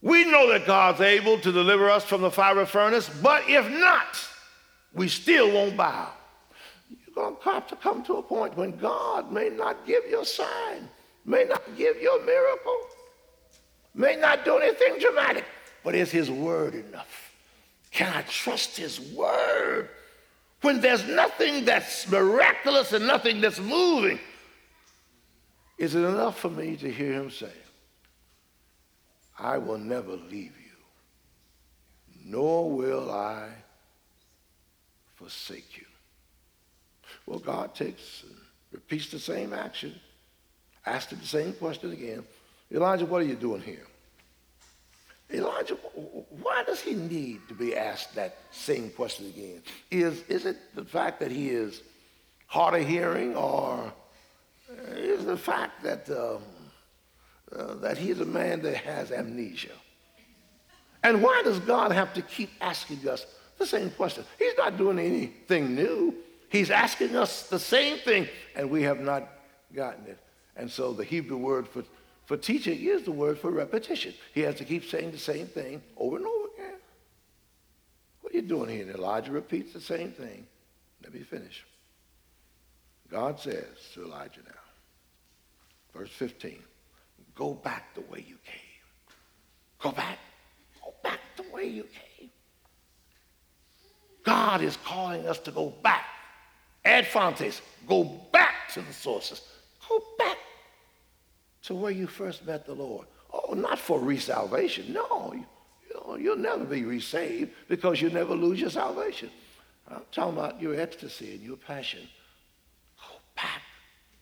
We 0.00 0.24
know 0.24 0.48
that 0.52 0.66
God's 0.66 1.00
able 1.00 1.38
to 1.40 1.50
deliver 1.50 1.90
us 1.90 2.04
from 2.04 2.20
the 2.20 2.30
fiery 2.30 2.66
furnace, 2.66 3.10
but 3.20 3.48
if 3.48 3.68
not, 3.70 4.28
we 4.94 5.08
still 5.08 5.52
won't 5.52 5.76
bow. 5.76 6.10
You're 6.88 7.14
going 7.14 7.36
to 7.36 7.42
have 7.50 7.66
to 7.68 7.76
come 7.76 8.04
to 8.04 8.14
a 8.14 8.22
point 8.22 8.56
when 8.56 8.76
God 8.76 9.32
may 9.32 9.48
not 9.48 9.86
give 9.86 10.04
you 10.08 10.20
a 10.20 10.24
sign, 10.24 10.88
may 11.24 11.44
not 11.44 11.62
give 11.76 12.00
you 12.00 12.16
a 12.16 12.24
miracle, 12.24 12.78
may 13.94 14.14
not 14.16 14.44
do 14.44 14.58
anything 14.58 14.98
dramatic, 15.00 15.44
but 15.82 15.94
is 15.94 16.12
His 16.12 16.30
word 16.30 16.74
enough? 16.74 17.32
Can 17.90 18.12
I 18.14 18.22
trust 18.22 18.76
His 18.76 19.00
word 19.00 19.88
when 20.60 20.80
there's 20.80 21.06
nothing 21.08 21.64
that's 21.64 22.08
miraculous 22.08 22.92
and 22.92 23.04
nothing 23.04 23.40
that's 23.40 23.58
moving? 23.58 24.20
Is 25.78 25.94
it 25.94 26.04
enough 26.04 26.40
for 26.40 26.50
me 26.50 26.76
to 26.76 26.90
hear 26.90 27.12
Him 27.12 27.30
say, 27.30 27.52
I 29.38 29.58
will 29.58 29.78
never 29.78 30.12
leave 30.12 30.52
you, 30.58 30.76
nor 32.24 32.68
will 32.70 33.10
I 33.10 33.48
forsake 35.14 35.76
you. 35.76 35.86
Well, 37.26 37.38
God 37.38 37.74
takes 37.74 38.24
and 38.24 38.36
repeats 38.72 39.10
the 39.10 39.18
same 39.18 39.52
action, 39.52 39.94
asks 40.86 41.12
the 41.12 41.26
same 41.26 41.52
question 41.52 41.92
again. 41.92 42.24
Elijah, 42.72 43.06
what 43.06 43.22
are 43.22 43.26
you 43.26 43.36
doing 43.36 43.62
here? 43.62 43.86
Elijah, 45.30 45.74
why 45.74 46.64
does 46.64 46.80
he 46.80 46.94
need 46.94 47.46
to 47.48 47.54
be 47.54 47.76
asked 47.76 48.14
that 48.14 48.38
same 48.50 48.90
question 48.90 49.26
again? 49.26 49.62
Is, 49.90 50.22
is 50.22 50.46
it 50.46 50.56
the 50.74 50.84
fact 50.84 51.20
that 51.20 51.30
he 51.30 51.50
is 51.50 51.82
hard 52.46 52.80
of 52.80 52.86
hearing, 52.86 53.36
or 53.36 53.92
is 54.96 55.24
the 55.24 55.36
fact 55.36 55.82
that 55.82 56.08
um, 56.10 56.42
uh, 57.56 57.74
that 57.76 57.96
he's 57.96 58.20
a 58.20 58.24
man 58.24 58.60
that 58.62 58.76
has 58.76 59.10
amnesia. 59.10 59.72
And 61.02 61.22
why 61.22 61.42
does 61.44 61.58
God 61.60 61.92
have 61.92 62.12
to 62.14 62.22
keep 62.22 62.50
asking 62.60 63.08
us 63.08 63.26
the 63.58 63.66
same 63.66 63.90
question? 63.90 64.24
He's 64.38 64.56
not 64.58 64.76
doing 64.76 64.98
anything 64.98 65.74
new. 65.74 66.14
He's 66.50 66.70
asking 66.70 67.16
us 67.16 67.48
the 67.48 67.58
same 67.58 67.98
thing, 67.98 68.28
and 68.56 68.70
we 68.70 68.82
have 68.82 69.00
not 69.00 69.28
gotten 69.74 70.06
it. 70.06 70.18
And 70.56 70.70
so 70.70 70.92
the 70.92 71.04
Hebrew 71.04 71.36
word 71.36 71.68
for, 71.68 71.84
for 72.26 72.36
teaching 72.36 72.78
is 72.78 73.04
the 73.04 73.12
word 73.12 73.38
for 73.38 73.50
repetition. 73.50 74.12
He 74.34 74.40
has 74.42 74.56
to 74.56 74.64
keep 74.64 74.84
saying 74.84 75.12
the 75.12 75.18
same 75.18 75.46
thing 75.46 75.82
over 75.96 76.16
and 76.16 76.26
over 76.26 76.48
again. 76.56 76.78
What 78.20 78.32
are 78.32 78.36
you 78.36 78.42
doing 78.42 78.70
here? 78.70 78.82
And 78.82 78.94
Elijah 78.94 79.30
repeats 79.30 79.72
the 79.72 79.80
same 79.80 80.10
thing. 80.10 80.46
Let 81.02 81.14
me 81.14 81.20
finish. 81.20 81.64
God 83.10 83.38
says 83.38 83.64
to 83.94 84.04
Elijah 84.04 84.40
now, 84.44 84.57
verse 85.98 86.10
15, 86.10 86.62
Go 87.34 87.54
back 87.54 87.94
the 87.94 88.00
way 88.02 88.24
you 88.26 88.36
came. 88.44 88.78
Go 89.80 89.92
back. 89.92 90.18
Go 90.82 90.94
back 91.02 91.20
the 91.36 91.44
way 91.54 91.66
you 91.66 91.84
came. 91.84 92.30
God 94.24 94.62
is 94.62 94.76
calling 94.84 95.26
us 95.26 95.38
to 95.40 95.50
go 95.50 95.70
back. 95.82 96.04
Ad 96.84 97.06
fontes, 97.06 97.60
go 97.86 98.04
back 98.32 98.72
to 98.74 98.80
the 98.80 98.92
sources. 98.92 99.42
Go 99.88 100.02
back 100.18 100.36
to 101.62 101.74
where 101.74 101.92
you 101.92 102.06
first 102.06 102.44
met 102.46 102.66
the 102.66 102.74
Lord. 102.74 103.06
Oh, 103.32 103.54
not 103.54 103.78
for 103.78 104.00
resalvation. 104.00 104.88
No, 104.88 105.32
you, 105.34 105.46
you 105.88 106.18
you'll 106.18 106.36
never 106.36 106.64
be 106.64 106.84
resaved 106.84 107.50
because 107.68 108.00
you 108.00 108.10
never 108.10 108.34
lose 108.34 108.60
your 108.60 108.70
salvation. 108.70 109.30
I'm 109.88 110.02
talking 110.12 110.38
about 110.38 110.60
your 110.60 110.78
ecstasy 110.78 111.34
and 111.34 111.42
your 111.42 111.56
passion. 111.56 112.00
Go 113.00 113.16
back 113.36 113.62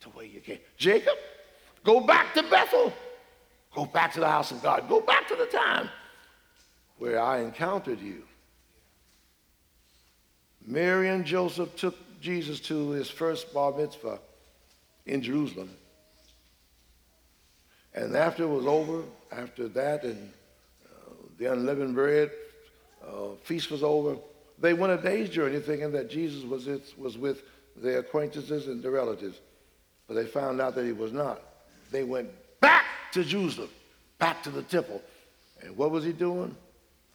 to 0.01 0.09
where 0.11 0.27
you 0.27 0.41
came. 0.41 0.59
Jacob, 0.77 1.17
go 1.87 2.01
back 2.01 2.35
to 2.35 2.43
Bethel. 2.43 2.93
Go 3.75 3.87
back 3.87 4.13
to 4.15 4.21
the 4.21 4.29
house 4.29 4.51
of 4.51 4.63
God. 4.63 4.89
Go 4.89 5.01
back 5.01 5.29
to 5.29 5.37
the 5.37 5.47
time 5.47 5.89
where 6.99 7.21
I 7.21 7.41
encountered 7.41 8.01
you. 8.01 8.23
Mary 10.67 11.09
and 11.09 11.25
Joseph 11.25 11.77
took 11.77 11.95
Jesus 12.21 12.59
to 12.61 12.91
his 12.91 13.09
first 13.09 13.55
bar 13.55 13.73
mitzvah 13.73 14.19
in 15.05 15.23
Jerusalem. 15.23 15.71
And 17.95 18.17
after 18.17 18.43
it 18.43 18.49
was 18.49 18.67
over, 18.67 19.03
after 19.31 19.69
that 19.69 20.03
and 20.03 20.31
uh, 20.85 21.13
the 21.39 21.53
unleavened 21.53 21.95
bread 21.95 22.31
uh, 23.07 23.37
feast 23.45 23.71
was 23.71 23.83
over, 23.83 24.17
they 24.59 24.75
went 24.75 24.93
a 24.93 25.03
day's 25.03 25.29
journey 25.29 25.61
thinking 25.61 25.93
that 25.93 26.11
Jesus 26.11 26.45
was, 26.45 26.67
it, 26.67 26.95
was 26.99 27.17
with 27.17 27.43
their 27.77 28.01
acquaintances 28.01 28.67
and 28.69 28.83
their 28.83 28.91
relatives. 28.91 29.39
But 30.09 30.15
they 30.15 30.27
found 30.27 30.61
out 30.61 30.75
that 30.75 30.85
he 30.85 30.93
was 30.93 31.13
not. 31.13 31.43
They 31.91 32.05
went 32.05 32.31
back 32.61 32.85
to 33.13 33.25
Jerusalem, 33.25 33.71
back 34.19 34.43
to 34.45 34.51
the 34.51 34.63
temple. 34.63 35.03
And 35.63 35.77
what 35.77 35.91
was 35.91 36.05
he 36.05 36.13
doing? 36.13 36.55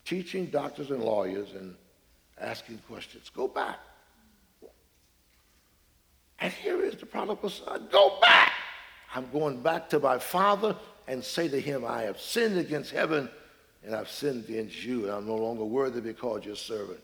Teaching 0.06 0.48
doctors 0.48 0.92
and 0.92 1.04
lawyers 1.04 1.52
and 1.54 1.76
asking 2.40 2.80
questions. 2.88 3.30
Go 3.30 3.48
back. 3.48 3.78
And 6.40 6.52
here 6.52 6.84
is 6.84 6.96
the 6.96 7.06
prodigal 7.06 7.50
son. 7.50 7.88
Go 7.92 8.18
back. 8.20 8.52
I'm 9.14 9.30
going 9.32 9.62
back 9.62 9.90
to 9.90 10.00
my 10.00 10.18
father 10.18 10.76
and 11.08 11.24
say 11.24 11.48
to 11.48 11.60
him, 11.60 11.86
I 11.86 12.04
have 12.04 12.20
sinned 12.20 12.58
against 12.58 12.92
heaven 12.92 13.30
and 13.84 13.96
I've 13.96 14.10
sinned 14.10 14.46
against 14.46 14.84
you, 14.84 15.06
and 15.06 15.12
I'm 15.12 15.26
no 15.26 15.36
longer 15.36 15.66
worthy 15.66 16.02
to 16.02 16.08
be 16.08 16.14
called 16.14 16.46
your 16.46 16.56
servant, 16.56 17.00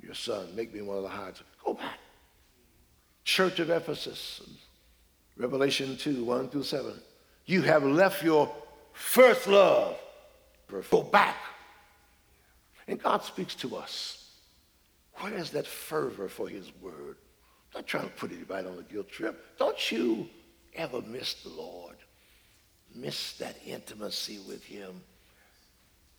your 0.00 0.14
son. 0.14 0.54
Make 0.54 0.72
me 0.72 0.82
one 0.82 0.96
of 0.96 1.02
the 1.02 1.08
highest. 1.08 1.42
Go 1.64 1.74
back. 1.74 1.98
Church 3.24 3.58
of 3.58 3.70
Ephesus, 3.70 4.40
Revelation 5.40 5.96
2, 5.96 6.22
1 6.22 6.50
through 6.50 6.64
7. 6.64 6.92
You 7.46 7.62
have 7.62 7.82
left 7.82 8.22
your 8.22 8.52
first 8.92 9.46
love. 9.46 9.98
Go 10.90 11.02
back. 11.02 11.36
And 12.86 13.02
God 13.02 13.24
speaks 13.24 13.54
to 13.56 13.76
us. 13.76 14.32
Where 15.14 15.32
is 15.32 15.50
that 15.52 15.66
fervor 15.66 16.28
for 16.28 16.46
his 16.46 16.70
word? 16.82 17.16
I'm 17.74 17.80
not 17.80 17.86
trying 17.86 18.08
to 18.08 18.14
put 18.14 18.32
anybody 18.32 18.68
on 18.68 18.78
a 18.78 18.92
guilt 18.92 19.08
trip. 19.08 19.56
Don't 19.58 19.90
you 19.90 20.28
ever 20.74 21.00
miss 21.00 21.34
the 21.42 21.48
Lord? 21.48 21.96
Miss 22.94 23.38
that 23.38 23.56
intimacy 23.64 24.40
with 24.46 24.62
him? 24.62 25.00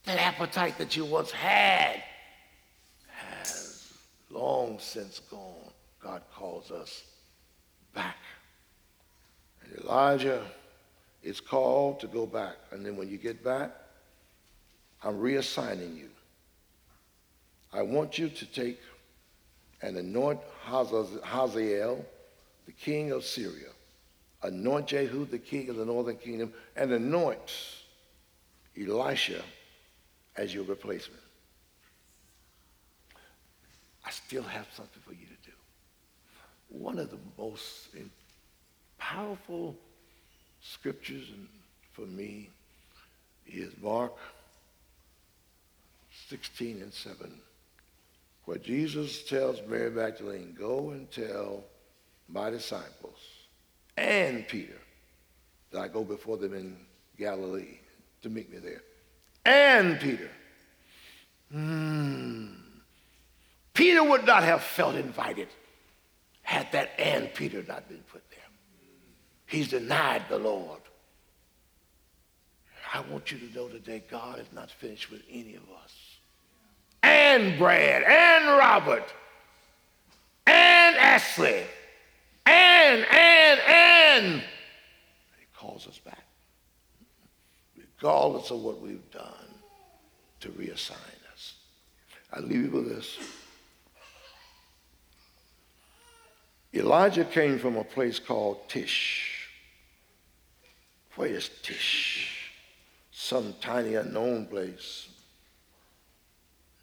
That 0.05 0.19
appetite 0.19 0.79
that 0.79 0.97
you 0.97 1.05
once 1.05 1.29
had 1.29 2.01
has 3.07 3.93
long 4.31 4.79
since 4.79 5.19
gone. 5.19 5.71
God 6.01 6.23
calls 6.33 6.71
us 6.71 7.03
back. 7.93 8.17
Elijah 9.79 10.43
is 11.23 11.39
called 11.39 11.99
to 11.99 12.07
go 12.07 12.25
back. 12.25 12.55
And 12.71 12.85
then 12.85 12.97
when 12.97 13.09
you 13.09 13.17
get 13.17 13.43
back, 13.43 13.71
I'm 15.03 15.19
reassigning 15.19 15.97
you. 15.97 16.09
I 17.73 17.81
want 17.81 18.17
you 18.17 18.29
to 18.29 18.45
take 18.45 18.79
and 19.81 19.97
anoint 19.97 20.39
Hazael, 20.63 22.05
the 22.65 22.71
king 22.71 23.11
of 23.11 23.23
Syria. 23.23 23.69
Anoint 24.43 24.87
Jehu, 24.87 25.25
the 25.25 25.39
king 25.39 25.69
of 25.69 25.75
the 25.75 25.85
northern 25.85 26.17
kingdom, 26.17 26.53
and 26.75 26.91
anoint 26.91 27.55
Elisha 28.79 29.41
as 30.35 30.53
your 30.53 30.63
replacement. 30.63 31.21
I 34.05 34.11
still 34.11 34.43
have 34.43 34.67
something 34.73 35.01
for 35.05 35.13
you 35.13 35.25
to 35.25 35.49
do. 35.49 35.55
One 36.69 36.97
of 36.99 37.11
the 37.11 37.19
most 37.37 37.83
powerful 39.01 39.75
scriptures 40.61 41.27
for 41.91 42.05
me 42.05 42.49
is 43.47 43.73
Mark 43.81 44.13
16 46.29 46.81
and 46.81 46.93
7, 46.93 47.31
where 48.45 48.59
Jesus 48.59 49.23
tells 49.23 49.59
Mary 49.67 49.89
Magdalene, 49.89 50.55
Go 50.57 50.91
and 50.91 51.11
tell 51.11 51.63
my 52.29 52.49
disciples 52.49 53.17
and 53.97 54.47
Peter 54.47 54.77
that 55.71 55.81
I 55.81 55.87
go 55.87 56.03
before 56.03 56.37
them 56.37 56.53
in 56.53 56.77
Galilee 57.17 57.79
to 58.21 58.29
meet 58.29 58.51
me 58.51 58.59
there. 58.59 58.83
And 59.45 59.99
Peter. 59.99 60.29
Hmm. 61.51 62.47
Peter 63.73 64.03
would 64.03 64.25
not 64.25 64.43
have 64.43 64.61
felt 64.61 64.95
invited 64.95 65.47
had 66.43 66.71
that 66.73 66.91
and 66.99 67.33
Peter 67.33 67.63
not 67.67 67.87
been 67.87 68.03
put. 68.11 68.21
He's 69.51 69.67
denied 69.67 70.23
the 70.29 70.39
Lord. 70.39 70.79
I 72.93 73.01
want 73.01 73.33
you 73.33 73.37
to 73.37 73.53
know 73.53 73.67
today 73.67 74.01
God 74.09 74.39
is 74.39 74.47
not 74.53 74.71
finished 74.71 75.11
with 75.11 75.23
any 75.29 75.55
of 75.55 75.63
us. 75.83 75.93
And 77.03 77.59
Brad, 77.59 78.01
and 78.03 78.57
Robert, 78.57 79.13
and 80.47 80.95
Ashley, 80.95 81.63
and, 82.45 83.05
and, 83.11 83.59
and. 83.67 84.41
He 85.37 85.47
calls 85.53 85.85
us 85.85 85.99
back, 85.99 86.23
regardless 87.75 88.51
of 88.51 88.61
what 88.61 88.79
we've 88.79 89.11
done, 89.11 89.53
to 90.39 90.47
reassign 90.49 90.93
us. 91.33 91.55
I 92.31 92.39
leave 92.39 92.63
you 92.63 92.71
with 92.71 92.87
this. 92.87 93.17
Elijah 96.73 97.25
came 97.25 97.59
from 97.59 97.75
a 97.75 97.83
place 97.83 98.17
called 98.17 98.69
Tish. 98.69 99.40
Where 101.21 101.29
is 101.29 101.51
Tish? 101.61 102.51
Some 103.11 103.53
tiny 103.61 103.93
unknown 103.93 104.47
place. 104.47 105.07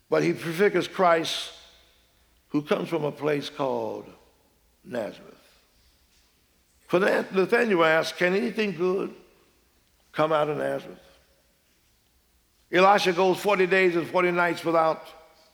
But 0.08 0.22
he 0.22 0.32
prefigures 0.32 0.86
Christ 0.86 1.50
who 2.50 2.62
comes 2.62 2.88
from 2.88 3.02
a 3.02 3.10
place 3.10 3.50
called 3.50 4.06
Nazareth. 4.84 5.34
For 6.86 7.00
Nathaniel 7.00 7.84
asked, 7.84 8.16
Can 8.16 8.36
anything 8.36 8.76
good 8.76 9.12
come 10.12 10.30
out 10.30 10.48
of 10.48 10.58
Nazareth? 10.58 11.02
Elisha 12.70 13.14
goes 13.14 13.40
40 13.40 13.66
days 13.66 13.96
and 13.96 14.06
40 14.06 14.30
nights 14.30 14.64
without 14.64 15.02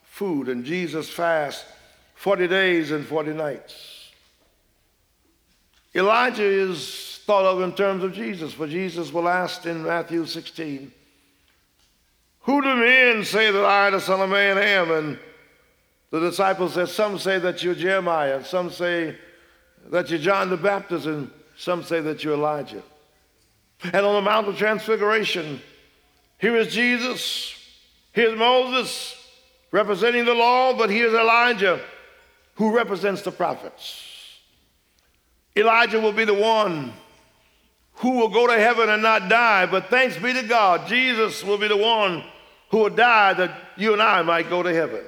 food, 0.03 0.51
and 0.51 0.63
Jesus 0.63 1.09
fasts 1.09 1.65
40 2.17 2.49
days 2.49 2.91
and 2.91 3.07
40 3.07 3.33
nights. 3.33 4.11
Elijah 5.95 6.45
is 6.45 7.14
thought 7.25 7.47
of 7.47 7.63
in 7.63 7.73
terms 7.73 8.05
of 8.05 8.13
Jesus, 8.13 8.53
for 8.53 8.67
Jesus 8.67 9.13
will 9.13 9.29
ask 9.29 9.65
in 9.65 9.83
Matthew 9.83 10.27
16, 10.27 10.93
Who 12.41 12.63
do 12.63 12.75
men 12.77 13.25
say 13.25 13.51
that 13.51 13.65
I, 13.65 13.91
the 13.91 14.01
Son 14.01 14.21
of 14.21 14.29
Man, 14.29 14.59
am? 14.59 14.91
And 14.91 15.19
the 16.11 16.21
disciples 16.21 16.75
said, 16.75 16.89
Some 16.89 17.19
say 17.19 17.39
that 17.39 17.63
you're 17.63 17.75
Jeremiah, 17.75 18.37
and 18.37 18.47
some 18.47 18.71
say 18.71 19.17
that 19.87 20.11
you're 20.11 20.19
John 20.19 20.51
the 20.51 20.59
Baptist, 20.59 21.07
and 21.07 21.31
some 21.57 21.83
say 21.83 22.01
that 22.01 22.23
you're 22.23 22.35
Elijah. 22.35 22.83
And 23.83 24.07
on 24.07 24.15
the 24.15 24.21
Mount 24.21 24.49
of 24.49 24.59
Transfiguration, 24.59 25.61
here 26.39 26.57
is 26.57 26.75
Jesus, 26.75 27.55
here's 28.13 28.39
Moses 28.39 29.17
representing 29.73 30.27
the 30.27 30.35
law, 30.35 30.77
but 30.77 30.91
here's 30.91 31.15
Elijah 31.15 31.81
who 32.57 32.77
represents 32.77 33.23
the 33.23 33.33
prophets. 33.33 34.03
Elijah 35.57 35.99
will 35.99 36.13
be 36.13 36.25
the 36.25 36.35
one 36.35 36.93
who 37.97 38.11
will 38.13 38.29
go 38.29 38.47
to 38.47 38.59
heaven 38.59 38.89
and 38.89 39.03
not 39.03 39.29
die. 39.29 39.67
But 39.67 39.89
thanks 39.89 40.17
be 40.17 40.33
to 40.33 40.43
God, 40.43 40.89
Jesus 40.89 41.45
will 41.45 41.59
be 41.59 41.69
the 41.69 41.77
one 41.77 42.25
who 42.71 42.79
will 42.79 42.91
die 42.91 43.35
that 43.35 43.57
you 43.77 43.93
and 43.93 44.03
I 44.03 44.23
might 44.23 44.51
go 44.51 44.63
to 44.63 44.73
heaven. 44.73 45.05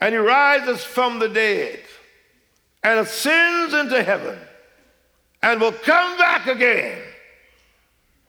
And 0.00 0.14
he 0.14 0.18
rises 0.18 0.82
from 0.82 1.18
the 1.18 1.28
dead 1.28 1.80
and 2.82 3.00
ascends 3.00 3.74
into 3.74 4.02
heaven 4.02 4.38
and 5.42 5.60
will 5.60 5.72
come 5.72 6.18
back 6.18 6.46
again 6.46 6.98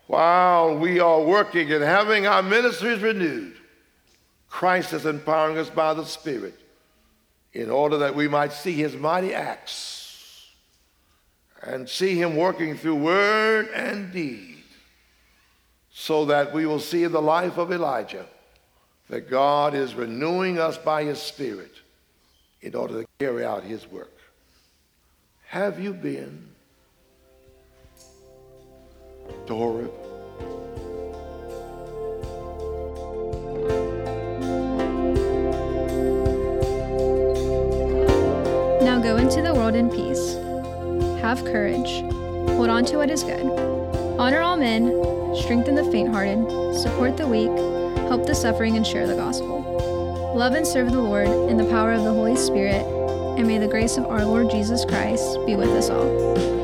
while 0.08 0.78
we 0.78 1.00
are 1.00 1.22
working 1.22 1.72
and 1.72 1.84
having 1.84 2.28
our 2.28 2.44
ministries 2.44 3.00
renewed. 3.00 3.56
Christ 4.50 4.92
is 4.92 5.06
empowering 5.06 5.58
us 5.58 5.70
by 5.70 5.94
the 5.94 6.04
Spirit 6.04 6.60
in 7.54 7.70
order 7.70 8.00
that 8.00 8.16
we 8.16 8.28
might 8.28 8.52
see 8.52 8.74
his 8.74 8.96
mighty 8.96 9.34
acts 9.34 10.01
and 11.64 11.88
see 11.88 12.16
him 12.16 12.36
working 12.36 12.76
through 12.76 12.96
word 12.96 13.70
and 13.74 14.12
deed 14.12 14.64
so 15.94 16.26
that 16.26 16.54
we 16.54 16.66
will 16.66 16.80
see 16.80 17.04
in 17.04 17.12
the 17.12 17.22
life 17.22 17.58
of 17.58 17.72
Elijah 17.72 18.26
that 19.10 19.30
God 19.30 19.76
is 19.76 19.94
renewing 19.94 20.58
us 20.58 20.78
by 20.78 21.04
his 21.04 21.22
spirit 21.22 21.74
in 22.62 22.76
order 22.76 23.02
to 23.02 23.08
carry 23.20 23.44
out 23.44 23.64
his 23.64 23.90
work. 23.92 24.12
Have 25.48 25.80
you 25.80 25.94
been 25.94 26.48
to 29.48 29.54
Horeb? 29.54 29.92
Now 38.82 39.00
go 39.00 39.18
into 39.18 39.42
the 39.42 39.54
world 39.54 39.76
in 39.76 39.90
peace. 39.90 40.41
Have 41.22 41.46
courage. 41.46 42.02
Hold 42.58 42.70
on 42.70 42.84
to 42.86 42.98
what 42.98 43.12
is 43.12 43.24
good. 43.24 43.46
Honor 44.20 44.42
all 44.42 44.58
men. 44.58 44.92
Strengthen 45.36 45.76
the 45.76 45.84
faint 45.92 46.10
hearted. 46.10 46.46
Support 46.76 47.18
the 47.18 47.28
weak. 47.28 47.52
help 48.08 48.26
the 48.26 48.36
suffering, 48.36 48.76
and 48.76 48.86
share 48.86 49.08
the 49.08 49.16
gospel. 49.16 50.34
Love 50.36 50.54
and 50.54 50.66
serve 50.66 50.92
the 50.92 51.00
Lord 51.00 51.28
in 51.28 51.58
the 51.58 51.66
power 51.66 51.94
of 51.94 52.04
the 52.04 52.14
Holy 52.14 52.36
Spirit, 52.36 52.86
and 53.38 53.48
may 53.48 53.58
the 53.58 53.68
grace 53.68 53.98
of 53.98 54.06
our 54.06 54.26
Lord 54.26 54.50
Jesus 54.50 54.84
Christ 54.84 55.38
be 55.46 55.56
with 55.56 55.70
us 55.70 55.90
all. 55.90 56.61